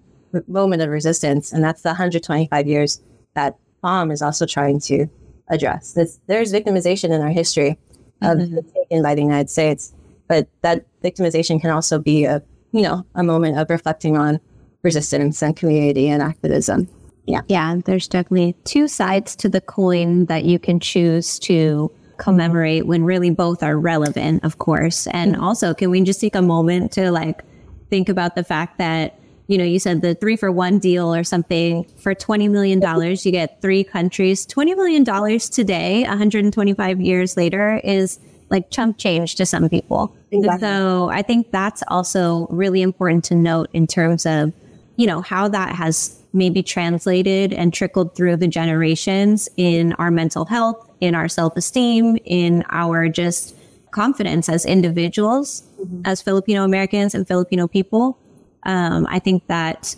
moment 0.49 0.83
of 0.83 0.89
resistance. 0.89 1.53
And 1.53 1.63
that's 1.63 1.83
the 1.83 1.91
125 1.91 2.67
years 2.67 3.01
that 3.35 3.57
FAHM 3.85 4.13
is 4.13 4.23
also 4.23 4.45
trying 4.45 4.81
to 4.81 5.07
address. 5.49 5.93
There's, 5.93 6.19
there's 6.27 6.53
victimization 6.53 7.11
in 7.11 7.21
our 7.21 7.31
history 7.31 7.79
of 8.23 8.39
mm-hmm. 8.39 8.59
taken 8.75 9.03
by 9.03 9.15
the 9.15 9.23
United 9.23 9.51
States, 9.51 9.95
but 10.27 10.49
that 10.63 10.85
victimization 11.03 11.61
can 11.61 11.71
also 11.71 11.99
be 11.99 12.25
a, 12.25 12.43
you 12.73 12.83
know, 12.83 13.07
a 13.15 13.23
moment 13.23 13.59
of 13.59 13.71
reflecting 13.71 14.17
on 14.17 14.41
resistance 14.83 15.43
and 15.43 15.57
community 15.57 16.09
and 16.09 16.23
activism. 16.23 16.89
Yeah. 17.27 17.43
Yeah. 17.49 17.77
There's 17.85 18.09
definitely 18.09 18.57
two 18.65 18.89
sides 18.89 19.37
to 19.37 19.49
the 19.49 19.61
coin 19.61 20.27
that 20.27 20.45
you 20.45 20.59
can 20.59 20.81
choose 20.81 21.39
to 21.41 21.91
commemorate 22.17 22.87
when 22.87 23.05
really 23.05 23.31
both 23.31 23.63
are 23.63 23.79
relevant, 23.79 24.45
of 24.45 24.59
course. 24.59 25.07
And 25.09 25.35
mm-hmm. 25.35 25.43
also, 25.43 25.75
can 25.75 25.91
we 25.91 26.01
just 26.03 26.21
take 26.21 26.35
a 26.35 26.43
moment 26.43 26.93
to 26.93 27.11
like 27.11 27.43
think 27.91 28.09
about 28.09 28.35
the 28.35 28.45
fact 28.45 28.79
that, 28.79 29.19
you 29.49 29.59
know, 29.59 29.65
you 29.65 29.79
said 29.79 30.03
the 30.03 30.15
three 30.15 30.37
for 30.37 30.51
one 30.51 30.79
deal 30.79 31.15
or 31.15 31.25
something 31.25 31.85
for 31.97 32.15
$20 32.15 32.51
million, 32.51 32.81
you 32.81 33.33
get 33.33 33.61
three 33.61 33.85
countries. 33.85 34.47
$20 34.47 34.77
million 34.77 35.39
today, 35.41 36.03
125 36.03 37.01
years 37.01 37.37
later, 37.37 37.81
is 37.83 38.19
like 38.51 38.71
chump 38.71 38.99
change 38.99 39.35
to 39.37 39.47
some 39.47 39.69
people. 39.69 40.15
Exactly. 40.31 40.61
So 40.61 41.11
I 41.11 41.23
think 41.23 41.51
that's 41.51 41.83
also 41.89 42.47
really 42.51 42.83
important 42.83 43.25
to 43.25 43.35
note 43.35 43.69
in 43.73 43.87
terms 43.87 44.27
of, 44.27 44.53
you 44.97 45.07
know, 45.07 45.23
how 45.23 45.49
that 45.49 45.75
has 45.75 46.22
maybe 46.33 46.63
translated 46.63 47.53
and 47.53 47.73
trickled 47.73 48.15
through 48.15 48.37
the 48.37 48.49
generations 48.49 49.49
in 49.57 49.93
our 49.95 50.11
mental 50.11 50.45
health, 50.45 50.91
in 51.01 51.15
our 51.15 51.29
self 51.29 51.57
esteem, 51.57 52.17
in 52.25 52.65
our 52.71 53.09
just 53.09 53.55
confidence 53.91 54.49
as 54.49 54.65
individuals, 54.65 55.63
as 56.05 56.23
Filipino 56.23 56.65
Americans 56.65 57.15
and 57.15 57.29
Filipino 57.29 57.69
people. 57.69 58.19
Um, 58.65 59.07
I 59.09 59.19
think 59.19 59.47
that 59.49 59.95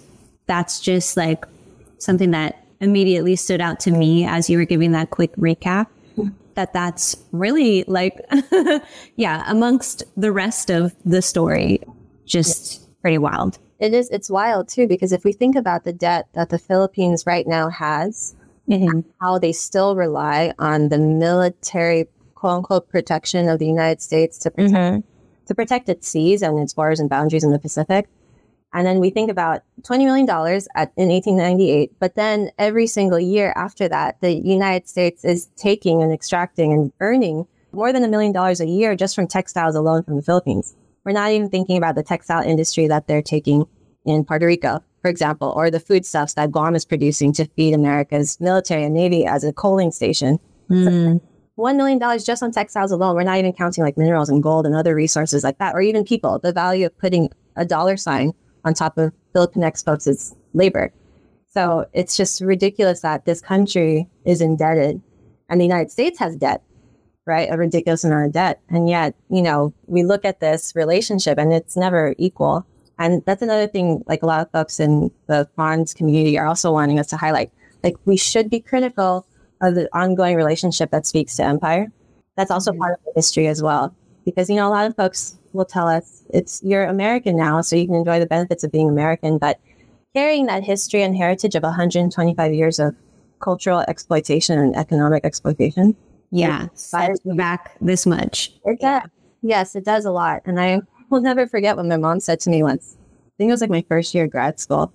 that's 0.46 0.80
just 0.80 1.16
like 1.16 1.44
something 1.98 2.32
that 2.32 2.66
immediately 2.80 3.36
stood 3.36 3.60
out 3.60 3.80
to 3.80 3.90
me 3.90 4.26
as 4.26 4.50
you 4.50 4.58
were 4.58 4.64
giving 4.64 4.92
that 4.92 5.10
quick 5.10 5.34
recap. 5.36 5.86
That 6.54 6.72
that's 6.72 7.16
really 7.32 7.82
like, 7.88 8.20
yeah, 9.16 9.42
amongst 9.48 10.04
the 10.16 10.30
rest 10.30 10.70
of 10.70 10.94
the 11.04 11.20
story, 11.20 11.80
just 12.26 12.80
pretty 13.00 13.18
wild. 13.18 13.58
It 13.78 13.92
is. 13.92 14.08
It's 14.10 14.30
wild 14.30 14.68
too 14.68 14.86
because 14.86 15.12
if 15.12 15.24
we 15.24 15.32
think 15.32 15.56
about 15.56 15.84
the 15.84 15.92
debt 15.92 16.28
that 16.32 16.50
the 16.50 16.58
Philippines 16.58 17.24
right 17.26 17.46
now 17.46 17.68
has, 17.70 18.34
mm-hmm. 18.68 19.00
how 19.20 19.38
they 19.38 19.52
still 19.52 19.96
rely 19.96 20.52
on 20.58 20.88
the 20.88 20.98
military 20.98 22.08
quote 22.34 22.58
unquote 22.58 22.88
protection 22.88 23.48
of 23.48 23.58
the 23.58 23.66
United 23.66 24.00
States 24.00 24.38
to 24.38 24.50
protect 24.50 24.74
mm-hmm. 24.74 25.46
to 25.46 25.54
protect 25.54 25.88
its 25.88 26.08
seas 26.08 26.42
and 26.42 26.58
its 26.58 26.74
borders 26.74 27.00
and 27.00 27.10
boundaries 27.10 27.44
in 27.44 27.50
the 27.50 27.58
Pacific. 27.58 28.08
And 28.74 28.84
then 28.84 28.98
we 28.98 29.10
think 29.10 29.30
about 29.30 29.62
$20 29.82 29.98
million 30.04 30.28
at, 30.74 30.92
in 30.96 31.08
1898. 31.08 31.92
But 32.00 32.16
then 32.16 32.50
every 32.58 32.88
single 32.88 33.20
year 33.20 33.52
after 33.54 33.88
that, 33.88 34.20
the 34.20 34.32
United 34.32 34.88
States 34.88 35.24
is 35.24 35.46
taking 35.54 36.02
and 36.02 36.12
extracting 36.12 36.72
and 36.72 36.92
earning 36.98 37.46
more 37.70 37.92
than 37.92 38.02
a 38.02 38.08
million 38.08 38.32
dollars 38.32 38.60
a 38.60 38.66
year 38.66 38.96
just 38.96 39.14
from 39.14 39.28
textiles 39.28 39.76
alone 39.76 40.02
from 40.02 40.16
the 40.16 40.22
Philippines. 40.22 40.74
We're 41.04 41.12
not 41.12 41.30
even 41.32 41.50
thinking 41.50 41.76
about 41.76 41.94
the 41.94 42.02
textile 42.02 42.42
industry 42.42 42.88
that 42.88 43.06
they're 43.06 43.22
taking 43.22 43.66
in 44.04 44.24
Puerto 44.24 44.46
Rico, 44.46 44.82
for 45.02 45.08
example, 45.08 45.52
or 45.56 45.70
the 45.70 45.80
foodstuffs 45.80 46.34
that 46.34 46.50
Guam 46.50 46.74
is 46.74 46.84
producing 46.84 47.32
to 47.34 47.46
feed 47.56 47.74
America's 47.74 48.40
military 48.40 48.84
and 48.84 48.94
navy 48.94 49.26
as 49.26 49.44
a 49.44 49.52
coaling 49.52 49.90
station. 49.90 50.38
Mm. 50.70 51.20
One 51.56 51.76
million 51.76 51.98
dollars 51.98 52.24
just 52.24 52.42
on 52.42 52.52
textiles 52.52 52.90
alone. 52.90 53.14
We're 53.14 53.22
not 53.22 53.38
even 53.38 53.52
counting 53.52 53.84
like 53.84 53.96
minerals 53.96 54.28
and 54.28 54.42
gold 54.42 54.66
and 54.66 54.74
other 54.74 54.94
resources 54.94 55.44
like 55.44 55.58
that, 55.58 55.74
or 55.74 55.80
even 55.80 56.04
people. 56.04 56.38
The 56.38 56.52
value 56.52 56.86
of 56.86 56.98
putting 56.98 57.28
a 57.56 57.64
dollar 57.64 57.96
sign 57.96 58.32
on 58.64 58.74
top 58.74 58.98
of 58.98 59.12
Filipinx 59.34 59.84
folks' 59.84 60.34
labor. 60.52 60.92
So 61.52 61.86
it's 61.92 62.16
just 62.16 62.40
ridiculous 62.40 63.00
that 63.02 63.24
this 63.26 63.40
country 63.40 64.08
is 64.24 64.40
indebted 64.40 65.00
and 65.48 65.60
the 65.60 65.64
United 65.64 65.92
States 65.92 66.18
has 66.18 66.34
debt, 66.34 66.62
right? 67.26 67.48
A 67.50 67.56
ridiculous 67.56 68.04
amount 68.04 68.26
of 68.26 68.32
debt. 68.32 68.60
And 68.68 68.88
yet, 68.88 69.14
you 69.30 69.42
know, 69.42 69.72
we 69.86 70.04
look 70.04 70.24
at 70.24 70.40
this 70.40 70.74
relationship 70.74 71.38
and 71.38 71.52
it's 71.52 71.76
never 71.76 72.14
equal. 72.18 72.66
And 72.98 73.24
that's 73.24 73.42
another 73.42 73.66
thing, 73.66 74.04
like 74.06 74.22
a 74.22 74.26
lot 74.26 74.40
of 74.40 74.50
folks 74.52 74.78
in 74.78 75.10
the 75.26 75.48
FANHS 75.58 75.94
community 75.94 76.38
are 76.38 76.46
also 76.46 76.72
wanting 76.72 76.98
us 76.98 77.08
to 77.08 77.16
highlight. 77.16 77.50
Like 77.82 77.96
we 78.04 78.16
should 78.16 78.50
be 78.50 78.60
critical 78.60 79.26
of 79.60 79.74
the 79.74 79.88
ongoing 79.96 80.36
relationship 80.36 80.90
that 80.90 81.06
speaks 81.06 81.36
to 81.36 81.44
empire. 81.44 81.90
That's 82.36 82.50
also 82.50 82.70
mm-hmm. 82.70 82.80
part 82.80 82.98
of 82.98 83.04
the 83.04 83.12
history 83.16 83.46
as 83.46 83.62
well. 83.62 83.94
Because, 84.24 84.48
you 84.48 84.56
know, 84.56 84.68
a 84.68 84.70
lot 84.70 84.86
of 84.86 84.96
folks 84.96 85.38
will 85.52 85.64
tell 85.64 85.88
us 85.88 86.24
it's 86.30 86.62
you're 86.62 86.84
American 86.84 87.36
now, 87.36 87.60
so 87.60 87.76
you 87.76 87.86
can 87.86 87.94
enjoy 87.94 88.18
the 88.18 88.26
benefits 88.26 88.64
of 88.64 88.72
being 88.72 88.88
American. 88.88 89.38
But 89.38 89.60
carrying 90.14 90.46
that 90.46 90.64
history 90.64 91.02
and 91.02 91.16
heritage 91.16 91.54
of 91.54 91.62
125 91.62 92.54
years 92.54 92.78
of 92.78 92.94
cultural 93.40 93.80
exploitation 93.80 94.58
and 94.58 94.74
economic 94.76 95.24
exploitation. 95.24 95.96
Yeah. 96.34 96.66
Sets 96.74 97.20
you 97.24 97.34
back 97.34 97.76
this 97.80 98.06
much. 98.06 98.52
It 98.64 98.80
does. 98.80 99.02
Yes, 99.42 99.76
it 99.76 99.84
does 99.84 100.04
a 100.04 100.10
lot. 100.10 100.42
And 100.44 100.60
I 100.60 100.80
will 101.08 101.20
never 101.20 101.46
forget 101.46 101.76
what 101.76 101.86
my 101.86 101.96
mom 101.96 102.18
said 102.18 102.40
to 102.40 102.50
me 102.50 102.62
once. 102.62 102.96
I 102.98 103.32
think 103.38 103.48
it 103.48 103.52
was 103.52 103.60
like 103.60 103.70
my 103.70 103.84
first 103.88 104.12
year 104.14 104.24
of 104.24 104.30
grad 104.30 104.58
school 104.58 104.92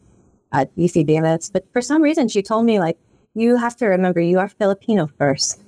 at 0.52 0.76
UC 0.76 1.08
Davis. 1.08 1.50
But 1.50 1.66
for 1.72 1.82
some 1.82 2.02
reason, 2.02 2.28
she 2.28 2.42
told 2.42 2.66
me, 2.66 2.80
like, 2.80 2.98
you 3.36 3.56
have 3.56 3.78
to 3.78 3.86
remember 3.86 4.20
you 4.20 4.40
are 4.40 4.50
Filipino 4.50 5.08
1st 5.20 5.60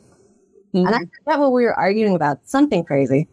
And 0.74 0.88
I 0.88 0.92
mm-hmm. 0.92 1.04
forgot 1.24 1.40
what 1.40 1.54
we 1.54 1.64
were 1.64 1.78
arguing 1.80 2.16
about, 2.16 2.40
something 2.44 2.84
crazy, 2.84 3.30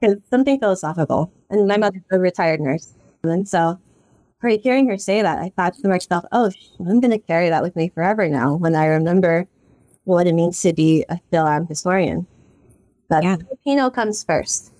because 0.00 0.18
something 0.30 0.60
philosophical. 0.60 1.32
And 1.48 1.66
my 1.66 1.76
mother's 1.76 2.02
a 2.12 2.20
retired 2.20 2.60
nurse. 2.60 2.94
And 3.24 3.48
so 3.48 3.78
hearing 4.42 4.88
her 4.88 4.96
say 4.96 5.22
that, 5.22 5.38
I 5.38 5.50
thought 5.56 5.74
to 5.74 5.88
myself, 5.88 6.24
oh, 6.30 6.52
I'm 6.78 7.00
going 7.00 7.10
to 7.10 7.18
carry 7.18 7.48
that 7.48 7.62
with 7.62 7.74
me 7.74 7.88
forever 7.88 8.28
now 8.28 8.54
when 8.54 8.76
I 8.76 8.86
remember 8.86 9.48
what 10.10 10.26
it 10.26 10.34
means 10.34 10.60
to 10.62 10.72
be 10.72 11.04
a 11.08 11.18
Phil-Am 11.30 11.66
historian. 11.66 12.26
But 13.08 13.22
Yeah. 13.24 13.36
Filipino 13.36 13.90
comes 13.90 14.22
first. 14.24 14.72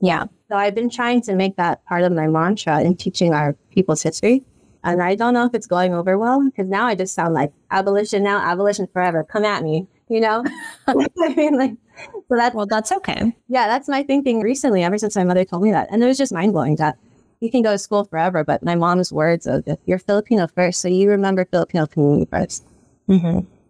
Yeah. 0.00 0.24
So 0.48 0.56
I've 0.56 0.74
been 0.74 0.90
trying 0.90 1.22
to 1.22 1.34
make 1.34 1.56
that 1.56 1.84
part 1.86 2.02
of 2.02 2.12
my 2.12 2.26
mantra 2.26 2.80
in 2.82 2.96
teaching 2.96 3.32
our 3.32 3.54
people's 3.70 4.02
history. 4.02 4.44
And 4.84 5.00
I 5.00 5.14
don't 5.14 5.32
know 5.34 5.44
if 5.46 5.54
it's 5.54 5.66
going 5.66 5.94
over 5.94 6.18
well 6.18 6.42
because 6.44 6.68
now 6.68 6.86
I 6.86 6.94
just 6.96 7.14
sound 7.14 7.34
like 7.34 7.52
abolition 7.70 8.22
now, 8.24 8.38
abolition 8.38 8.88
forever. 8.92 9.22
Come 9.22 9.44
at 9.44 9.62
me, 9.62 9.86
you 10.08 10.20
know? 10.20 10.44
I 10.88 11.34
mean, 11.36 11.56
like, 11.56 11.74
so 12.28 12.36
that's, 12.36 12.54
Well, 12.54 12.66
that's 12.66 12.90
okay. 12.90 13.34
yeah, 13.48 13.68
that's 13.68 13.88
my 13.88 14.02
thinking 14.02 14.40
recently, 14.40 14.82
ever 14.82 14.98
since 14.98 15.14
my 15.14 15.22
mother 15.24 15.44
told 15.44 15.62
me 15.62 15.70
that. 15.70 15.88
And 15.92 16.02
it 16.02 16.06
was 16.06 16.18
just 16.18 16.32
mind 16.32 16.52
blowing 16.52 16.76
that 16.76 16.98
you 17.40 17.50
can 17.50 17.62
go 17.62 17.72
to 17.72 17.78
school 17.78 18.04
forever, 18.04 18.42
but 18.44 18.62
my 18.64 18.74
mom's 18.74 19.12
words 19.12 19.46
of 19.46 19.64
you're 19.86 19.98
Filipino 19.98 20.46
first, 20.48 20.80
so 20.80 20.88
you 20.88 21.08
remember 21.10 21.44
Filipino 21.44 21.86
community 21.86 22.26
1st 22.26 22.62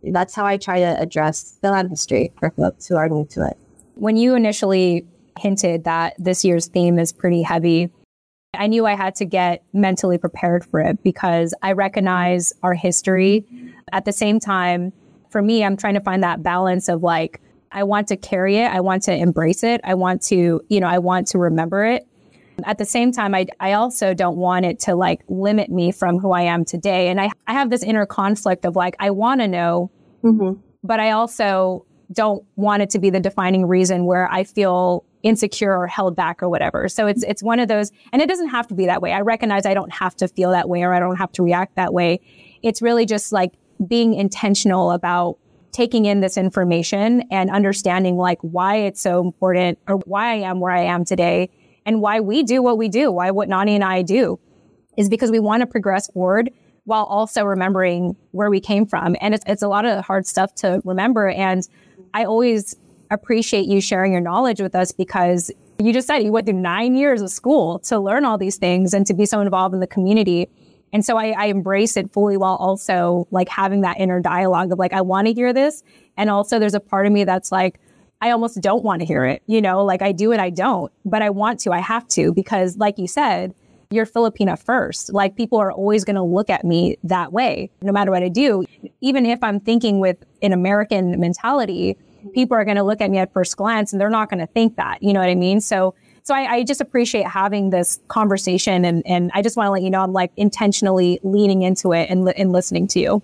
That's 0.05 0.35
how 0.35 0.45
I 0.45 0.57
try 0.57 0.81
to 0.81 1.01
address 1.01 1.59
Phil-Am 1.61 1.89
history 1.89 2.33
for 2.39 2.51
folks 2.51 2.87
who 2.87 2.97
are 2.97 3.09
new 3.09 3.27
to 3.31 3.47
it. 3.47 3.57
When 3.95 4.17
you 4.17 4.35
initially 4.35 5.07
hinted 5.39 5.85
that 5.85 6.15
this 6.19 6.45
year's 6.45 6.67
theme 6.67 6.99
is 6.99 7.13
pretty 7.13 7.43
heavy, 7.43 7.91
I 8.55 8.67
knew 8.67 8.85
I 8.85 8.95
had 8.95 9.15
to 9.17 9.25
get 9.25 9.65
mentally 9.73 10.19
prepared 10.19 10.65
for 10.65 10.81
it 10.81 11.03
because 11.03 11.55
I 11.63 11.73
recognize 11.73 12.53
our 12.63 12.75
history. 12.75 13.47
At 13.93 14.05
the 14.05 14.13
same 14.13 14.41
time, 14.41 14.93
for 15.31 15.41
me, 15.41 15.65
I'm 15.65 15.77
trying 15.77 15.95
to 15.95 16.01
find 16.01 16.23
that 16.23 16.43
balance 16.43 16.89
of 16.89 17.03
like, 17.03 17.41
I 17.71 17.85
want 17.85 18.09
to 18.09 18.17
carry 18.17 18.57
it, 18.59 18.71
I 18.71 18.81
want 18.81 19.05
to 19.05 19.15
embrace 19.15 19.63
it, 19.63 19.81
I 19.85 19.95
want 19.95 20.21
to, 20.25 20.61
you 20.69 20.81
know, 20.81 20.87
I 20.87 20.99
want 20.99 21.29
to 21.29 21.39
remember 21.39 21.85
it. 21.85 22.07
At 22.65 22.79
the 22.79 22.85
same 22.85 23.13
time, 23.13 23.35
I, 23.35 23.47
I 23.61 23.73
also 23.73 24.15
don't 24.15 24.37
want 24.37 24.67
it 24.67 24.79
to 24.81 24.95
like 24.95 25.23
limit 25.29 25.71
me 25.71 25.93
from 25.93 26.19
who 26.19 26.33
I 26.33 26.43
am 26.43 26.65
today. 26.65 27.09
And 27.09 27.21
I, 27.21 27.31
I 27.47 27.53
have 27.53 27.71
this 27.71 27.83
inner 27.83 28.07
conflict 28.07 28.65
of 28.65 28.77
like, 28.77 28.95
I 28.99 29.11
want 29.11 29.41
to 29.41 29.49
know, 29.49 29.91
mm-hmm. 30.23 30.61
but 30.85 31.01
I 31.01 31.13
also 31.13 31.87
don't 32.13 32.45
want 32.57 32.83
it 32.83 32.91
to 32.91 32.99
be 32.99 33.11
the 33.11 33.21
defining 33.21 33.67
reason 33.67 34.05
where 34.05 34.31
I 34.31 34.45
feel 34.45 35.05
insecure 35.23 35.77
or 35.77 35.87
held 35.87 36.17
back 36.17 36.43
or 36.43 36.49
whatever. 36.49 36.89
So 36.89 37.07
it's 37.07 37.23
it's 37.23 37.43
one 37.43 37.61
of 37.61 37.69
those 37.69 37.91
and 38.13 38.21
it 38.21 38.29
doesn't 38.29 38.49
have 38.49 38.67
to 38.69 38.75
be 38.75 38.87
that 38.87 39.01
way. 39.01 39.13
I 39.13 39.21
recognize 39.21 39.67
I 39.67 39.75
don't 39.75 39.93
have 39.93 40.17
to 40.17 40.29
feel 40.29 40.51
that 40.51 40.69
way 40.69 40.83
or 40.83 40.93
I 40.93 41.01
don't 41.01 41.17
have 41.17 41.33
to 41.33 41.43
react 41.43 41.77
that 41.77 41.93
way. 41.95 42.21
It's 42.63 42.83
really 42.83 43.07
just 43.07 43.33
like 43.33 43.53
being 43.87 44.15
intentional 44.15 44.91
about 44.91 45.39
taking 45.71 46.05
in 46.05 46.21
this 46.21 46.37
information 46.37 47.23
and 47.31 47.51
understanding 47.51 48.17
like 48.17 48.39
why 48.43 48.77
it's 48.77 49.01
so 49.01 49.21
important 49.21 49.79
or 49.89 49.97
why 50.05 50.33
I 50.33 50.35
am 50.35 50.61
where 50.61 50.73
I 50.73 50.83
am 50.83 51.05
today 51.05 51.51
and 51.87 52.01
why 52.01 52.21
we 52.21 52.43
do 52.43 52.63
what 52.63 52.79
we 52.79 52.89
do, 52.89 53.11
why 53.11 53.31
what 53.31 53.49
Nani 53.49 53.75
and 53.75 53.85
I 53.85 54.03
do 54.03 54.39
is 54.97 55.09
because 55.09 55.31
we 55.31 55.39
want 55.39 55.63
to 55.63 55.67
progress 55.67 56.09
forward 56.09 56.51
while 56.85 57.05
also 57.05 57.45
remembering 57.45 58.17
where 58.33 58.51
we 58.51 58.61
came 58.61 58.87
from. 58.87 59.17
And 59.21 59.35
it's, 59.35 59.45
it's 59.47 59.63
a 59.63 59.69
lot 59.69 59.85
of 59.85 60.05
hard 60.05 60.27
stuff 60.27 60.55
to 60.57 60.83
remember. 60.85 61.29
And 61.29 61.67
I 62.13 62.25
always 62.25 62.75
appreciate 63.11 63.67
you 63.67 63.81
sharing 63.81 64.13
your 64.13 64.21
knowledge 64.21 64.61
with 64.61 64.75
us 64.75 64.93
because 64.93 65.51
you 65.79 65.93
just 65.93 66.07
said 66.07 66.19
you 66.19 66.33
went 66.33 66.47
through 66.47 66.59
nine 66.59 66.95
years 66.95 67.23
of 67.23 67.31
school 67.31 67.79
to 67.81 67.99
learn 67.99 68.25
all 68.25 68.39
these 68.39 68.57
things 68.57 68.95
and 68.95 69.07
to 69.07 69.15
be 69.15 69.27
so 69.27 69.41
involved 69.41 69.75
in 69.75 69.81
the 69.81 69.87
community. 69.87 70.49
And 70.93 71.05
so 71.05 71.17
I, 71.17 71.31
I 71.31 71.47
embrace 71.47 71.97
it 71.97 72.13
fully 72.13 72.37
while 72.37 72.57
also 72.57 73.27
like 73.31 73.49
having 73.49 73.81
that 73.83 73.99
inner 73.99 74.21
dialogue 74.21 74.73
of 74.73 74.79
like, 74.79 74.93
I 74.93 75.01
want 75.01 75.27
to 75.27 75.33
hear 75.33 75.53
this. 75.53 75.83
And 76.17 76.31
also 76.31 76.59
there's 76.59 76.75
a 76.75 76.81
part 76.81 77.07
of 77.07 77.13
me 77.13 77.25
that's 77.25 77.51
like, 77.51 77.81
I 78.23 78.31
almost 78.31 78.61
don't 78.61 78.85
want 78.85 79.01
to 79.01 79.07
hear 79.07 79.27
it. 79.27 79.43
You 79.47 79.61
know, 79.61 79.85
like 79.85 80.01
I 80.01 80.13
do 80.13 80.31
and 80.31 80.41
I 80.41 80.49
don't, 80.49 80.93
but 81.05 81.23
I 81.23 81.31
want 81.31 81.59
to, 81.61 81.73
I 81.73 81.81
have 81.81 82.07
to, 82.09 82.33
because 82.33 82.77
like 82.77 82.97
you 82.97 83.09
said, 83.09 83.53
you're 83.91 84.07
Filipina 84.07 84.57
first. 84.57 85.13
Like 85.13 85.37
people 85.37 85.59
are 85.59 85.73
always 85.73 86.05
going 86.05 86.17
to 86.17 86.23
look 86.23 86.49
at 86.49 86.65
me 86.65 86.97
that 87.03 87.33
way, 87.33 87.69
no 87.83 87.93
matter 87.93 88.13
what 88.13 88.23
I 88.23 88.29
do. 88.29 88.65
Even 89.01 89.27
if 89.27 89.43
I'm 89.43 89.59
thinking 89.59 89.99
with 89.99 90.25
an 90.41 90.53
American 90.53 91.19
mentality, 91.19 91.99
people 92.33 92.57
are 92.57 92.65
going 92.65 92.77
to 92.77 92.85
look 92.85 93.01
at 93.01 93.11
me 93.11 93.19
at 93.19 93.33
first 93.33 93.57
glance 93.57 93.93
and 93.93 94.01
they're 94.01 94.09
not 94.09 94.31
going 94.31 94.41
to 94.41 94.47
think 94.47 94.77
that. 94.77 95.03
You 95.03 95.13
know 95.13 95.21
what 95.21 95.29
I 95.29 95.35
mean? 95.35 95.61
So, 95.61 95.95
so 96.23 96.33
I, 96.33 96.55
I 96.55 96.63
just 96.63 96.81
appreciate 96.81 97.27
having 97.27 97.71
this 97.71 97.99
conversation 98.07 98.85
and, 98.85 99.05
and 99.05 99.33
I 99.35 99.43
just 99.43 99.57
want 99.57 99.67
to 99.67 99.73
let 99.73 99.83
you 99.83 99.91
know 99.91 100.01
I'm 100.01 100.13
like 100.13 100.31
intentionally 100.37 101.19
leaning 101.25 101.63
into 101.63 101.93
it 101.93 102.09
and, 102.09 102.29
and 102.37 102.53
listening 102.53 102.87
to 102.89 103.01
you. 103.01 103.21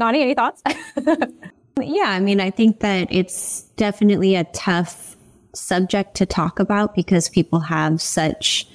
Nani, 0.00 0.20
any 0.20 0.34
thoughts? 0.34 0.64
Yeah, 1.80 2.08
I 2.08 2.20
mean, 2.20 2.40
I 2.40 2.50
think 2.50 2.80
that 2.80 3.08
it's 3.10 3.62
definitely 3.76 4.34
a 4.34 4.44
tough 4.44 5.16
subject 5.54 6.14
to 6.16 6.26
talk 6.26 6.58
about 6.58 6.94
because 6.94 7.28
people 7.28 7.60
have 7.60 8.00
such, 8.00 8.66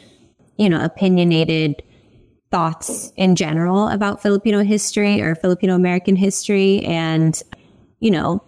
you 0.58 0.70
know, 0.70 0.84
opinionated 0.84 1.84
thoughts 2.52 3.12
in 3.16 3.36
general 3.36 3.88
about 3.90 4.22
Filipino 4.22 4.64
history 4.64 5.22
or 5.22 5.36
Filipino 5.36 5.76
American 5.76 6.16
history. 6.16 6.84
And, 6.86 7.42
you 8.00 8.12
know, 8.12 8.44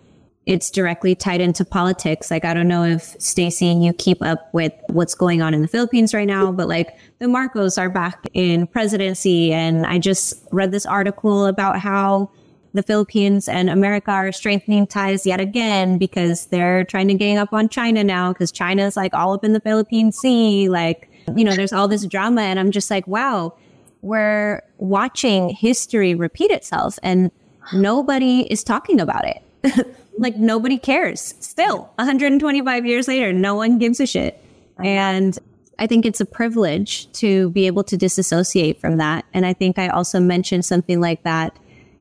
it's 0.46 0.72
directly 0.72 1.14
tied 1.14 1.42
into 1.42 1.64
politics. 1.64 2.32
Like, 2.32 2.44
I 2.44 2.54
don't 2.54 2.68
know 2.68 2.84
if 2.84 3.16
Stacey, 3.20 3.68
you 3.68 3.94
keep 3.94 4.22
up 4.24 4.50
with 4.54 4.74
what's 4.88 5.14
going 5.14 5.42
on 5.42 5.54
in 5.54 5.62
the 5.62 5.68
Philippines 5.68 6.14
right 6.14 6.28
now, 6.28 6.52
but 6.52 6.68
like 6.68 6.98
the 7.20 7.28
Marcos 7.28 7.78
are 7.78 7.90
back 7.90 8.26
in 8.34 8.66
presidency. 8.66 9.54
And 9.54 9.86
I 9.86 10.00
just 10.00 10.34
read 10.52 10.72
this 10.72 10.88
article 10.88 11.46
about 11.46 11.80
how 11.80 12.32
the 12.74 12.84
Philippines 12.84 13.48
and 13.48 13.70
America 13.70 14.12
are 14.12 14.32
strengthening 14.32 14.86
ties 14.86 15.26
yet 15.26 15.40
again 15.40 15.98
because 15.98 16.48
they're 16.48 16.84
trying 16.84 17.08
to 17.08 17.14
gang 17.14 17.38
up 17.38 17.52
on 17.52 17.70
China 17.70 18.04
now 18.04 18.32
because 18.32 18.52
China's 18.52 18.96
like 18.96 19.14
all 19.14 19.34
up 19.34 19.44
in 19.44 19.54
the 19.54 19.60
Philippine 19.60 20.12
Sea. 20.12 20.70
Like, 20.70 21.10
you 21.36 21.44
know, 21.44 21.56
there's 21.56 21.74
all 21.74 21.88
this 21.88 22.06
drama. 22.06 22.42
And 22.42 22.60
I'm 22.60 22.72
just 22.72 22.92
like, 22.92 23.08
wow, 23.08 23.54
we're 24.02 24.62
watching 24.78 25.50
history 25.50 26.14
repeat 26.14 26.52
itself 26.52 27.00
and 27.02 27.32
nobody 27.74 28.42
is 28.52 28.64
talking 28.64 29.00
about 29.00 29.26
it. 29.26 29.96
like 30.18 30.38
nobody 30.38 30.78
cares. 30.78 31.34
Still, 31.40 31.92
125 31.96 32.86
years 32.86 33.08
later, 33.08 33.34
no 33.34 33.56
one 33.56 33.80
gives 33.80 34.00
a 34.00 34.06
shit. 34.06 34.42
And 34.84 35.38
I 35.80 35.88
think 35.88 36.06
it's 36.06 36.22
a 36.22 36.26
privilege 36.26 37.12
to 37.14 37.50
be 37.50 37.66
able 37.66 37.84
to 37.86 37.98
disassociate 37.98 38.80
from 38.80 38.98
that. 38.98 39.26
And 39.34 39.46
I 39.46 39.54
think 39.54 39.80
I 39.80 39.88
also 39.88 40.20
mentioned 40.20 40.66
something 40.66 41.00
like 41.00 41.24
that 41.24 41.58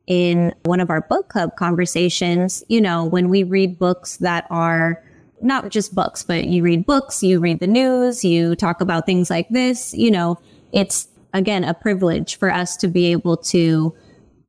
in 0.08 0.52
one 0.64 0.80
of 0.80 0.90
our 0.90 1.02
book 1.02 1.28
club 1.28 1.54
conversations. 1.56 2.64
You 2.68 2.80
know, 2.80 3.04
when 3.04 3.28
we 3.28 3.44
read 3.44 3.78
books 3.78 4.16
that 4.16 4.46
are 4.50 5.02
not 5.40 5.68
just 5.68 5.94
books, 5.94 6.24
but 6.24 6.46
you 6.46 6.64
read 6.64 6.84
books, 6.84 7.22
you 7.22 7.38
read 7.38 7.60
the 7.60 7.66
news, 7.68 8.24
you 8.24 8.56
talk 8.56 8.80
about 8.80 9.06
things 9.06 9.30
like 9.30 9.48
this, 9.50 9.94
you 9.94 10.10
know, 10.10 10.40
it's 10.72 11.06
again 11.34 11.62
a 11.62 11.74
privilege 11.74 12.36
for 12.36 12.50
us 12.50 12.76
to 12.78 12.88
be 12.88 13.12
able 13.12 13.36
to 13.36 13.94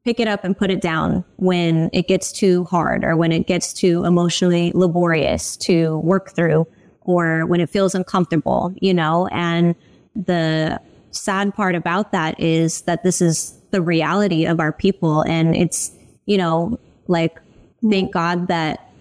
pick 0.06 0.20
it 0.20 0.28
up 0.28 0.44
and 0.44 0.58
put 0.58 0.72
it 0.72 0.82
down 0.82 1.24
when 1.36 1.90
it 1.94 2.08
gets 2.08 2.32
too 2.32 2.64
hard 2.64 3.04
or 3.04 3.16
when 3.18 3.32
it 3.32 3.46
gets 3.46 3.74
too 3.74 4.04
emotionally 4.06 4.72
laborious 4.74 5.58
to 5.58 5.98
work 6.00 6.32
through 6.32 6.66
or 7.02 7.46
when 7.46 7.60
it 7.60 7.70
feels 7.70 7.94
uncomfortable, 7.94 8.74
you 8.82 8.94
know? 8.94 9.28
And 9.28 9.76
the 10.16 10.80
sad 11.12 11.54
part 11.54 11.76
about 11.76 12.12
that 12.14 12.40
is 12.40 12.82
that 12.84 13.04
this 13.04 13.22
is 13.22 13.59
the 13.72 13.82
reality 13.82 14.46
of 14.46 14.60
our 14.60 14.72
people. 14.72 15.22
And 15.22 15.56
it's, 15.56 15.92
you 16.26 16.38
know, 16.38 16.80
like, 17.08 17.40
thank 17.82 18.10
mm-hmm. 18.10 18.12
God 18.12 18.48
that 18.48 18.92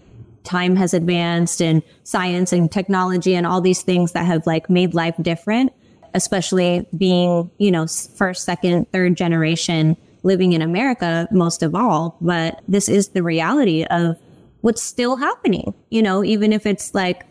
time 0.44 0.76
has 0.76 0.94
advanced 0.94 1.60
and 1.60 1.82
science 2.04 2.52
and 2.52 2.72
technology 2.72 3.34
and 3.34 3.46
all 3.46 3.60
these 3.60 3.82
things 3.82 4.12
that 4.12 4.24
have 4.24 4.46
like 4.46 4.70
made 4.70 4.94
life 4.94 5.14
different, 5.20 5.72
especially 6.14 6.86
being, 6.96 7.50
you 7.58 7.70
know, 7.70 7.86
first, 7.86 8.44
second, 8.44 8.90
third 8.90 9.16
generation 9.16 9.96
living 10.22 10.52
in 10.52 10.62
America 10.62 11.28
most 11.30 11.62
of 11.62 11.74
all, 11.74 12.16
but 12.20 12.60
this 12.66 12.88
is 12.88 13.10
the 13.10 13.22
reality 13.22 13.84
of 13.84 14.18
what's 14.62 14.82
still 14.82 15.16
happening, 15.16 15.74
you 15.90 16.02
know, 16.02 16.24
even 16.24 16.52
if 16.52 16.66
it's 16.66 16.94
like, 16.94 17.24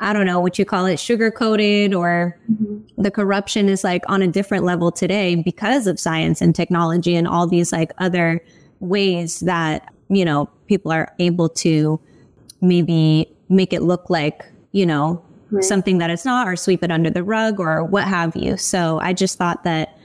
I 0.00 0.12
don't 0.14 0.26
know 0.26 0.40
what 0.40 0.58
you 0.58 0.64
call 0.64 0.86
it, 0.86 0.98
sugar 0.98 1.30
coated 1.30 1.94
or 1.94 2.38
mm-hmm. 2.50 2.78
the 3.00 3.10
corruption 3.10 3.68
is 3.68 3.84
like 3.84 4.02
on 4.08 4.22
a 4.22 4.26
different 4.26 4.64
level 4.64 4.90
today 4.90 5.34
because 5.36 5.86
of 5.86 6.00
science 6.00 6.40
and 6.40 6.54
technology 6.54 7.14
and 7.14 7.28
all 7.28 7.46
these 7.46 7.70
like 7.70 7.92
other 7.98 8.42
ways 8.80 9.40
that, 9.40 9.92
you 10.08 10.24
know, 10.24 10.48
people 10.66 10.90
are 10.90 11.14
able 11.18 11.50
to 11.50 12.00
maybe 12.62 13.30
make 13.50 13.72
it 13.74 13.82
look 13.82 14.08
like, 14.08 14.44
you 14.72 14.86
know, 14.86 15.22
right. 15.50 15.62
something 15.62 15.98
that 15.98 16.08
it's 16.08 16.24
not 16.24 16.48
or 16.48 16.56
sweep 16.56 16.82
it 16.82 16.90
under 16.90 17.10
the 17.10 17.22
rug 17.22 17.60
or 17.60 17.84
what 17.84 18.04
have 18.04 18.34
you. 18.34 18.56
So 18.56 18.98
I 19.00 19.12
just 19.12 19.36
thought 19.36 19.64
that 19.64 19.98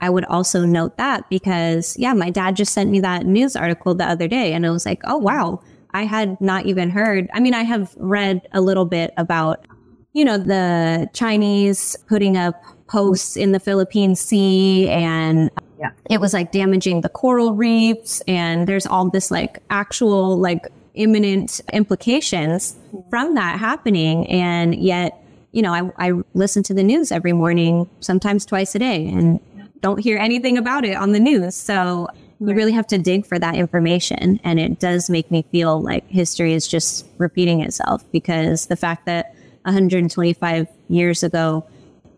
I 0.00 0.10
would 0.10 0.24
also 0.24 0.66
note 0.66 0.96
that 0.96 1.28
because, 1.30 1.96
yeah, 1.98 2.12
my 2.14 2.30
dad 2.30 2.56
just 2.56 2.72
sent 2.72 2.90
me 2.90 3.00
that 3.00 3.24
news 3.26 3.54
article 3.54 3.94
the 3.94 4.04
other 4.04 4.26
day 4.28 4.52
and 4.52 4.66
I 4.66 4.70
was 4.70 4.84
like, 4.84 5.00
oh, 5.04 5.16
wow, 5.16 5.62
I 5.96 6.04
had 6.04 6.38
not 6.42 6.66
even 6.66 6.90
heard. 6.90 7.30
I 7.32 7.40
mean, 7.40 7.54
I 7.54 7.62
have 7.62 7.94
read 7.96 8.46
a 8.52 8.60
little 8.60 8.84
bit 8.84 9.14
about, 9.16 9.66
you 10.12 10.26
know, 10.26 10.36
the 10.36 11.08
Chinese 11.14 11.96
putting 12.06 12.36
up 12.36 12.62
posts 12.86 13.34
in 13.34 13.52
the 13.52 13.58
Philippine 13.58 14.14
Sea 14.14 14.90
and 14.90 15.50
yeah. 15.80 15.92
it 16.10 16.20
was 16.20 16.34
like 16.34 16.52
damaging 16.52 17.00
the 17.00 17.08
coral 17.08 17.54
reefs. 17.54 18.20
And 18.28 18.68
there's 18.68 18.84
all 18.84 19.08
this 19.08 19.30
like 19.30 19.58
actual, 19.70 20.36
like 20.36 20.68
imminent 20.92 21.62
implications 21.72 22.76
from 23.08 23.34
that 23.36 23.58
happening. 23.58 24.26
And 24.26 24.74
yet, 24.74 25.18
you 25.52 25.62
know, 25.62 25.72
I, 25.72 26.08
I 26.08 26.12
listen 26.34 26.62
to 26.64 26.74
the 26.74 26.82
news 26.82 27.10
every 27.10 27.32
morning, 27.32 27.88
sometimes 28.00 28.44
twice 28.44 28.74
a 28.74 28.78
day. 28.78 29.06
And 29.08 29.40
don't 29.80 29.98
hear 29.98 30.18
anything 30.18 30.58
about 30.58 30.84
it 30.84 30.94
on 30.94 31.12
the 31.12 31.20
news. 31.20 31.54
So 31.54 32.08
you 32.38 32.54
really 32.54 32.72
have 32.72 32.86
to 32.88 32.98
dig 32.98 33.26
for 33.26 33.38
that 33.38 33.54
information. 33.54 34.40
And 34.44 34.60
it 34.60 34.78
does 34.78 35.08
make 35.08 35.30
me 35.30 35.44
feel 35.50 35.80
like 35.80 36.06
history 36.08 36.52
is 36.52 36.68
just 36.68 37.06
repeating 37.18 37.60
itself 37.60 38.04
because 38.12 38.66
the 38.66 38.76
fact 38.76 39.06
that 39.06 39.34
125 39.62 40.68
years 40.88 41.22
ago, 41.22 41.66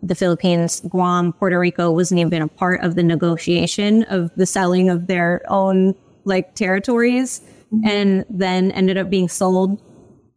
the 0.02 0.14
Philippines, 0.14 0.80
Guam, 0.88 1.32
Puerto 1.32 1.58
Rico 1.58 1.90
wasn't 1.90 2.20
even 2.20 2.42
a 2.42 2.48
part 2.48 2.82
of 2.82 2.94
the 2.94 3.02
negotiation 3.02 4.04
of 4.04 4.30
the 4.36 4.46
selling 4.46 4.88
of 4.88 5.06
their 5.06 5.42
own 5.48 5.94
like 6.24 6.54
territories 6.54 7.40
mm-hmm. 7.72 7.86
and 7.86 8.24
then 8.28 8.70
ended 8.72 8.98
up 8.98 9.10
being 9.10 9.28
sold 9.28 9.80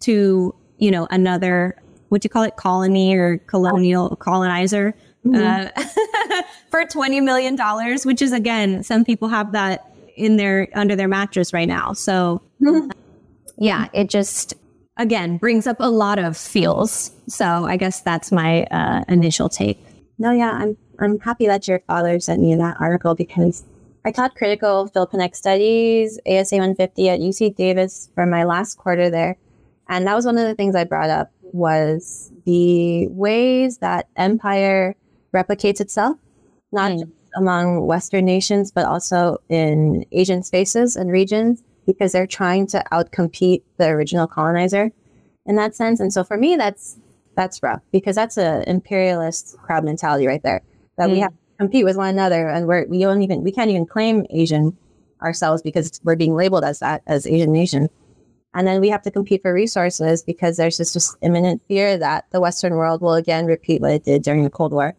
to, 0.02 0.56
you 0.78 0.92
know, 0.92 1.08
another, 1.12 1.76
what 2.10 2.22
do 2.22 2.26
you 2.26 2.30
call 2.30 2.44
it? 2.44 2.56
Colony 2.56 3.16
or 3.16 3.38
colonial 3.40 4.16
colonizer 4.16 4.96
mm-hmm. 5.26 5.36
uh, 5.36 6.42
for 6.70 6.84
$20 6.84 7.24
million, 7.24 7.58
which 8.06 8.22
is 8.22 8.32
again, 8.32 8.84
some 8.84 9.06
people 9.06 9.28
have 9.28 9.52
that 9.54 9.94
in 10.16 10.38
their, 10.38 10.68
under 10.74 10.96
their 10.96 11.08
mattress 11.08 11.54
right 11.54 11.68
now. 11.68 11.94
So 11.94 12.42
mm-hmm. 12.62 12.90
yeah, 13.58 13.88
it 13.94 14.10
just, 14.10 14.54
again, 14.98 15.38
brings 15.38 15.68
up 15.68 15.78
a 15.80 15.90
lot 15.90 16.20
of 16.20 16.38
feels. 16.38 17.12
So 17.28 17.46
I 17.46 17.78
guess 17.78 18.02
that's 18.02 18.32
my 18.32 18.64
uh, 18.66 19.04
initial 19.08 19.50
take. 19.50 19.84
No, 20.18 20.32
yeah, 20.32 20.52
I'm, 20.52 20.78
I'm 21.00 21.20
happy 21.20 21.48
that 21.48 21.68
your 21.68 21.80
father 21.88 22.20
sent 22.20 22.42
me 22.42 22.56
that 22.56 22.78
article 22.80 23.16
because 23.16 23.64
I 24.04 24.12
taught 24.12 24.36
critical 24.36 24.88
Philippine 24.88 25.34
studies, 25.34 26.20
ASA 26.28 26.56
150 26.56 27.10
at 27.10 27.20
UC 27.20 27.56
Davis 27.56 28.10
for 28.16 28.26
my 28.26 28.44
last 28.44 28.78
quarter 28.78 29.10
there. 29.10 29.38
And 29.90 30.08
that 30.08 30.16
was 30.16 30.26
one 30.26 30.38
of 30.38 30.48
the 30.48 30.56
things 30.56 30.76
I 30.76 30.86
brought 30.86 31.10
up 31.10 31.32
was 31.42 32.32
the 32.46 33.08
ways 33.10 33.80
that 33.80 34.08
empire 34.16 34.96
replicates 35.34 35.82
itself, 35.82 36.18
not 36.72 36.92
mm. 36.92 37.12
among 37.36 37.86
Western 37.86 38.26
nations, 38.26 38.72
but 38.72 38.86
also 38.86 39.38
in 39.50 40.06
Asian 40.12 40.44
spaces 40.44 40.96
and 40.96 41.12
regions, 41.12 41.64
because 41.86 42.12
they're 42.12 42.28
trying 42.28 42.68
to 42.68 42.84
outcompete 42.92 43.64
the 43.78 43.88
original 43.88 44.28
colonizer 44.28 44.92
in 45.46 45.56
that 45.56 45.76
sense. 45.76 46.00
And 46.00 46.14
so 46.14 46.24
for 46.24 46.38
me, 46.38 46.56
that's 46.56 46.98
that's 47.36 47.64
rough 47.64 47.82
because 47.92 48.16
that's 48.16 48.38
an 48.38 48.64
imperialist 48.64 49.58
crowd 49.58 49.84
mentality 49.84 50.28
right 50.28 50.44
there. 50.44 50.62
That 50.98 51.10
mm. 51.10 51.14
we 51.14 51.20
have 51.20 51.32
to 51.32 51.38
compete 51.60 51.86
with 51.86 51.98
one 51.98 52.10
another, 52.10 52.48
and 52.48 52.68
we're 52.68 52.86
we 52.88 53.00
don't 53.00 53.22
even 53.22 53.44
we 53.44 53.52
can't 53.52 53.70
even 53.70 53.86
claim 53.86 54.26
Asian 54.30 54.78
ourselves 55.22 55.62
because 55.62 56.02
we're 56.04 56.16
being 56.16 56.36
labeled 56.36 56.64
as 56.64 56.80
that 56.80 57.02
as 57.08 57.28
Asian 57.28 57.52
nation. 57.52 57.90
And 58.54 58.68
then 58.68 58.82
we 58.82 58.90
have 58.90 59.02
to 59.04 59.12
compete 59.12 59.44
for 59.44 59.54
resources 59.54 60.24
because 60.24 60.58
there's 60.58 60.78
this 60.78 60.92
just 60.92 61.16
imminent 61.22 61.62
fear 61.70 61.98
that 61.98 62.26
the 62.32 62.42
Western 62.42 62.74
world 62.74 63.02
will 63.02 63.14
again 63.14 63.46
repeat 63.46 63.82
what 63.82 63.92
it 63.92 64.04
did 64.04 64.24
during 64.24 64.44
the 64.44 64.50
Cold 64.50 64.74
War 64.74 64.94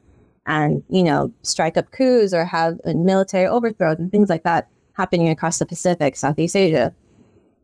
and, 0.46 0.82
you 0.88 1.02
know, 1.02 1.32
strike 1.42 1.76
up 1.76 1.90
coups 1.92 2.34
or 2.34 2.44
have 2.44 2.78
military 2.84 3.46
overthrows 3.46 3.98
and 3.98 4.10
things 4.10 4.28
like 4.28 4.42
that 4.42 4.68
happening 4.94 5.28
across 5.28 5.58
the 5.58 5.66
Pacific, 5.66 6.16
Southeast 6.16 6.56
Asia. 6.56 6.94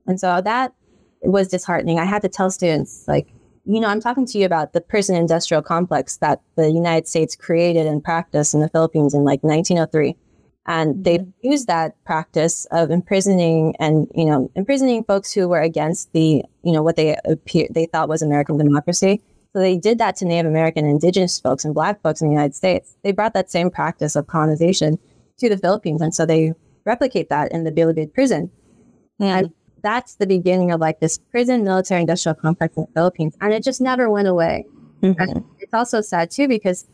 And 0.06 0.18
so 0.18 0.40
that 0.40 0.72
was 1.22 1.48
disheartening. 1.48 1.98
I 1.98 2.04
had 2.04 2.22
to 2.22 2.28
tell 2.28 2.50
students, 2.50 3.04
like, 3.08 3.28
you 3.64 3.80
know, 3.80 3.88
I'm 3.88 4.00
talking 4.00 4.24
to 4.26 4.38
you 4.38 4.46
about 4.46 4.72
the 4.72 4.80
prison 4.80 5.16
industrial 5.16 5.62
complex 5.62 6.16
that 6.18 6.40
the 6.56 6.70
United 6.70 7.06
States 7.06 7.36
created 7.36 7.86
and 7.86 8.02
practiced 8.02 8.54
in 8.54 8.60
the 8.60 8.68
Philippines 8.68 9.12
in 9.12 9.24
like 9.24 9.42
1903. 9.42 10.16
And 10.66 11.02
they 11.02 11.26
used 11.42 11.66
that 11.66 12.02
practice 12.04 12.66
of 12.70 12.90
imprisoning 12.90 13.74
and, 13.78 14.06
you 14.14 14.24
know, 14.24 14.50
imprisoning 14.54 15.04
folks 15.04 15.32
who 15.32 15.48
were 15.48 15.60
against 15.60 16.12
the, 16.12 16.44
you 16.62 16.72
know, 16.72 16.82
what 16.82 16.96
they 16.96 17.16
appear, 17.24 17.68
they 17.70 17.86
thought 17.86 18.08
was 18.08 18.22
American 18.22 18.56
democracy 18.58 19.22
so 19.58 19.62
they 19.62 19.76
did 19.76 19.98
that 19.98 20.14
to 20.16 20.24
Native 20.24 20.48
American 20.48 20.86
indigenous 20.86 21.40
folks 21.40 21.64
and 21.64 21.74
black 21.74 22.00
folks 22.00 22.22
in 22.22 22.28
the 22.28 22.32
United 22.32 22.54
States. 22.54 22.94
They 23.02 23.10
brought 23.10 23.34
that 23.34 23.50
same 23.50 23.72
practice 23.72 24.14
of 24.14 24.28
colonization 24.28 25.00
to 25.38 25.48
the 25.48 25.58
Philippines. 25.58 26.00
And 26.00 26.14
so 26.14 26.24
they 26.24 26.52
replicate 26.84 27.28
that 27.30 27.50
in 27.50 27.64
the 27.64 27.72
Bilibid 27.72 28.14
prison. 28.14 28.52
And 29.18 29.52
that's 29.82 30.14
the 30.14 30.28
beginning 30.28 30.70
of 30.70 30.78
like 30.78 31.00
this 31.00 31.18
prison 31.18 31.64
military 31.64 32.02
industrial 32.02 32.36
complex 32.36 32.76
in 32.76 32.84
the 32.84 32.92
Philippines. 32.92 33.36
And 33.40 33.52
it 33.52 33.64
just 33.64 33.80
never 33.80 34.08
went 34.08 34.28
away. 34.28 34.64
Mm-hmm. 35.02 35.40
it's 35.58 35.74
also 35.74 36.00
sad 36.00 36.30
too 36.30 36.46
because 36.46 36.86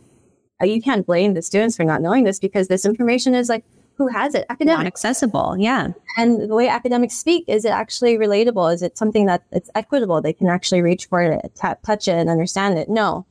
uh, 0.63 0.67
you 0.67 0.81
can't 0.81 1.07
blame 1.07 1.35
the 1.35 1.43
students 1.43 1.77
for 1.77 1.85
not 1.85 2.01
knowing 2.01 2.25
this 2.25 2.39
because 2.39 2.69
this 2.69 2.87
information 2.87 3.35
is 3.35 3.51
like 3.51 3.65
who 3.97 4.09
has 4.09 4.35
it? 4.35 4.45
Academic. 4.51 4.87
accessible. 4.87 5.57
Yeah. 5.59 5.89
And 6.17 6.51
the 6.51 6.55
way 6.55 6.69
academics 6.69 7.15
speak, 7.15 7.45
is 7.47 7.65
it 7.65 7.71
actually 7.71 8.17
relatable? 8.19 8.73
Is 8.75 8.83
it 8.83 8.99
something 8.99 9.27
that 9.27 9.45
it's 9.53 9.71
equitable? 9.75 10.21
They 10.21 10.33
can 10.33 10.49
actually 10.49 10.83
reach 10.83 11.07
for 11.07 11.23
it, 11.23 11.61
touch 11.85 12.09
it, 12.09 12.13
and 12.17 12.29
understand 12.29 12.79
it? 12.79 12.89
No. 12.89 13.25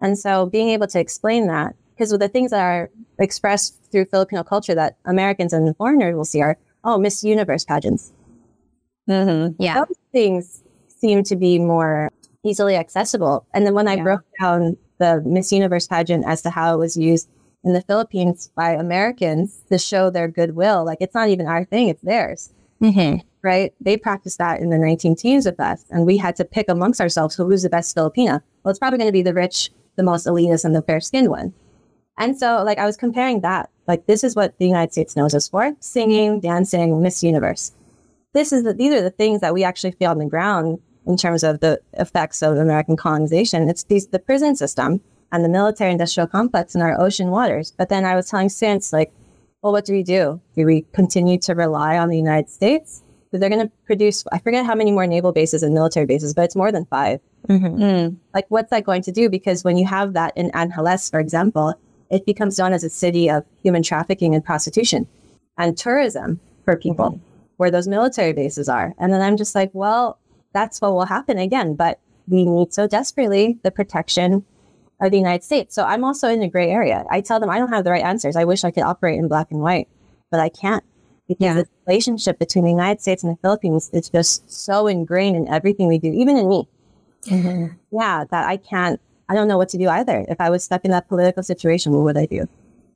And 0.00 0.18
so 0.18 0.46
being 0.46 0.70
able 0.70 0.88
to 0.88 0.98
explain 0.98 1.46
that, 1.46 1.76
because 1.94 2.10
the 2.10 2.28
things 2.28 2.50
that 2.50 2.60
are 2.60 2.90
expressed 3.18 3.80
through 3.92 4.06
Filipino 4.06 4.42
culture 4.42 4.74
that 4.74 4.96
Americans 5.04 5.52
and 5.52 5.76
foreigners 5.76 6.16
will 6.16 6.24
see 6.24 6.42
are, 6.42 6.58
oh, 6.82 6.98
Miss 6.98 7.22
Universe 7.22 7.64
pageants. 7.64 8.12
Mm-hmm. 9.08 9.62
Yeah. 9.62 9.84
Those 9.84 9.96
things 10.10 10.62
seem 10.88 11.22
to 11.24 11.36
be 11.36 11.58
more 11.58 12.10
easily 12.44 12.74
accessible. 12.76 13.46
And 13.54 13.64
then 13.66 13.74
when 13.74 13.86
I 13.86 13.94
Yeah. 13.96 14.02
broke 14.02 14.24
down 14.40 14.76
the 14.98 15.20
Miss 15.24 15.52
Universe 15.52 15.86
pageant 15.86 16.24
as 16.26 16.42
to 16.42 16.50
how 16.50 16.74
it 16.74 16.78
was 16.78 16.96
used 16.96 17.28
in 17.64 17.72
the 17.72 17.82
Philippines 17.82 18.50
by 18.56 18.72
Americans 18.72 19.62
to 19.68 19.78
show 19.78 20.10
their 20.10 20.28
goodwill, 20.28 20.84
like 20.84 20.98
it's 21.00 21.14
not 21.14 21.28
even 21.28 21.46
our 21.46 21.64
thing, 21.64 21.88
it's 21.88 22.02
theirs. 22.02 22.52
Mm-hmm. 22.82 23.18
right? 23.42 23.72
They 23.80 23.96
practiced 23.96 24.38
that 24.38 24.60
in 24.60 24.70
the 24.70 24.78
19 24.78 25.14
teens 25.14 25.46
with 25.46 25.60
us, 25.60 25.84
and 25.90 26.04
we 26.04 26.16
had 26.16 26.34
to 26.36 26.44
pick 26.44 26.68
amongst 26.68 27.00
ourselves 27.00 27.36
who 27.36 27.46
was 27.46 27.62
the 27.62 27.70
best 27.70 27.94
Filipina. 27.94 28.42
Well, 28.62 28.70
it's 28.70 28.78
probably 28.80 28.98
going 28.98 29.08
to 29.08 29.12
be 29.12 29.22
the 29.22 29.34
rich, 29.34 29.70
the 29.94 30.02
most 30.02 30.26
elitist, 30.26 30.64
and 30.64 30.74
the 30.74 30.82
fair 30.82 31.00
skinned 31.00 31.28
one. 31.28 31.54
And 32.18 32.36
so, 32.36 32.62
like, 32.64 32.78
I 32.78 32.86
was 32.86 32.96
comparing 32.96 33.40
that. 33.42 33.70
Like, 33.86 34.06
this 34.06 34.24
is 34.24 34.34
what 34.34 34.58
the 34.58 34.66
United 34.66 34.92
States 34.92 35.14
knows 35.14 35.34
us 35.34 35.48
for 35.48 35.74
singing, 35.78 36.40
dancing, 36.40 37.00
Miss 37.02 37.22
Universe. 37.22 37.72
This 38.32 38.52
is 38.52 38.64
the, 38.64 38.74
these 38.74 38.92
are 38.92 39.00
the 39.00 39.10
things 39.10 39.40
that 39.40 39.54
we 39.54 39.62
actually 39.62 39.92
feel 39.92 40.10
on 40.10 40.18
the 40.18 40.26
ground 40.26 40.80
in 41.06 41.16
terms 41.16 41.42
of 41.42 41.60
the 41.60 41.80
effects 41.94 42.42
of 42.42 42.56
American 42.56 42.96
colonization. 42.96 43.68
It's 43.68 43.84
these, 43.84 44.08
the 44.08 44.18
prison 44.18 44.56
system 44.56 45.00
and 45.32 45.44
the 45.44 45.48
military 45.48 45.90
industrial 45.90 46.28
complex 46.28 46.74
in 46.74 46.82
our 46.82 47.00
ocean 47.00 47.30
waters. 47.30 47.72
But 47.76 47.88
then 47.88 48.04
I 48.04 48.14
was 48.14 48.28
telling 48.28 48.50
students, 48.50 48.92
like, 48.92 49.12
well, 49.62 49.72
what 49.72 49.84
do 49.84 49.92
we 49.92 50.02
do? 50.02 50.40
Do 50.54 50.66
we 50.66 50.82
continue 50.92 51.38
to 51.40 51.54
rely 51.54 51.96
on 51.98 52.08
the 52.08 52.16
United 52.16 52.50
States? 52.50 53.02
Because 53.24 53.40
they're 53.40 53.50
going 53.50 53.66
to 53.66 53.72
produce, 53.86 54.24
I 54.30 54.38
forget 54.38 54.66
how 54.66 54.74
many 54.74 54.92
more 54.92 55.06
naval 55.06 55.32
bases 55.32 55.62
and 55.62 55.72
military 55.72 56.04
bases, 56.06 56.34
but 56.34 56.42
it's 56.42 56.56
more 56.56 56.70
than 56.70 56.84
5 56.86 57.20
Mm. 57.48 58.16
Like, 58.34 58.46
what's 58.50 58.70
that 58.70 58.84
going 58.84 59.02
to 59.02 59.12
do? 59.12 59.28
Because 59.28 59.64
when 59.64 59.76
you 59.76 59.86
have 59.86 60.12
that 60.12 60.36
in 60.36 60.50
Angeles, 60.52 61.10
for 61.10 61.18
example, 61.18 61.74
it 62.10 62.24
becomes 62.26 62.58
known 62.58 62.72
as 62.72 62.84
a 62.84 62.90
city 62.90 63.28
of 63.28 63.44
human 63.62 63.82
trafficking 63.82 64.34
and 64.34 64.44
prostitution 64.44 65.08
and 65.58 65.76
tourism 65.76 66.38
for 66.64 66.76
people 66.76 67.20
where 67.56 67.70
those 67.70 67.88
military 67.88 68.32
bases 68.32 68.68
are. 68.68 68.94
And 68.98 69.12
then 69.12 69.20
I'm 69.20 69.36
just 69.36 69.54
like, 69.54 69.70
well, 69.72 70.18
that's 70.52 70.80
what 70.80 70.92
will 70.92 71.06
happen 71.06 71.38
again. 71.38 71.74
But 71.74 71.98
we 72.28 72.44
need 72.44 72.72
so 72.72 72.86
desperately 72.86 73.58
the 73.62 73.70
protection 73.70 74.44
of 75.02 75.10
the 75.10 75.18
United 75.18 75.44
States. 75.44 75.74
So 75.74 75.84
I'm 75.84 76.04
also 76.04 76.28
in 76.28 76.42
a 76.42 76.48
gray 76.48 76.70
area. 76.70 77.04
I 77.10 77.20
tell 77.20 77.40
them 77.40 77.50
I 77.50 77.58
don't 77.58 77.68
have 77.72 77.84
the 77.84 77.90
right 77.90 78.04
answers. 78.04 78.36
I 78.36 78.44
wish 78.44 78.64
I 78.64 78.70
could 78.70 78.84
operate 78.84 79.18
in 79.18 79.28
black 79.28 79.50
and 79.50 79.60
white, 79.60 79.88
but 80.30 80.40
I 80.40 80.48
can't 80.48 80.84
because 81.28 81.44
Yeah. 81.44 81.54
the 81.54 81.66
relationship 81.86 82.38
between 82.38 82.64
the 82.64 82.70
United 82.70 83.00
States 83.00 83.22
and 83.22 83.32
the 83.32 83.40
Philippines 83.40 83.90
is 83.92 84.08
just 84.08 84.50
so 84.50 84.86
ingrained 84.86 85.36
in 85.36 85.48
everything 85.48 85.88
we 85.88 85.98
do, 85.98 86.08
even 86.12 86.36
in 86.36 86.48
me. 86.48 86.68
Mm-hmm. 87.26 87.74
Yeah, 87.98 88.24
that 88.30 88.46
I 88.48 88.56
can't, 88.56 89.00
I 89.28 89.34
don't 89.34 89.48
know 89.48 89.58
what 89.58 89.68
to 89.70 89.78
do 89.78 89.88
either. 89.88 90.24
If 90.28 90.40
I 90.40 90.50
was 90.50 90.64
stuck 90.64 90.84
in 90.84 90.90
that 90.90 91.08
political 91.08 91.42
situation, 91.42 91.92
what 91.92 92.02
would 92.04 92.16
I 92.16 92.26
do? 92.26 92.48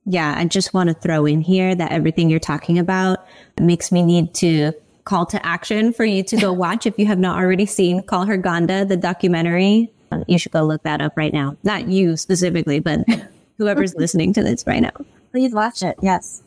Yeah, 0.05 0.35
I 0.37 0.45
just 0.45 0.73
want 0.75 0.89
to 0.89 0.95
throw 0.95 1.27
in 1.27 1.41
here 1.41 1.75
that 1.75 1.91
everything 1.93 2.31
you're 2.31 2.39
talking 2.39 2.79
about 2.79 3.27
makes 3.61 3.91
me 3.91 4.03
need 4.03 4.35
to 4.35 4.73
call 5.05 5.27
to 5.27 5.45
action 5.47 5.93
for 5.93 6.05
you 6.05 6.23
to 6.25 6.37
go 6.37 6.53
watch 6.65 6.87
if 6.87 6.99
you 6.99 7.07
have 7.07 7.19
not 7.19 7.39
already 7.39 7.67
seen 7.67 8.03
Call 8.03 8.25
Her 8.27 8.37
Ganda, 8.37 8.85
the 8.85 8.97
documentary. 8.97 9.93
You 10.27 10.39
should 10.39 10.53
go 10.53 10.63
look 10.65 10.83
that 10.85 11.01
up 11.01 11.17
right 11.17 11.33
now. 11.33 11.57
Not 11.63 11.89
you 11.89 12.17
specifically, 12.17 12.81
but 12.81 13.01
whoever's 13.59 13.95
listening 13.95 14.33
to 14.35 14.43
this 14.43 14.65
right 14.67 14.81
now. 14.81 14.93
Please 15.33 15.53
watch 15.53 15.83
it. 15.83 15.97
Yes. 16.03 16.43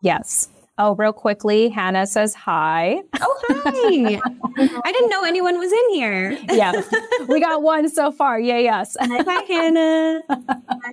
Yes. 0.00 0.48
Oh, 0.78 0.94
real 0.94 1.12
quickly, 1.12 1.68
Hannah 1.68 2.06
says 2.06 2.34
hi. 2.34 3.02
Oh, 3.20 3.40
hi. 3.48 4.20
I 4.84 4.92
didn't 4.92 5.10
know 5.10 5.22
anyone 5.24 5.58
was 5.58 5.70
in 5.70 5.94
here. 5.94 6.38
yeah. 6.50 6.80
we 7.28 7.40
got 7.40 7.62
one 7.62 7.88
so 7.90 8.10
far. 8.10 8.40
Yeah, 8.40 8.58
yes. 8.58 8.96
Hi, 8.98 9.42
Hannah. 9.44 10.22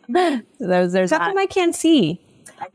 There's, 0.60 0.92
there's 0.92 1.12
How 1.12 1.20
come 1.20 1.38
I 1.38 1.46
can't 1.46 1.74
see? 1.76 2.20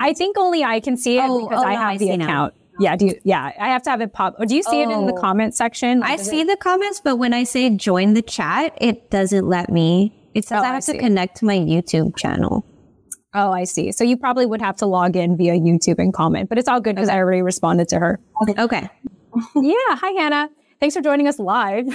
I 0.01 0.15
think 0.15 0.39
only 0.39 0.65
I 0.65 0.81
can 0.81 0.97
see 0.97 1.19
it 1.19 1.25
Oh, 1.25 1.47
because 1.47 1.63
oh, 1.63 1.67
I 1.67 1.75
have 1.75 1.99
the 1.99 2.11
account. 2.11 2.55
now. 2.55 2.63
Yeah, 2.81 2.97
do 2.97 3.07
you, 3.07 3.21
yeah, 3.25 3.53
I 3.59 3.69
have 3.69 3.83
to 3.85 3.91
have 3.91 4.01
it 4.01 4.13
pop. 4.13 4.35
Or 4.39 4.47
do 4.47 4.57
you 4.57 4.63
see 4.63 4.83
it 4.83 4.91
in 4.91 5.07
the 5.07 5.13
Oh. 5.13 5.21
comment 5.21 5.55
section? 5.55 6.03
I 6.03 6.17
see 6.17 6.43
the 6.45 6.57
comments, 6.57 7.01
but 7.03 7.17
when 7.17 7.33
I 7.33 7.45
say 7.45 7.71
join 7.71 8.15
the 8.15 8.23
chat, 8.23 8.77
it 8.81 9.11
doesn't 9.11 9.49
let 9.49 9.71
me. 9.71 10.13
It 10.35 10.45
says 10.45 10.61
Oh, 10.61 10.65
I 10.65 10.71
I 10.71 10.75
have 10.75 10.85
to 10.87 10.99
connect 10.99 11.37
to 11.39 11.45
my 11.45 11.57
YouTube 11.57 12.17
channel. 12.17 12.65
Oh, 13.33 13.51
I 13.53 13.65
see. 13.65 13.93
So 13.93 14.05
you 14.05 14.17
probably 14.17 14.47
would 14.47 14.61
have 14.61 14.77
to 14.77 14.87
log 14.87 15.17
in 15.17 15.37
via 15.37 15.55
YouTube 15.55 15.99
and 15.99 16.13
comment, 16.13 16.49
but 16.49 16.59
it's 16.59 16.69
all 16.69 16.81
good 16.81 16.95
because 16.97 17.09
I 17.09 17.17
already 17.19 17.43
responded 17.43 17.89
to 17.89 17.99
her. 17.99 18.21
Okay. 18.59 18.89
yeah. 19.57 19.75
Hi, 19.91 20.11
Hannah. 20.21 20.51
Thanks 20.81 20.95
for 20.95 21.03
joining 21.03 21.27
us 21.29 21.39
live. 21.39 21.87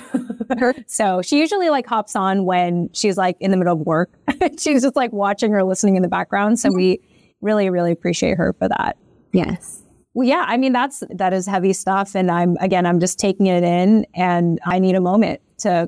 so 0.87 1.21
she 1.21 1.39
usually 1.39 1.69
like 1.69 1.85
hops 1.85 2.15
on 2.15 2.45
when 2.45 2.89
she's 2.93 3.17
like 3.17 3.37
in 3.39 3.51
the 3.51 3.57
middle 3.57 3.73
of 3.73 3.79
work. 3.85 4.09
she's 4.57 4.81
just 4.81 4.95
like 4.95 5.11
watching 5.13 5.53
or 5.53 5.63
listening 5.63 5.95
in 5.95 6.01
the 6.01 6.07
background. 6.07 6.59
So 6.59 6.71
we 6.71 6.99
really, 7.41 7.69
really 7.69 7.91
appreciate 7.91 8.37
her 8.37 8.53
for 8.53 8.67
that. 8.69 8.97
Yes. 9.31 9.83
Well, 10.19 10.27
yeah, 10.27 10.43
I 10.45 10.57
mean 10.57 10.73
that's 10.73 11.01
that 11.11 11.31
is 11.31 11.47
heavy 11.47 11.71
stuff, 11.71 12.13
and 12.13 12.29
I'm 12.29 12.57
again, 12.59 12.85
I'm 12.85 12.99
just 12.99 13.17
taking 13.17 13.47
it 13.47 13.63
in, 13.63 14.05
and 14.13 14.59
I 14.65 14.77
need 14.77 14.95
a 14.95 14.99
moment 14.99 15.39
to 15.59 15.87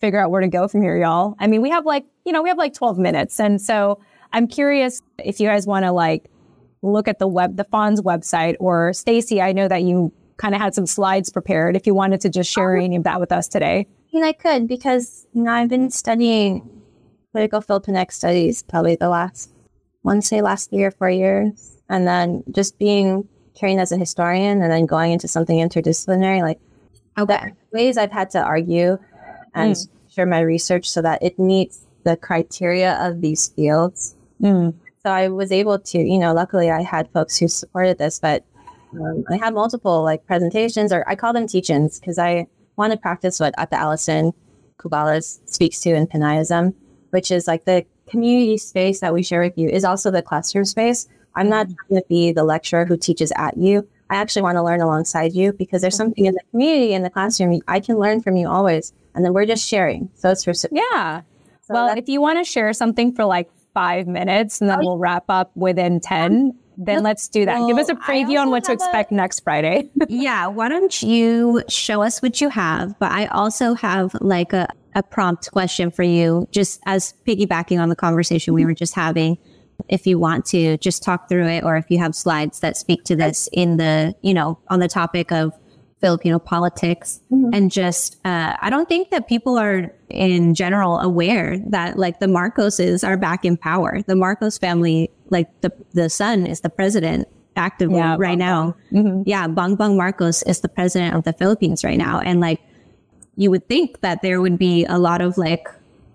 figure 0.00 0.18
out 0.18 0.30
where 0.30 0.40
to 0.40 0.48
go 0.48 0.66
from 0.66 0.80
here, 0.80 0.96
y'all. 0.96 1.34
I 1.38 1.46
mean, 1.46 1.60
we 1.60 1.68
have 1.68 1.84
like 1.84 2.06
you 2.24 2.32
know 2.32 2.42
we 2.42 2.48
have 2.48 2.56
like 2.56 2.72
12 2.72 2.96
minutes, 2.96 3.38
and 3.38 3.60
so 3.60 4.00
I'm 4.32 4.46
curious 4.48 5.02
if 5.22 5.40
you 5.40 5.46
guys 5.46 5.66
want 5.66 5.84
to 5.84 5.92
like 5.92 6.30
look 6.80 7.06
at 7.06 7.18
the 7.18 7.28
web, 7.28 7.58
the 7.58 7.66
FANHS 7.66 8.00
website, 8.00 8.56
or 8.60 8.94
Stacey. 8.94 9.42
I 9.42 9.52
know 9.52 9.68
that 9.68 9.82
you 9.82 10.10
kind 10.38 10.54
of 10.54 10.60
had 10.62 10.74
some 10.74 10.86
slides 10.86 11.28
prepared. 11.28 11.76
If 11.76 11.86
you 11.86 11.92
wanted 11.92 12.22
to 12.22 12.30
just 12.30 12.50
share 12.50 12.78
um, 12.78 12.82
any 12.82 12.96
of 12.96 13.04
that 13.04 13.20
with 13.20 13.30
us 13.30 13.46
today. 13.46 13.86
I 13.86 14.16
mean, 14.16 14.24
I 14.24 14.32
could 14.32 14.68
because 14.68 15.26
you 15.34 15.42
know 15.42 15.52
I've 15.52 15.68
been 15.68 15.90
studying 15.90 16.66
political 17.32 17.60
Filipinx 17.60 18.12
studies 18.12 18.62
probably 18.62 18.96
the 18.96 19.10
last, 19.10 19.52
one 20.00 20.22
say 20.22 20.40
last 20.40 20.70
three 20.70 20.84
or 20.84 20.90
four 20.90 21.10
years, 21.10 21.76
and 21.90 22.06
then 22.06 22.42
just 22.50 22.78
being 22.78 23.28
trained 23.58 23.80
as 23.80 23.92
a 23.92 23.96
historian 23.96 24.62
and 24.62 24.70
then 24.70 24.86
going 24.86 25.12
into 25.12 25.28
something 25.28 25.58
interdisciplinary, 25.58 26.42
like 26.42 26.60
Okay. 27.18 27.52
ways 27.72 27.98
I've 27.98 28.12
had 28.12 28.30
to 28.30 28.40
argue 28.42 28.98
and 29.54 29.76
share 30.08 30.26
my 30.26 30.40
research 30.40 30.88
so 30.88 31.02
that 31.02 31.22
it 31.22 31.38
meets 31.38 31.84
the 32.04 32.16
criteria 32.16 32.94
of 33.04 33.20
these 33.20 33.48
fields. 33.48 34.14
So 35.02 35.10
I 35.10 35.28
was 35.28 35.50
able 35.52 35.78
to, 35.78 35.98
you 35.98 36.18
know, 36.18 36.32
luckily 36.32 36.70
I 36.70 36.82
had 36.82 37.10
folks 37.12 37.36
who 37.36 37.48
supported 37.48 37.98
this, 37.98 38.18
but 38.18 38.44
um, 38.94 39.24
I 39.30 39.36
had 39.36 39.54
multiple 39.54 40.02
like 40.02 40.24
presentations 40.26 40.92
or 40.92 41.04
I 41.08 41.14
call 41.14 41.32
them 41.32 41.46
teach-ins 41.46 41.98
because 42.00 42.18
I 42.18 42.46
want 42.76 42.92
to 42.92 42.98
practice 42.98 43.38
what 43.40 43.54
Ate 43.58 43.72
Allison 43.72 44.32
Kubala 44.78 45.22
speaks 45.48 45.80
to 45.80 45.90
in 45.94 46.06
Pinayism, 46.06 46.74
which 47.10 47.30
is 47.30 47.46
like 47.46 47.64
the 47.66 47.84
community 48.08 48.56
space 48.56 49.00
that 49.00 49.12
we 49.14 49.22
share 49.22 49.42
with 49.42 49.56
you 49.56 49.68
is 49.68 49.84
also 49.84 50.10
the 50.10 50.22
classroom 50.22 50.64
space. 50.64 51.06
I'm 51.34 51.48
not 51.48 51.68
mm. 51.68 51.76
trying 51.76 52.00
to 52.00 52.06
be 52.08 52.32
the 52.32 52.44
lecturer 52.44 52.84
who 52.84 52.96
teaches 52.96 53.32
at 53.36 53.56
you. 53.56 53.88
I 54.10 54.16
actually 54.16 54.42
want 54.42 54.56
to 54.56 54.62
learn 54.62 54.80
alongside 54.80 55.34
you 55.34 55.52
because 55.52 55.82
there's 55.82 55.96
something 55.96 56.26
in 56.26 56.34
the 56.34 56.40
mm-hmm. 56.40 56.50
community 56.50 56.92
in 56.92 57.02
the 57.02 57.10
classroom 57.10 57.60
I 57.68 57.78
can 57.80 57.98
learn 57.98 58.20
from 58.20 58.36
you 58.36 58.48
always, 58.48 58.92
and 59.14 59.24
then 59.24 59.32
we're 59.32 59.46
just 59.46 59.66
sharing. 59.66 60.10
So 60.14 60.30
it's 60.30 60.44
for 60.44 60.52
Yeah. 60.72 61.22
So 61.62 61.74
well, 61.74 61.96
if 61.96 62.08
you 62.08 62.20
want 62.20 62.38
to 62.38 62.44
share 62.44 62.72
something 62.72 63.14
for 63.14 63.24
like 63.24 63.48
five 63.72 64.08
minutes, 64.08 64.60
and 64.60 64.68
then 64.68 64.80
we'll 64.80 64.98
wrap 64.98 65.24
up 65.28 65.52
within 65.54 66.00
10, 66.00 66.58
then 66.76 67.02
let's 67.02 67.28
do 67.28 67.44
that. 67.44 67.66
Give 67.66 67.78
us 67.78 67.88
a 67.88 67.94
preview 67.94 68.40
on 68.40 68.50
what 68.50 68.64
to 68.64 68.72
have 68.72 68.80
a- 68.80 68.84
expect 68.84 69.12
next 69.12 69.40
Friday. 69.40 69.90
yeah. 70.08 70.46
Why 70.46 70.68
don't 70.68 71.02
you 71.02 71.62
show 71.68 72.02
us 72.02 72.20
what 72.20 72.40
you 72.40 72.48
have? 72.48 72.98
But 72.98 73.12
I 73.12 73.26
also 73.26 73.74
have 73.74 74.14
like 74.20 74.52
a, 74.52 74.66
a 74.94 75.02
prompt 75.02 75.50
question 75.52 75.90
for 75.90 76.02
you, 76.02 76.48
just 76.50 76.80
as 76.86 77.14
piggybacking 77.26 77.80
on 77.80 77.90
the 77.90 77.96
conversation 77.96 78.54
we 78.54 78.62
mm-hmm. 78.62 78.68
were 78.68 78.74
just 78.74 78.94
having. 78.94 79.38
If 79.88 80.06
you 80.06 80.18
want 80.18 80.44
to 80.46 80.76
just 80.78 81.02
talk 81.02 81.28
through 81.28 81.46
it, 81.46 81.64
or 81.64 81.76
if 81.76 81.90
you 81.90 81.98
have 81.98 82.14
slides 82.14 82.60
that 82.60 82.76
speak 82.76 83.04
to 83.04 83.16
this 83.16 83.48
in 83.52 83.76
the, 83.76 84.14
you 84.22 84.34
know, 84.34 84.58
on 84.68 84.80
the 84.80 84.88
topic 84.88 85.32
of 85.32 85.52
Filipino 86.00 86.38
politics 86.38 87.20
and 87.52 87.70
just, 87.70 88.16
uh, 88.24 88.56
I 88.60 88.70
don't 88.70 88.88
think 88.88 89.10
that 89.10 89.28
people 89.28 89.58
are 89.58 89.92
in 90.08 90.54
general 90.54 90.98
aware 90.98 91.58
that 91.66 91.98
like 91.98 92.20
the 92.20 92.26
Marcoses 92.26 93.06
are 93.06 93.18
back 93.18 93.44
in 93.44 93.58
power. 93.58 94.00
The 94.06 94.16
Marcos 94.16 94.56
family, 94.56 95.10
like 95.28 95.48
the, 95.60 95.70
the 95.92 96.08
son 96.08 96.46
is 96.46 96.60
the 96.62 96.70
president 96.70 97.28
actively 97.56 97.98
Yeah, 97.98 98.16
right 98.18 98.38
Bongbong. 98.38 98.74
now. 98.90 99.22
Yeah. 99.26 99.46
Bongbong 99.48 99.96
Marcos 99.96 100.42
is 100.44 100.60
the 100.60 100.68
president 100.70 101.14
of 101.16 101.24
the 101.24 101.34
Philippines 101.34 101.84
right 101.84 101.98
now. 101.98 102.20
And 102.20 102.40
like, 102.40 102.60
you 103.36 103.50
would 103.50 103.68
think 103.68 104.00
that 104.00 104.22
there 104.22 104.40
would 104.40 104.56
be 104.58 104.86
a 104.86 104.98
lot 104.98 105.20
of 105.20 105.36
like 105.36 105.66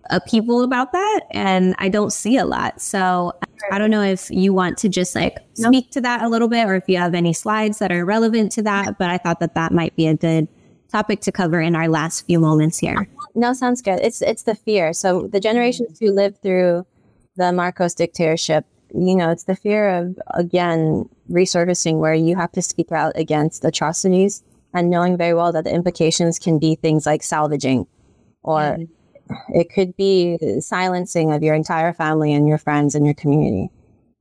upheaval 0.09 0.63
about 0.63 0.91
that. 0.91 1.21
And 1.31 1.75
I 1.79 1.89
don't 1.89 2.11
see 2.11 2.37
a 2.37 2.45
lot. 2.45 2.81
So 2.81 3.33
I 3.71 3.77
don't 3.77 3.89
know 3.89 4.01
if 4.03 4.29
you 4.29 4.53
want 4.53 4.77
to 4.79 4.89
just 4.89 5.15
like 5.15 5.37
speak 5.53 5.91
to 5.91 6.01
that 6.01 6.21
a 6.21 6.29
little 6.29 6.47
bit 6.47 6.67
or 6.67 6.75
if 6.75 6.83
you 6.87 6.97
have 6.97 7.13
any 7.13 7.33
slides 7.33 7.79
that 7.79 7.91
are 7.91 8.05
relevant 8.05 8.51
to 8.53 8.63
that. 8.63 8.97
But 8.97 9.09
I 9.09 9.17
thought 9.17 9.39
that 9.39 9.55
that 9.55 9.71
might 9.71 9.95
be 9.95 10.07
a 10.07 10.15
good 10.15 10.47
topic 10.91 11.21
to 11.21 11.31
cover 11.31 11.59
in 11.59 11.75
our 11.75 11.87
last 11.87 12.25
few 12.25 12.39
moments 12.39 12.77
here. 12.77 13.07
No, 13.33 13.53
sounds 13.53 13.81
good. 13.81 13.99
It's 14.01 14.21
it's 14.21 14.43
the 14.43 14.55
fear. 14.55 14.93
So 14.93 15.27
the 15.27 15.39
generations 15.39 15.99
who 15.99 16.11
lived 16.11 16.41
through 16.41 16.85
the 17.35 17.51
Marcos 17.51 17.93
dictatorship, 17.93 18.65
you 18.93 19.15
know, 19.15 19.29
it's 19.29 19.43
the 19.43 19.55
fear 19.55 19.89
of 19.89 20.17
again 20.33 21.09
resurfacing 21.29 21.99
where 21.99 22.13
you 22.13 22.35
have 22.35 22.51
to 22.53 22.61
speak 22.61 22.91
out 22.91 23.13
against 23.15 23.65
atrocities 23.65 24.43
and 24.73 24.89
knowing 24.89 25.17
very 25.17 25.33
well 25.33 25.51
that 25.51 25.63
the 25.63 25.73
implications 25.73 26.37
can 26.37 26.59
be 26.59 26.75
things 26.75 27.05
like 27.05 27.23
salvaging 27.23 27.87
or 28.43 28.59
mm-hmm. 28.59 28.83
It 29.53 29.69
could 29.73 29.95
be 29.97 30.38
silencing 30.59 31.32
of 31.32 31.43
your 31.43 31.55
entire 31.55 31.93
family 31.93 32.34
and 32.34 32.47
your 32.47 32.57
friends 32.57 32.95
and 32.95 33.05
your 33.05 33.15
community 33.15 33.69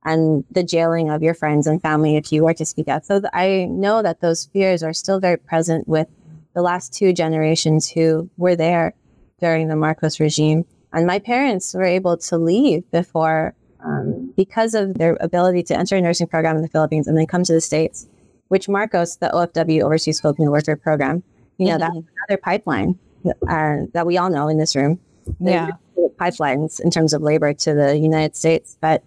and 0.03 0.43
the 0.51 0.63
jailing 0.63 1.09
of 1.09 1.23
your 1.23 1.33
friends 1.33 1.65
and 1.67 1.81
family 1.81 2.15
if 2.15 2.31
you 2.31 2.43
were 2.43 2.53
to 2.53 2.65
speak 2.65 2.87
out. 2.87 3.05
So 3.05 3.19
th- 3.21 3.31
I 3.33 3.65
know 3.69 4.01
that 4.03 4.21
those 4.21 4.45
fears 4.45 4.83
are 4.83 4.93
still 4.93 5.19
very 5.19 5.37
present 5.37 5.87
with 5.87 6.07
the 6.53 6.61
last 6.61 6.93
two 6.93 7.11
generations 7.11 7.89
who 7.89 8.29
were 8.37 8.55
there 8.55 8.93
during 9.39 9.67
the 9.67 9.75
Marcos 9.75 10.19
regime. 10.19 10.63
And 10.93 11.05
my 11.07 11.19
parents 11.19 11.73
were 11.73 11.83
able 11.83 12.17
to 12.17 12.37
leave 12.37 12.89
before 12.91 13.55
um, 13.83 14.31
because 14.37 14.73
of 14.75 14.93
their 14.95 15.17
ability 15.19 15.63
to 15.63 15.77
enter 15.77 15.95
a 15.95 16.01
nursing 16.01 16.27
program 16.27 16.55
in 16.55 16.61
the 16.61 16.67
Philippines 16.69 17.07
and 17.07 17.17
then 17.17 17.25
come 17.27 17.43
to 17.43 17.53
the 17.53 17.59
States, 17.61 18.07
which 18.47 18.69
Marcos, 18.69 19.17
the 19.17 19.27
OFW 19.29 19.81
Overseas 19.83 20.21
Filipino 20.21 20.51
Worker 20.51 20.75
Program, 20.75 21.23
you 21.57 21.65
know, 21.67 21.73
Mm-hmm. 21.73 21.79
that's 21.79 22.07
another 22.29 22.41
pipeline 22.41 22.97
uh, 23.47 23.77
that 23.93 24.05
we 24.05 24.17
all 24.17 24.29
know 24.29 24.47
in 24.47 24.57
this 24.57 24.75
room. 24.75 24.99
Yeah. 25.39 25.71
Pipelines 26.17 26.79
in 26.79 26.91
terms 26.91 27.13
of 27.13 27.21
labor 27.21 27.53
to 27.53 27.73
the 27.73 27.97
United 27.97 28.35
States. 28.35 28.77
But 28.79 29.03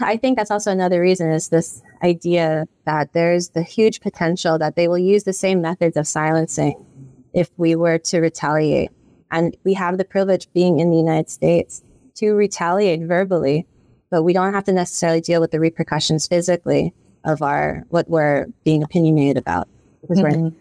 I 0.00 0.16
think 0.16 0.36
that's 0.36 0.50
also 0.50 0.70
another 0.70 1.00
reason 1.00 1.30
is 1.30 1.48
this 1.48 1.82
idea 2.02 2.66
that 2.84 3.12
there's 3.12 3.50
the 3.50 3.62
huge 3.62 4.00
potential 4.00 4.58
that 4.58 4.76
they 4.76 4.88
will 4.88 4.98
use 4.98 5.24
the 5.24 5.32
same 5.32 5.60
methods 5.60 5.96
of 5.96 6.06
silencing 6.06 6.84
if 7.34 7.50
we 7.56 7.74
were 7.74 7.98
to 7.98 8.20
retaliate. 8.20 8.90
And 9.30 9.56
we 9.64 9.74
have 9.74 9.98
the 9.98 10.04
privilege 10.04 10.48
being 10.54 10.78
in 10.78 10.90
the 10.90 10.96
United 10.96 11.28
States 11.28 11.82
to 12.14 12.32
retaliate 12.32 13.02
verbally, 13.02 13.66
but 14.10 14.22
we 14.22 14.32
don't 14.32 14.54
have 14.54 14.64
to 14.64 14.72
necessarily 14.72 15.20
deal 15.20 15.40
with 15.40 15.50
the 15.50 15.60
repercussions 15.60 16.26
physically 16.26 16.94
of 17.24 17.42
our 17.42 17.84
what 17.90 18.08
we're 18.08 18.46
being 18.64 18.82
opinionated 18.82 19.36
about. 19.36 19.68
Because 20.00 20.22
we're 20.22 20.52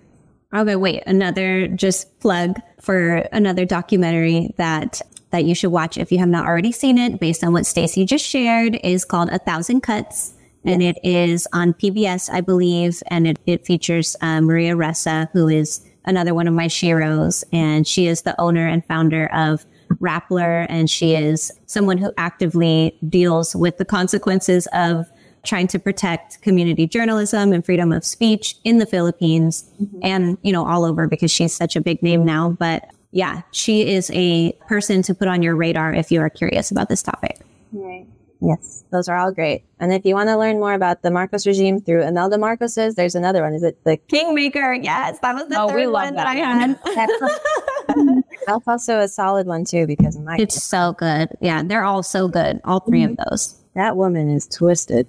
Okay, 0.54 0.76
wait, 0.76 1.04
another 1.06 1.68
just 1.68 2.20
plug 2.20 2.60
for 2.80 3.18
another 3.32 3.66
documentary 3.66 4.54
that 4.58 5.02
that 5.32 5.44
you 5.44 5.54
should 5.54 5.72
watch 5.72 5.98
if 5.98 6.10
you 6.10 6.20
have 6.20 6.30
not 6.30 6.46
already 6.46 6.72
seen 6.72 6.98
it 6.98 7.20
based 7.20 7.44
on 7.44 7.52
what 7.52 7.66
Stacey 7.66 8.06
just 8.06 8.26
shared 8.26 8.80
is 8.82 9.04
called 9.04 9.30
A 9.30 9.40
Thousand 9.40 9.82
Cuts. 9.82 10.34
And 10.64 10.82
it 10.82 10.98
is 11.04 11.48
on 11.54 11.74
PBS, 11.74 12.30
I 12.30 12.42
believe, 12.42 13.02
and 13.08 13.28
it, 13.28 13.40
it 13.46 13.66
features 13.66 14.16
uh, 14.22 14.42
Maria 14.42 14.76
Ressa, 14.76 15.30
who 15.32 15.48
is 15.48 15.86
another 16.06 16.34
one 16.34 16.48
of 16.48 16.54
my 16.54 16.68
sheroes, 16.68 17.44
and 17.54 17.88
she 17.88 18.08
is 18.08 18.24
the 18.24 18.40
owner 18.40 18.68
and 18.68 18.84
founder 18.86 19.28
of 19.28 19.66
Rappler, 20.02 20.66
and 20.70 20.90
she 20.90 21.14
is 21.16 21.52
someone 21.68 21.98
who 21.98 22.12
actively 22.18 22.98
deals 23.08 23.56
with 23.56 23.78
the 23.78 23.86
consequences 23.86 24.68
of 24.74 25.08
trying 25.48 25.68
to 25.68 25.80
protect 25.80 26.42
community 26.42 26.86
journalism 26.86 27.54
and 27.54 27.66
freedom 27.66 27.92
of 27.92 28.06
speech 28.06 28.56
in 28.64 28.78
the 28.78 28.86
Philippines 28.86 29.64
mm-hmm. 29.82 30.00
and, 30.04 30.38
you 30.44 30.52
know, 30.52 30.66
all 30.66 30.86
over 30.86 31.08
because 31.08 31.32
she's 31.32 31.54
such 31.54 31.76
a 31.76 31.82
big 31.82 32.04
name 32.04 32.26
now. 32.26 32.50
But 32.50 32.92
yeah, 33.12 33.42
she 33.52 33.88
is 33.90 34.12
a 34.14 34.52
person 34.68 35.02
to 35.04 35.16
put 35.16 35.28
on 35.28 35.42
your 35.42 35.56
radar 35.56 35.94
if 35.94 36.12
you 36.12 36.22
are 36.22 36.30
curious 36.30 36.70
about 36.70 36.90
this 36.90 37.02
topic. 37.02 37.40
Right. 37.72 38.06
Yes, 38.40 38.84
those 38.92 39.10
are 39.10 39.18
all 39.18 39.32
great. 39.32 39.64
And 39.80 39.92
if 39.92 40.06
you 40.06 40.14
want 40.14 40.30
to 40.30 40.38
learn 40.38 40.60
more 40.60 40.74
about 40.74 41.02
the 41.02 41.10
Marcos 41.10 41.48
regime 41.48 41.82
through 41.82 42.04
Imelda 42.04 42.38
Marcos's, 42.38 42.94
there's 42.94 43.16
another 43.16 43.42
one. 43.42 43.54
Is 43.54 43.64
it 43.64 43.84
the 43.84 43.98
Kingmaker, 43.98 44.74
yes, 44.74 45.18
that 45.24 45.34
was 45.34 45.48
the 45.48 45.60
Oh, 45.60 45.70
third 45.70 45.76
we 45.76 45.88
love 45.88 46.06
one 46.06 46.16
that, 46.16 46.26
that 46.26 46.38
I 46.38 46.40
one. 46.42 46.76
had. 46.96 48.24
That's 48.46 48.68
also 48.68 49.00
a 49.00 49.08
solid 49.08 49.48
one 49.48 49.66
too, 49.66 49.88
because 49.88 50.20
my 50.20 50.38
it's 50.38 50.62
so 50.62 50.94
good. 51.00 51.30
Yeah, 51.42 51.64
they're 51.64 51.84
all 51.84 52.04
so 52.04 52.28
good. 52.28 52.62
All 52.64 52.82
3 52.82 53.04
of 53.04 53.12
mm-hmm. 53.12 53.24
those. 53.30 53.56
that 53.74 53.98
woman 53.98 54.30
is 54.30 54.48
twisted. 54.48 55.08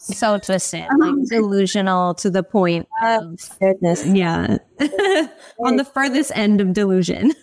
So 0.00 0.38
twisted, 0.38 0.86
like 0.98 1.14
delusional 1.28 2.14
to 2.14 2.30
the 2.30 2.42
point 2.42 2.88
oh, 3.02 3.32
of 3.32 3.58
Goodness. 3.60 4.06
yeah, 4.06 4.56
on 5.60 5.76
the 5.76 5.84
furthest 5.84 6.32
end 6.34 6.60
of 6.60 6.72
delusion. 6.72 7.32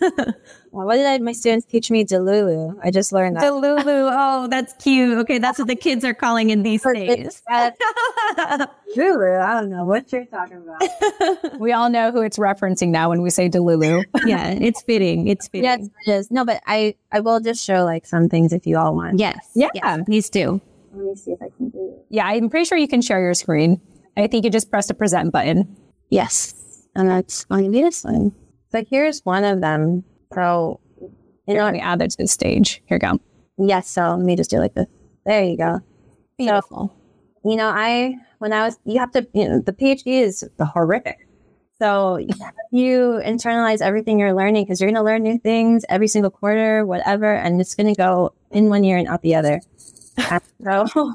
What 0.70 0.96
did 0.96 1.06
I, 1.06 1.16
my 1.18 1.32
students 1.32 1.64
teach 1.64 1.90
me? 1.90 2.04
Delulu. 2.04 2.78
I 2.84 2.90
just 2.90 3.10
learned 3.10 3.36
that. 3.36 3.42
Delulu. 3.42 4.10
Oh, 4.12 4.48
that's 4.48 4.74
cute. 4.74 5.16
Okay, 5.18 5.38
that's 5.38 5.58
what 5.58 5.66
the 5.66 5.74
kids 5.74 6.04
are 6.04 6.12
calling 6.12 6.50
in 6.50 6.62
these 6.62 6.82
days. 6.82 7.42
Delulu. 7.50 9.42
I 9.42 9.60
don't 9.60 9.70
know 9.70 9.86
what 9.86 10.12
you're 10.12 10.26
talking 10.26 10.58
about. 10.58 11.58
We 11.58 11.72
all 11.72 11.88
know 11.88 12.12
who 12.12 12.20
it's 12.20 12.38
referencing 12.38 12.90
now 12.90 13.08
when 13.08 13.22
we 13.22 13.30
say 13.30 13.48
Delulu. 13.48 14.04
yeah, 14.26 14.50
it's 14.50 14.82
fitting. 14.82 15.26
It's 15.26 15.48
fitting. 15.48 15.64
yes, 15.64 15.88
it 16.06 16.10
is. 16.10 16.30
No, 16.30 16.44
but 16.44 16.62
I 16.66 16.94
I 17.10 17.20
will 17.20 17.40
just 17.40 17.64
show 17.64 17.84
like 17.84 18.04
some 18.04 18.28
things 18.28 18.52
if 18.52 18.66
you 18.66 18.76
all 18.76 18.94
want. 18.94 19.18
Yes. 19.18 19.50
Yeah. 19.54 19.70
Yes, 19.74 20.00
please 20.04 20.28
do. 20.28 20.60
Let 20.92 21.04
me 21.04 21.14
see 21.14 21.32
if 21.32 21.42
I 21.42 21.48
can. 21.56 21.57
Yeah, 22.10 22.26
I'm 22.26 22.48
pretty 22.48 22.64
sure 22.64 22.78
you 22.78 22.88
can 22.88 23.02
share 23.02 23.20
your 23.20 23.34
screen. 23.34 23.80
I 24.16 24.26
think 24.26 24.44
you 24.44 24.50
just 24.50 24.70
press 24.70 24.88
the 24.88 24.94
present 24.94 25.32
button. 25.32 25.76
Yes, 26.10 26.54
and 26.94 27.08
that's 27.08 27.44
going 27.44 27.64
to 27.64 27.70
be 27.70 27.82
this 27.82 28.04
one. 28.04 28.32
So 28.72 28.84
here's 28.90 29.20
one 29.24 29.44
of 29.44 29.60
them. 29.60 30.04
So 30.34 30.80
you 31.46 31.54
know, 31.54 31.64
let 31.64 31.72
me 31.72 31.80
add 31.80 31.98
that 32.00 32.10
to 32.10 32.16
the 32.18 32.26
stage. 32.26 32.82
Here 32.86 32.96
you 32.96 32.98
go. 33.00 33.20
yes. 33.58 33.88
So 33.88 34.10
let 34.16 34.20
me 34.20 34.36
just 34.36 34.50
do 34.50 34.58
like 34.58 34.74
this. 34.74 34.86
There 35.24 35.42
you 35.44 35.56
go. 35.56 35.80
Beautiful. 36.36 36.94
you 37.44 37.56
know, 37.56 37.68
I 37.68 38.14
when 38.38 38.52
I 38.52 38.64
was 38.64 38.78
you 38.84 38.98
have 38.98 39.10
to 39.12 39.26
you 39.34 39.48
know 39.48 39.60
the 39.60 39.72
PhD 39.72 40.22
is 40.22 40.48
horrific. 40.60 41.18
So 41.80 42.18
you 42.72 43.20
internalize 43.24 43.80
everything 43.80 44.18
you're 44.18 44.34
learning 44.34 44.64
because 44.64 44.80
you're 44.80 44.88
going 44.90 44.96
to 44.96 45.02
learn 45.02 45.22
new 45.22 45.38
things 45.38 45.84
every 45.88 46.08
single 46.08 46.30
quarter, 46.30 46.84
whatever, 46.84 47.32
and 47.32 47.60
it's 47.60 47.76
going 47.76 47.86
to 47.86 47.96
go 47.96 48.34
in 48.50 48.68
one 48.68 48.82
year 48.82 48.96
and 48.98 49.06
out 49.06 49.22
the 49.22 49.34
other. 49.36 49.60
So 50.64 51.14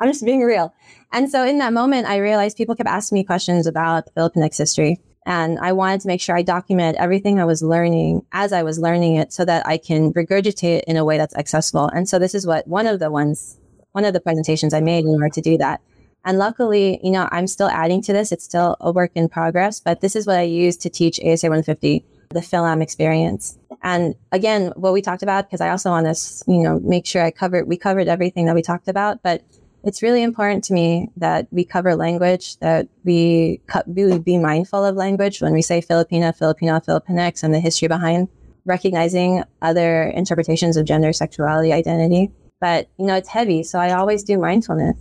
I'm 0.00 0.08
just 0.08 0.24
being 0.24 0.40
real. 0.40 0.74
And 1.12 1.30
so 1.30 1.44
in 1.44 1.58
that 1.58 1.72
moment, 1.72 2.06
I 2.06 2.16
realized 2.18 2.56
people 2.56 2.74
kept 2.74 2.88
asking 2.88 3.16
me 3.16 3.24
questions 3.24 3.66
about 3.66 4.12
Filipinx 4.16 4.56
history. 4.56 4.98
And 5.26 5.58
I 5.58 5.72
wanted 5.72 6.00
to 6.00 6.08
make 6.08 6.20
sure 6.20 6.34
I 6.34 6.42
document 6.42 6.96
everything 6.96 7.38
I 7.38 7.44
was 7.44 7.62
learning 7.62 8.24
as 8.32 8.52
I 8.52 8.62
was 8.62 8.78
learning 8.78 9.16
it 9.16 9.32
so 9.32 9.44
that 9.44 9.66
I 9.66 9.76
can 9.76 10.12
regurgitate 10.14 10.78
it 10.78 10.84
in 10.86 10.96
a 10.96 11.04
way 11.04 11.18
that's 11.18 11.36
accessible. 11.36 11.88
And 11.88 12.08
so 12.08 12.18
this 12.18 12.34
is 12.34 12.46
what 12.46 12.66
one 12.66 12.86
of 12.86 13.00
the 13.00 13.10
ones, 13.10 13.58
one 13.92 14.06
of 14.06 14.14
the 14.14 14.20
presentations 14.20 14.72
I 14.72 14.80
made 14.80 15.04
in 15.04 15.10
order 15.10 15.28
to 15.28 15.40
do 15.42 15.58
that. 15.58 15.82
And 16.24 16.38
luckily, 16.38 17.00
you 17.02 17.10
know, 17.10 17.28
I'm 17.30 17.46
still 17.46 17.68
adding 17.68 18.02
to 18.02 18.12
this. 18.12 18.32
It's 18.32 18.44
still 18.44 18.76
a 18.80 18.92
work 18.92 19.12
in 19.14 19.28
progress, 19.28 19.78
but 19.80 20.00
this 20.00 20.16
is 20.16 20.26
what 20.26 20.38
I 20.38 20.42
use 20.42 20.76
to 20.78 20.90
teach 20.90 21.20
ASA 21.20 21.46
150, 21.46 22.04
the 22.30 22.42
Phil-Am 22.42 22.82
experience. 22.82 23.58
And 23.82 24.14
again, 24.32 24.72
what 24.76 24.92
we 24.92 25.02
talked 25.02 25.22
about, 25.22 25.46
because 25.46 25.60
I 25.60 25.70
also 25.70 25.90
want 25.90 26.06
to, 26.06 26.44
you 26.46 26.62
know, 26.62 26.80
make 26.80 27.06
sure 27.06 27.22
I 27.22 27.30
covered, 27.30 27.68
we 27.68 27.76
covered 27.76 28.08
everything 28.08 28.46
that 28.46 28.54
we 28.54 28.62
talked 28.62 28.88
about, 28.88 29.22
but 29.22 29.42
it's 29.82 30.02
really 30.02 30.22
important 30.22 30.64
to 30.64 30.74
me 30.74 31.08
that 31.16 31.48
we 31.50 31.64
cover 31.64 31.94
language, 31.96 32.58
that 32.58 32.88
we 33.04 33.60
co- 33.66 33.82
be, 33.92 34.18
be 34.18 34.38
mindful 34.38 34.84
of 34.84 34.96
language 34.96 35.40
when 35.40 35.52
we 35.52 35.62
say 35.62 35.80
Filipina, 35.80 36.36
Filipino, 36.36 36.80
Filipinx, 36.80 37.42
and 37.42 37.54
the 37.54 37.60
history 37.60 37.88
behind 37.88 38.28
recognizing 38.66 39.42
other 39.62 40.04
interpretations 40.04 40.76
of 40.76 40.84
gender, 40.84 41.12
sexuality, 41.12 41.72
identity. 41.72 42.30
But, 42.60 42.88
you 42.98 43.06
know, 43.06 43.14
it's 43.14 43.28
heavy. 43.28 43.62
So 43.62 43.78
I 43.78 43.92
always 43.92 44.22
do 44.22 44.38
mindfulness. 44.38 44.96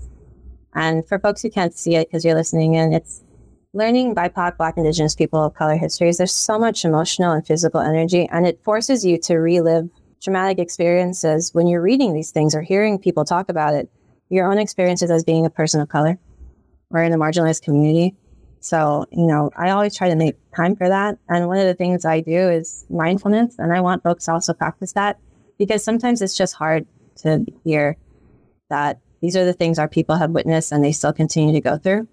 And 0.74 1.06
for 1.08 1.20
folks 1.20 1.42
who 1.42 1.50
can't 1.50 1.76
see 1.76 1.96
it 1.96 2.08
because 2.08 2.24
you're 2.24 2.36
listening 2.36 2.76
in, 2.76 2.94
it's 2.94 3.22
learning 3.74 4.16
BIPOC, 4.16 4.58
Black, 4.58 4.78
Indigenous 4.78 5.16
people 5.16 5.44
of 5.44 5.56
color 5.56 5.76
histories. 5.76 6.18
There's 6.18 6.34
so 6.34 6.58
much 6.58 6.86
emotional 6.86 7.34
and 7.34 7.46
physical 7.46 7.82
energy, 7.82 8.28
and 8.32 8.48
it 8.48 8.64
forces 8.64 9.06
you 9.06 9.18
to 9.20 9.36
relive 9.36 9.90
traumatic 10.22 10.60
experiences 10.60 11.54
when 11.54 11.68
you're 11.68 11.82
reading 11.82 12.14
these 12.14 12.32
things 12.32 12.56
or 12.56 12.62
hearing 12.62 12.98
people 13.00 13.26
talk 13.26 13.50
about 13.50 13.74
it, 13.74 13.90
your 14.30 14.52
own 14.52 14.58
experiences 14.58 15.12
as 15.12 15.24
being 15.24 15.46
a 15.46 15.50
person 15.50 15.82
of 15.82 15.90
color 15.90 16.18
or 16.92 17.04
in 17.04 17.14
a 17.14 17.18
marginalized 17.18 17.62
community. 17.62 18.16
So, 18.62 19.06
you 19.12 19.26
know, 19.26 19.52
I 19.56 19.70
always 19.70 19.96
try 19.96 20.10
to 20.10 20.16
make 20.16 20.36
time 20.56 20.76
for 20.76 20.88
that. 20.88 21.18
And 21.30 21.48
one 21.48 21.58
of 21.58 21.66
the 21.66 21.74
things 21.74 22.06
I 22.06 22.20
do 22.22 22.50
is 22.50 22.86
mindfulness, 22.90 23.58
and 23.58 23.74
I 23.74 23.82
want 23.82 24.04
folks 24.04 24.26
to 24.26 24.34
also 24.34 24.54
practice 24.54 24.94
that 24.94 25.18
because 25.58 25.84
sometimes 25.84 26.22
it's 26.22 26.36
just 26.36 26.56
hard 26.56 26.86
to 27.18 27.46
hear 27.64 27.98
that 28.70 29.00
these 29.22 29.36
are 29.36 29.46
the 29.46 29.54
things 29.54 29.80
our 29.80 29.88
people 29.88 30.16
have 30.16 30.32
witnessed 30.32 30.72
and 30.72 30.84
they 30.84 30.92
still 30.92 31.14
continue 31.14 31.54
to 31.54 31.62
go 31.62 31.78
through. 31.78 32.08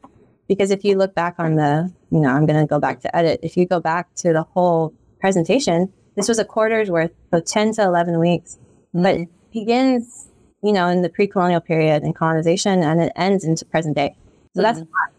Because 0.49 0.71
if 0.71 0.85
you 0.85 0.97
look 0.97 1.15
back 1.15 1.37
on 1.39 1.57
the, 1.57 1.93
you 2.11 2.21
know, 2.21 2.29
I'm 2.29 2.47
going 2.47 2.61
to 2.61 2.67
go 2.67 2.79
back 2.79 3.01
to 3.01 3.17
edit. 3.17 3.41
If 3.43 3.57
you 3.57 3.67
go 3.67 3.81
back 3.81 4.15
to 4.17 4.33
the 4.33 4.43
whole 4.43 4.95
presentation, 5.21 5.93
this 6.15 6.29
was 6.29 6.39
a 6.39 6.45
quarter's 6.45 6.91
worth, 6.91 7.11
so 7.33 7.41
10 7.41 7.75
to 7.75 7.83
11 7.83 8.19
weeks, 8.19 8.59
but 8.95 9.17
mm-hmm. 9.17 9.33
begins, 9.53 10.29
you 10.67 10.73
know, 10.73 10.89
in 10.89 11.03
the 11.03 11.09
pre-colonial 11.09 11.61
period 11.61 12.03
and 12.03 12.15
colonization 12.15 12.83
and 12.83 13.01
it 13.01 13.13
ends 13.15 13.45
into 13.45 13.65
present 13.65 13.95
day. 13.95 14.17
So 14.57 14.63
that's 14.63 14.81
mm-hmm. 14.81 14.89
a 14.89 14.99
lot. 14.99 15.13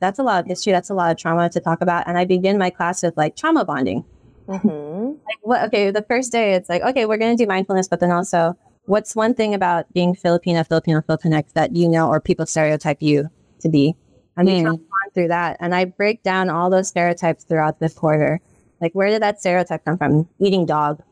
That's 0.00 0.18
a 0.18 0.22
lot 0.24 0.40
of 0.40 0.46
history. 0.46 0.72
That's 0.72 0.90
a 0.90 0.94
lot 0.94 1.12
of 1.12 1.16
trauma 1.16 1.48
to 1.50 1.60
talk 1.60 1.80
about. 1.80 2.08
And 2.08 2.18
I 2.18 2.24
begin 2.24 2.58
my 2.58 2.70
class 2.70 3.02
with 3.02 3.16
like 3.16 3.36
trauma 3.36 3.64
bonding. 3.64 4.04
Mm-hmm. 4.48 4.88
Like, 5.28 5.38
what, 5.42 5.62
okay, 5.64 5.90
the 5.90 6.02
first 6.02 6.32
day 6.32 6.54
it's 6.54 6.68
like, 6.68 6.82
okay, 6.82 7.06
we're 7.06 7.16
going 7.16 7.36
to 7.36 7.42
do 7.42 7.46
mindfulness, 7.46 7.88
but 7.88 8.00
then 8.00 8.10
also, 8.10 8.56
what's 8.86 9.14
one 9.14 9.34
thing 9.34 9.54
about 9.54 9.92
being 9.92 10.14
Filipina, 10.14 10.66
Filipino, 10.66 11.00
Filipinx 11.00 11.52
that 11.52 11.76
you 11.76 11.88
know 11.88 12.08
or 12.08 12.20
people 12.20 12.46
stereotype 12.46 13.00
you 13.00 13.30
to 13.60 13.68
be? 13.68 13.94
And 14.36 14.46
we 14.46 14.60
hmm. 14.60 14.66
come 14.66 14.74
on 14.74 15.10
through 15.14 15.28
that. 15.28 15.56
And 15.60 15.74
I 15.74 15.84
break 15.84 16.22
down 16.22 16.50
all 16.50 16.70
those 16.70 16.88
stereotypes 16.88 17.44
throughout 17.44 17.78
the 17.78 17.88
quarter. 17.88 18.40
Like, 18.80 18.92
where 18.92 19.08
did 19.08 19.22
that 19.22 19.40
stereotype 19.40 19.84
come 19.84 19.98
from? 19.98 20.28
Eating 20.40 20.66
dog. 20.66 21.02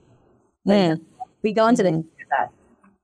Like, 0.65 0.99
hmm. 0.99 1.05
We 1.43 1.53
go 1.53 1.69
into 1.69 1.85
the 1.85 1.91
of 1.91 1.95
that. 1.95 2.16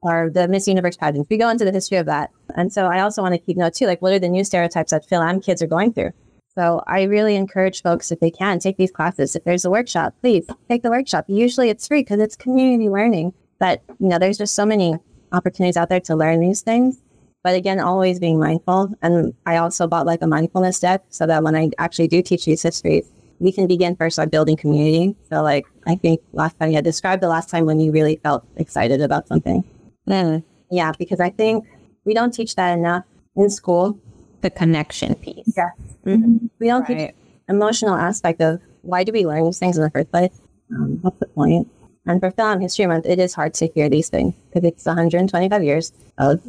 Or 0.02 0.30
the 0.34 0.48
Miss 0.48 0.66
Universe 0.66 0.96
pageants. 0.96 1.30
We 1.30 1.36
go 1.36 1.48
into 1.48 1.64
the 1.64 1.70
history 1.70 1.98
of 1.98 2.06
that. 2.06 2.30
And 2.56 2.72
so 2.72 2.86
I 2.86 3.00
also 3.00 3.22
want 3.22 3.34
to 3.34 3.38
keep 3.38 3.56
note 3.56 3.74
too, 3.74 3.86
like 3.86 4.02
what 4.02 4.12
are 4.12 4.18
the 4.18 4.28
new 4.28 4.42
stereotypes 4.42 4.90
that 4.90 5.06
Phil-Am 5.06 5.40
kids 5.40 5.62
are 5.62 5.68
going 5.68 5.92
through? 5.92 6.10
So 6.54 6.82
I 6.86 7.02
really 7.02 7.36
encourage 7.36 7.82
folks 7.82 8.10
if 8.10 8.20
they 8.20 8.30
can 8.30 8.58
take 8.58 8.76
these 8.76 8.90
classes. 8.90 9.34
If 9.36 9.44
there's 9.44 9.64
a 9.64 9.70
workshop, 9.70 10.14
please 10.20 10.44
take 10.68 10.82
the 10.82 10.90
workshop. 10.90 11.24
Usually 11.28 11.70
it's 11.70 11.86
free 11.86 12.02
because 12.02 12.20
it's 12.20 12.36
community 12.36 12.88
learning. 12.88 13.32
But 13.58 13.80
you 14.00 14.08
know, 14.08 14.18
there's 14.18 14.38
just 14.38 14.54
so 14.54 14.66
many 14.66 14.96
opportunities 15.30 15.76
out 15.76 15.88
there 15.88 16.00
to 16.00 16.16
learn 16.16 16.40
these 16.40 16.62
things. 16.62 17.00
But 17.44 17.54
again, 17.54 17.80
always 17.80 18.18
being 18.18 18.38
mindful. 18.38 18.92
And 19.02 19.34
I 19.46 19.56
also 19.56 19.86
bought 19.86 20.04
like 20.04 20.20
a 20.20 20.26
mindfulness 20.26 20.80
deck 20.80 21.04
so 21.08 21.26
that 21.26 21.42
when 21.42 21.56
I 21.56 21.70
actually 21.78 22.08
do 22.08 22.22
teach 22.22 22.44
these 22.44 22.62
histories, 22.62 23.10
we 23.38 23.50
can 23.50 23.66
begin 23.66 23.96
first 23.96 24.16
by 24.16 24.26
building 24.26 24.56
community. 24.56 25.16
So 25.30 25.42
like, 25.42 25.64
I 25.86 25.94
think 25.94 26.20
last 26.32 26.58
time, 26.58 26.70
yeah, 26.72 26.80
describe 26.80 27.20
the 27.20 27.28
last 27.28 27.48
time 27.48 27.66
when 27.66 27.80
you 27.80 27.92
really 27.92 28.16
felt 28.22 28.44
excited 28.56 29.00
about 29.00 29.26
something. 29.26 29.64
The, 30.06 30.42
Yeah, 30.70 30.92
because 30.98 31.20
I 31.20 31.30
think 31.30 31.64
we 32.04 32.14
don't 32.14 32.32
teach 32.32 32.54
that 32.56 32.76
enough 32.78 33.04
in 33.36 33.50
school. 33.50 33.98
the 34.40 34.50
connection 34.50 35.14
piece. 35.14 35.54
Yeah. 35.56 35.70
Mhm. 36.04 36.50
We 36.58 36.66
don't 36.66 36.84
teach 36.84 37.12
emotional 37.48 37.94
aspect 37.94 38.40
of 38.40 38.60
why 38.82 39.04
do 39.04 39.12
we 39.12 39.24
learn 39.24 39.44
these 39.44 39.60
things 39.60 39.76
in 39.76 39.84
the 39.84 39.90
first 39.90 40.10
place? 40.10 40.32
Um, 40.74 40.98
what's 41.02 41.18
the 41.20 41.26
point? 41.26 41.68
And 42.06 42.18
for 42.20 42.32
Phil-Am 42.32 42.58
History 42.60 42.86
Month, 42.86 43.06
it 43.06 43.20
is 43.20 43.34
hard 43.34 43.54
to 43.54 43.68
hear 43.68 43.88
these 43.88 44.08
things 44.08 44.34
because 44.50 44.68
it's 44.68 44.84
125 44.84 45.62
years 45.62 45.92
of 46.18 46.40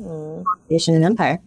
nation 0.72 0.96
and 0.96 1.06
empire. 1.06 1.40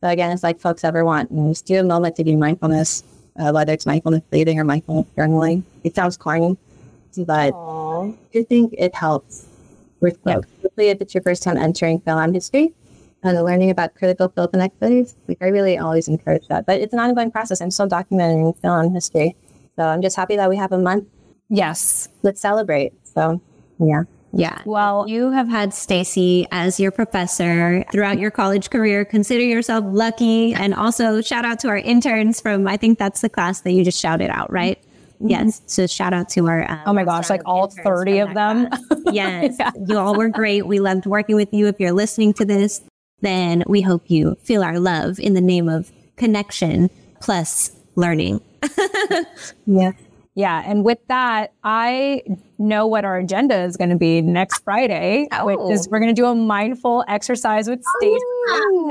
So 0.00 0.08
again, 0.08 0.32
it's 0.32 0.42
like 0.42 0.58
folks 0.58 0.82
ever 0.82 1.04
want, 1.04 1.30
you 1.30 1.36
know, 1.36 1.50
just 1.52 1.66
do 1.66 1.78
a 1.78 1.84
moment 1.84 2.16
to 2.16 2.24
do 2.24 2.36
mindfulness, 2.36 3.04
uh, 3.38 3.52
whether 3.52 3.72
it's 3.72 3.86
mindfulness 3.86 4.22
breathing 4.30 4.58
or 4.58 4.64
mindfulness 4.64 5.06
journaling. 5.16 5.62
It 5.84 5.94
sounds 5.94 6.16
corny, 6.16 6.56
but 7.16 7.54
I 7.54 8.42
think 8.48 8.74
it 8.76 8.92
helps 8.96 9.46
folks. 10.10 10.48
Especially 10.56 10.88
if 10.88 11.00
it's 11.00 11.14
your 11.14 11.22
first 11.22 11.42
time 11.42 11.56
entering 11.56 12.00
Phil-Am 12.00 12.34
history 12.34 12.74
and 13.22 13.42
learning 13.42 13.70
about 13.70 13.94
critical 13.94 14.28
film 14.28 14.48
inequities. 14.52 15.14
Like 15.28 15.38
I 15.40 15.46
really 15.46 15.78
always 15.78 16.08
encourage 16.08 16.48
that. 16.48 16.66
But 16.66 16.80
it's 16.80 16.92
an 16.92 16.98
ongoing 16.98 17.30
process. 17.30 17.60
I'm 17.60 17.70
still 17.70 17.88
documenting 17.88 18.60
Phil-Am 18.60 18.92
history. 18.92 19.36
So 19.76 19.84
I'm 19.84 20.02
just 20.02 20.16
happy 20.16 20.36
that 20.36 20.50
we 20.50 20.56
have 20.56 20.72
a 20.72 20.78
month. 20.78 21.06
Yes. 21.48 22.08
Let's 22.22 22.40
celebrate. 22.40 22.92
So 23.04 23.40
yeah. 23.78 24.02
Yeah. 24.34 24.62
Well, 24.64 25.06
You 25.08 25.30
have 25.30 25.48
had 25.48 25.74
Stacey 25.74 26.46
as 26.50 26.80
your 26.80 26.90
professor 26.90 27.84
throughout 27.92 28.18
your 28.18 28.30
college 28.30 28.70
career. 28.70 29.04
Consider 29.04 29.44
yourself 29.44 29.84
lucky. 29.86 30.54
And 30.54 30.74
also 30.74 31.20
shout 31.20 31.44
out 31.44 31.58
to 31.60 31.68
our 31.68 31.76
interns 31.76 32.40
from, 32.40 32.66
I 32.66 32.78
think 32.78 32.98
that's 32.98 33.20
the 33.20 33.28
class 33.28 33.60
that 33.60 33.72
you 33.72 33.84
just 33.84 34.00
shouted 34.00 34.30
out, 34.30 34.50
right? 34.50 34.82
Yes. 35.24 35.62
So 35.66 35.86
shout 35.86 36.12
out 36.12 36.28
to 36.30 36.46
our. 36.48 36.70
Um, 36.70 36.80
oh 36.86 36.92
my 36.92 37.04
gosh, 37.04 37.30
like 37.30 37.42
all 37.46 37.68
30 37.68 38.18
of 38.20 38.34
them. 38.34 38.68
Yes. 39.12 39.56
You 39.88 39.98
all 39.98 40.14
were 40.16 40.28
great. 40.28 40.66
We 40.66 40.80
loved 40.80 41.04
working 41.06 41.36
with 41.36 41.52
you. 41.52 41.66
If 41.66 41.78
you're 41.78 41.92
listening 41.92 42.32
to 42.34 42.44
this, 42.44 42.80
then 43.20 43.62
we 43.66 43.82
hope 43.82 44.10
you 44.10 44.36
feel 44.42 44.62
our 44.62 44.78
love 44.80 45.18
in 45.20 45.34
the 45.34 45.40
name 45.40 45.68
of 45.68 45.92
connection 46.16 46.88
plus 47.20 47.72
learning. 47.96 48.40
Yeah. 49.66 49.92
Yeah. 50.34 50.62
And 50.64 50.82
with 50.84 50.98
that, 51.08 51.52
I 51.62 52.22
know 52.58 52.86
what 52.86 53.04
our 53.04 53.18
agenda 53.18 53.62
is 53.64 53.76
going 53.76 53.90
to 53.90 53.96
be 53.96 54.22
next 54.22 54.64
Friday, 54.64 55.28
which 55.42 55.58
is 55.70 55.88
we're 55.90 55.98
going 56.00 56.14
to 56.14 56.18
do 56.18 56.26
a 56.26 56.34
mindful 56.34 57.04
exercise 57.06 57.68
with 57.68 57.82
Stacey. 57.98 58.16
Oh, 58.48 58.90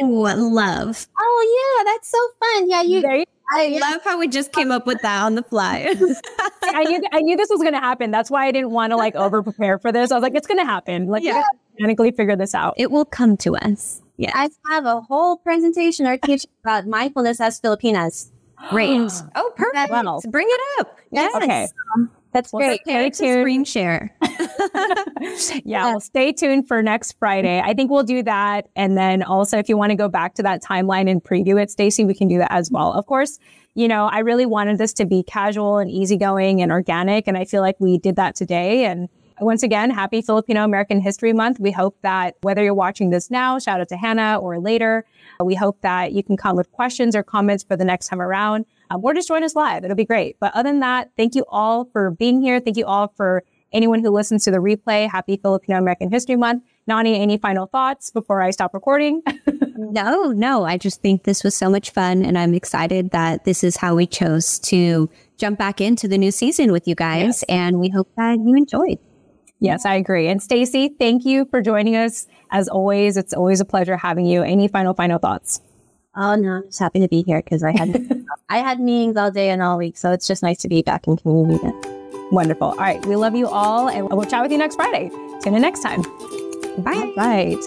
love. 0.52 1.08
Oh 1.20 1.84
yeah, 1.86 1.92
that's 1.92 2.12
so 2.12 2.18
fun. 2.40 2.70
Yeah, 2.70 2.82
you. 2.84 3.02
There 3.02 3.16
you- 3.16 3.26
I 3.54 3.78
love 3.82 4.02
how 4.04 4.18
we 4.18 4.28
just 4.28 4.52
came 4.54 4.72
up 4.72 4.86
with 4.88 5.02
that 5.02 5.24
on 5.24 5.36
the 5.36 5.44
fly. 5.44 5.94
I 6.64 6.84
knew 6.84 7.02
I 7.12 7.20
knew 7.22 7.36
this 7.38 7.50
was 7.50 7.62
going 7.62 7.74
to 7.74 7.80
happen. 7.80 8.10
That's 8.12 8.32
why 8.32 8.46
I 8.48 8.52
didn't 8.52 8.72
want 8.72 8.92
to 8.92 8.98
like 8.98 9.16
over 9.16 9.44
prepare 9.44 9.78
for 9.78 9.92
this. 9.92 10.12
I 10.12 10.16
was 10.16 10.22
like, 10.24 10.36
it's 10.36 10.48
going 10.48 10.60
to 10.60 10.66
happen. 10.66 11.08
Like, 11.08 11.24
Yeah. 11.24 11.44
organically 11.76 12.12
figure 12.12 12.36
this 12.36 12.56
out. 12.56 12.74
it 12.78 12.92
will 12.92 13.06
come 13.06 13.36
to 13.38 13.56
us. 13.56 14.02
Yeah. 14.18 14.32
I 14.36 14.50
have 14.70 14.86
a 14.86 15.02
whole 15.02 15.38
presentation 15.38 16.06
or 16.08 16.18
teach 16.18 16.46
about 16.64 16.88
mindfulness 16.88 17.42
as 17.42 17.60
Filipinas. 17.60 18.32
Great. 18.70 19.12
oh, 19.36 19.52
perfect. 19.56 19.92
Wow. 19.92 20.22
Bring 20.30 20.48
it 20.50 20.62
up. 20.80 20.98
Yes. 21.12 21.34
Okay. 21.36 21.68
Um, 21.96 22.10
That's 22.34 22.54
Well, 22.54 22.68
great. 22.68 22.82
Stay 22.84 23.10
tuned. 23.10 23.42
screen 23.42 23.66
share. 23.66 24.16
yeah, 25.66 25.86
well, 25.86 26.00
stay 26.00 26.32
tuned 26.32 26.68
for 26.68 26.82
next 26.82 27.14
Friday. 27.20 27.60
I 27.60 27.74
think 27.74 27.92
we'll 27.92 28.04
do 28.04 28.24
that. 28.24 28.70
And 28.76 28.98
then 28.98 29.24
also, 29.24 29.58
if 29.58 29.70
you 29.70 29.78
want 29.78 29.92
to 29.92 29.96
go 29.96 30.08
back 30.08 30.36
to 30.36 30.44
that 30.44 30.64
timeline 30.64 31.10
and 31.10 31.24
preview 31.24 31.62
it, 31.62 31.70
Stacey, 31.70 32.06
we 32.06 32.14
can 32.14 32.28
do 32.28 32.38
that 32.38 32.52
as 32.52 32.72
well. 32.72 32.94
Of 32.94 33.06
course, 33.06 33.40
you 33.76 33.88
know, 33.88 34.08
I 34.08 34.20
really 34.20 34.46
wanted 34.46 34.78
this 34.78 34.94
to 34.94 35.06
be 35.06 35.24
casual 35.24 35.78
and 35.78 35.90
easygoing 35.90 36.62
and 36.62 36.72
organic. 36.72 37.28
And 37.28 37.38
I 37.38 37.46
feel 37.46 37.62
like 37.62 37.76
we 37.80 37.98
did 37.98 38.16
that 38.18 38.36
today. 38.36 38.86
And 38.86 39.10
once 39.40 39.64
again, 39.64 39.90
happy 39.90 40.22
Filipino 40.22 40.64
American 40.64 41.02
History 41.02 41.34
Month. 41.34 41.60
We 41.60 41.72
hope 41.72 41.98
that 42.02 42.36
whether 42.42 42.64
you're 42.64 42.74
watching 42.74 43.10
this 43.10 43.32
now, 43.32 43.60
shout 43.60 43.82
out 43.82 43.90
to 43.90 43.98
Hannah 43.98 44.38
or 44.40 44.60
later, 44.60 45.06
we 45.44 45.56
hope 45.56 45.82
that 45.82 46.14
you 46.14 46.24
can 46.24 46.38
come 46.38 46.56
with 46.56 46.72
questions 46.72 47.16
or 47.16 47.24
comments 47.24 47.64
for 47.64 47.76
the 47.76 47.86
next 47.86 48.08
time 48.08 48.22
around. 48.22 48.66
Um, 48.90 49.04
or 49.04 49.14
just 49.14 49.28
join 49.28 49.44
us 49.44 49.56
live. 49.56 49.84
It'll 49.84 49.96
be 49.96 50.06
great. 50.06 50.38
But 50.40 50.54
other 50.56 50.70
than 50.70 50.80
that, 50.82 51.12
thank 51.18 51.36
you 51.36 51.46
all 51.50 51.86
for 51.86 52.12
being 52.12 52.42
here. 52.42 52.60
Thank 52.60 52.78
you 52.78 52.86
all 52.86 53.14
for 53.16 53.44
anyone 53.72 54.02
who 54.02 54.10
listens 54.10 54.44
to 54.46 54.52
the 54.52 54.58
replay. 54.58 55.10
Happy 55.10 55.38
Filipino 55.38 55.78
American 55.78 56.12
History 56.12 56.36
Month. 56.36 56.64
Nani, 56.88 57.20
any 57.20 57.38
final 57.38 57.68
thoughts 57.68 58.12
before 58.12 58.42
I 58.42 58.52
stop 58.52 58.74
recording? 58.74 59.22
No, 59.90 60.32
no. 60.32 60.64
I 60.64 60.78
just 60.78 61.02
think 61.02 61.24
this 61.24 61.44
was 61.44 61.56
so 61.56 61.70
much 61.70 61.90
fun. 61.90 62.24
And 62.24 62.38
I'm 62.38 62.54
excited 62.54 63.12
that 63.12 63.46
this 63.46 63.64
is 63.64 63.78
how 63.78 63.96
we 63.96 64.06
chose 64.06 64.60
to 64.60 65.10
jump 65.38 65.58
back 65.58 65.82
into 65.82 66.08
the 66.08 66.18
new 66.18 66.32
season 66.32 66.72
with 66.72 66.88
you 66.88 66.96
guys. 66.96 67.44
And 67.50 67.80
we 67.80 67.90
hope 67.90 68.08
that 68.16 68.38
you 68.40 68.56
enjoyed. 68.56 69.00
Yes, 69.62 69.86
I 69.86 69.96
agree. 69.96 70.28
And 70.28 70.42
Stacey, 70.42 70.90
thank 70.90 71.24
you 71.24 71.46
for 71.46 71.62
joining 71.62 71.96
us. 71.96 72.28
As 72.50 72.68
always, 72.68 73.16
it's 73.16 73.34
always 73.34 73.62
a 73.62 73.66
pleasure 73.66 73.96
having 73.96 74.26
you. 74.26 74.42
Any 74.44 74.68
final, 74.68 74.94
final 74.94 75.20
thoughts? 75.20 75.62
Oh 76.16 76.36
no, 76.36 76.56
I'm 76.56 76.64
just 76.64 76.80
happy 76.80 77.00
to 77.00 77.08
be 77.08 77.22
here 77.22 77.42
because 77.42 77.64
I 77.64 77.72
had 77.72 78.26
I 78.50 78.58
had 78.58 78.82
meetings 78.82 79.16
all 79.16 79.32
day 79.32 79.50
and 79.50 79.62
all 79.62 79.78
week, 79.78 79.98
so 79.98 80.12
it's 80.12 80.28
just 80.28 80.44
nice 80.44 80.58
to 80.60 80.68
be 80.68 80.82
back 80.82 81.08
in 81.08 81.16
community. 81.16 81.56
again. 81.66 81.80
Wonderful. 82.32 82.70
All 82.70 82.76
right. 82.76 83.06
We 83.06 83.16
love 83.16 83.36
you 83.36 83.48
all 83.48 83.88
and 83.88 84.10
we'll 84.10 84.26
chat 84.26 84.42
with 84.42 84.52
you 84.52 84.58
next 84.58 84.76
Friday. 84.76 85.10
Tune 85.42 85.54
in 85.54 85.62
next 85.62 85.82
time. 85.82 86.02
Bye. 86.80 87.14
Bye. 87.16 87.58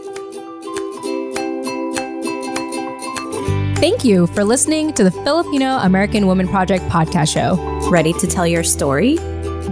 Thank 3.76 4.04
you 4.04 4.26
for 4.28 4.44
listening 4.44 4.94
to 4.94 5.04
the 5.04 5.10
Filipino 5.10 5.76
American 5.78 6.26
Women 6.26 6.48
Project 6.48 6.84
podcast 6.84 7.32
show. 7.32 7.56
Ready 7.90 8.14
to 8.14 8.26
tell 8.26 8.46
your 8.46 8.62
story? 8.62 9.18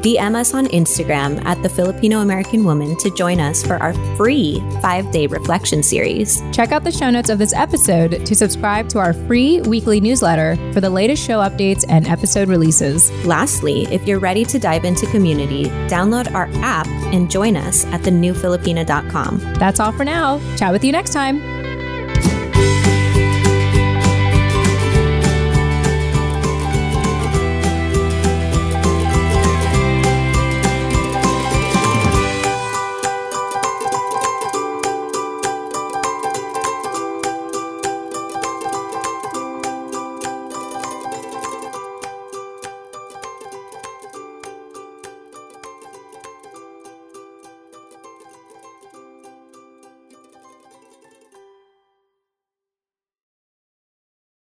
DM 0.00 0.34
us 0.34 0.54
on 0.54 0.66
Instagram 0.66 1.44
at 1.44 1.62
the 1.62 1.68
Filipino 1.68 2.20
American 2.20 2.64
Woman 2.64 2.96
to 2.98 3.10
join 3.14 3.40
us 3.40 3.64
for 3.64 3.76
our 3.76 3.92
free 4.16 4.60
five 4.80 5.10
day 5.10 5.26
reflection 5.26 5.82
series. 5.82 6.42
Check 6.52 6.72
out 6.72 6.84
the 6.84 6.92
show 6.92 7.10
notes 7.10 7.30
of 7.30 7.38
this 7.38 7.52
episode 7.54 8.24
to 8.26 8.34
subscribe 8.34 8.88
to 8.90 8.98
our 8.98 9.12
free 9.12 9.60
weekly 9.62 10.00
newsletter 10.00 10.56
for 10.72 10.80
the 10.80 10.90
latest 10.90 11.24
show 11.24 11.40
updates 11.40 11.84
and 11.88 12.06
episode 12.06 12.48
releases. 12.48 13.10
Lastly, 13.24 13.84
if 13.92 14.06
you're 14.06 14.18
ready 14.18 14.44
to 14.44 14.58
dive 14.58 14.84
into 14.84 15.06
community, 15.06 15.64
download 15.88 16.32
our 16.34 16.48
app 16.56 16.86
and 17.12 17.30
join 17.30 17.56
us 17.56 17.84
at 17.86 18.00
thenewfilipina.com. 18.02 19.54
That's 19.54 19.80
all 19.80 19.92
for 19.92 20.04
now. 20.04 20.40
Chat 20.56 20.72
with 20.72 20.84
you 20.84 20.92
next 20.92 21.12
time. 21.12 21.71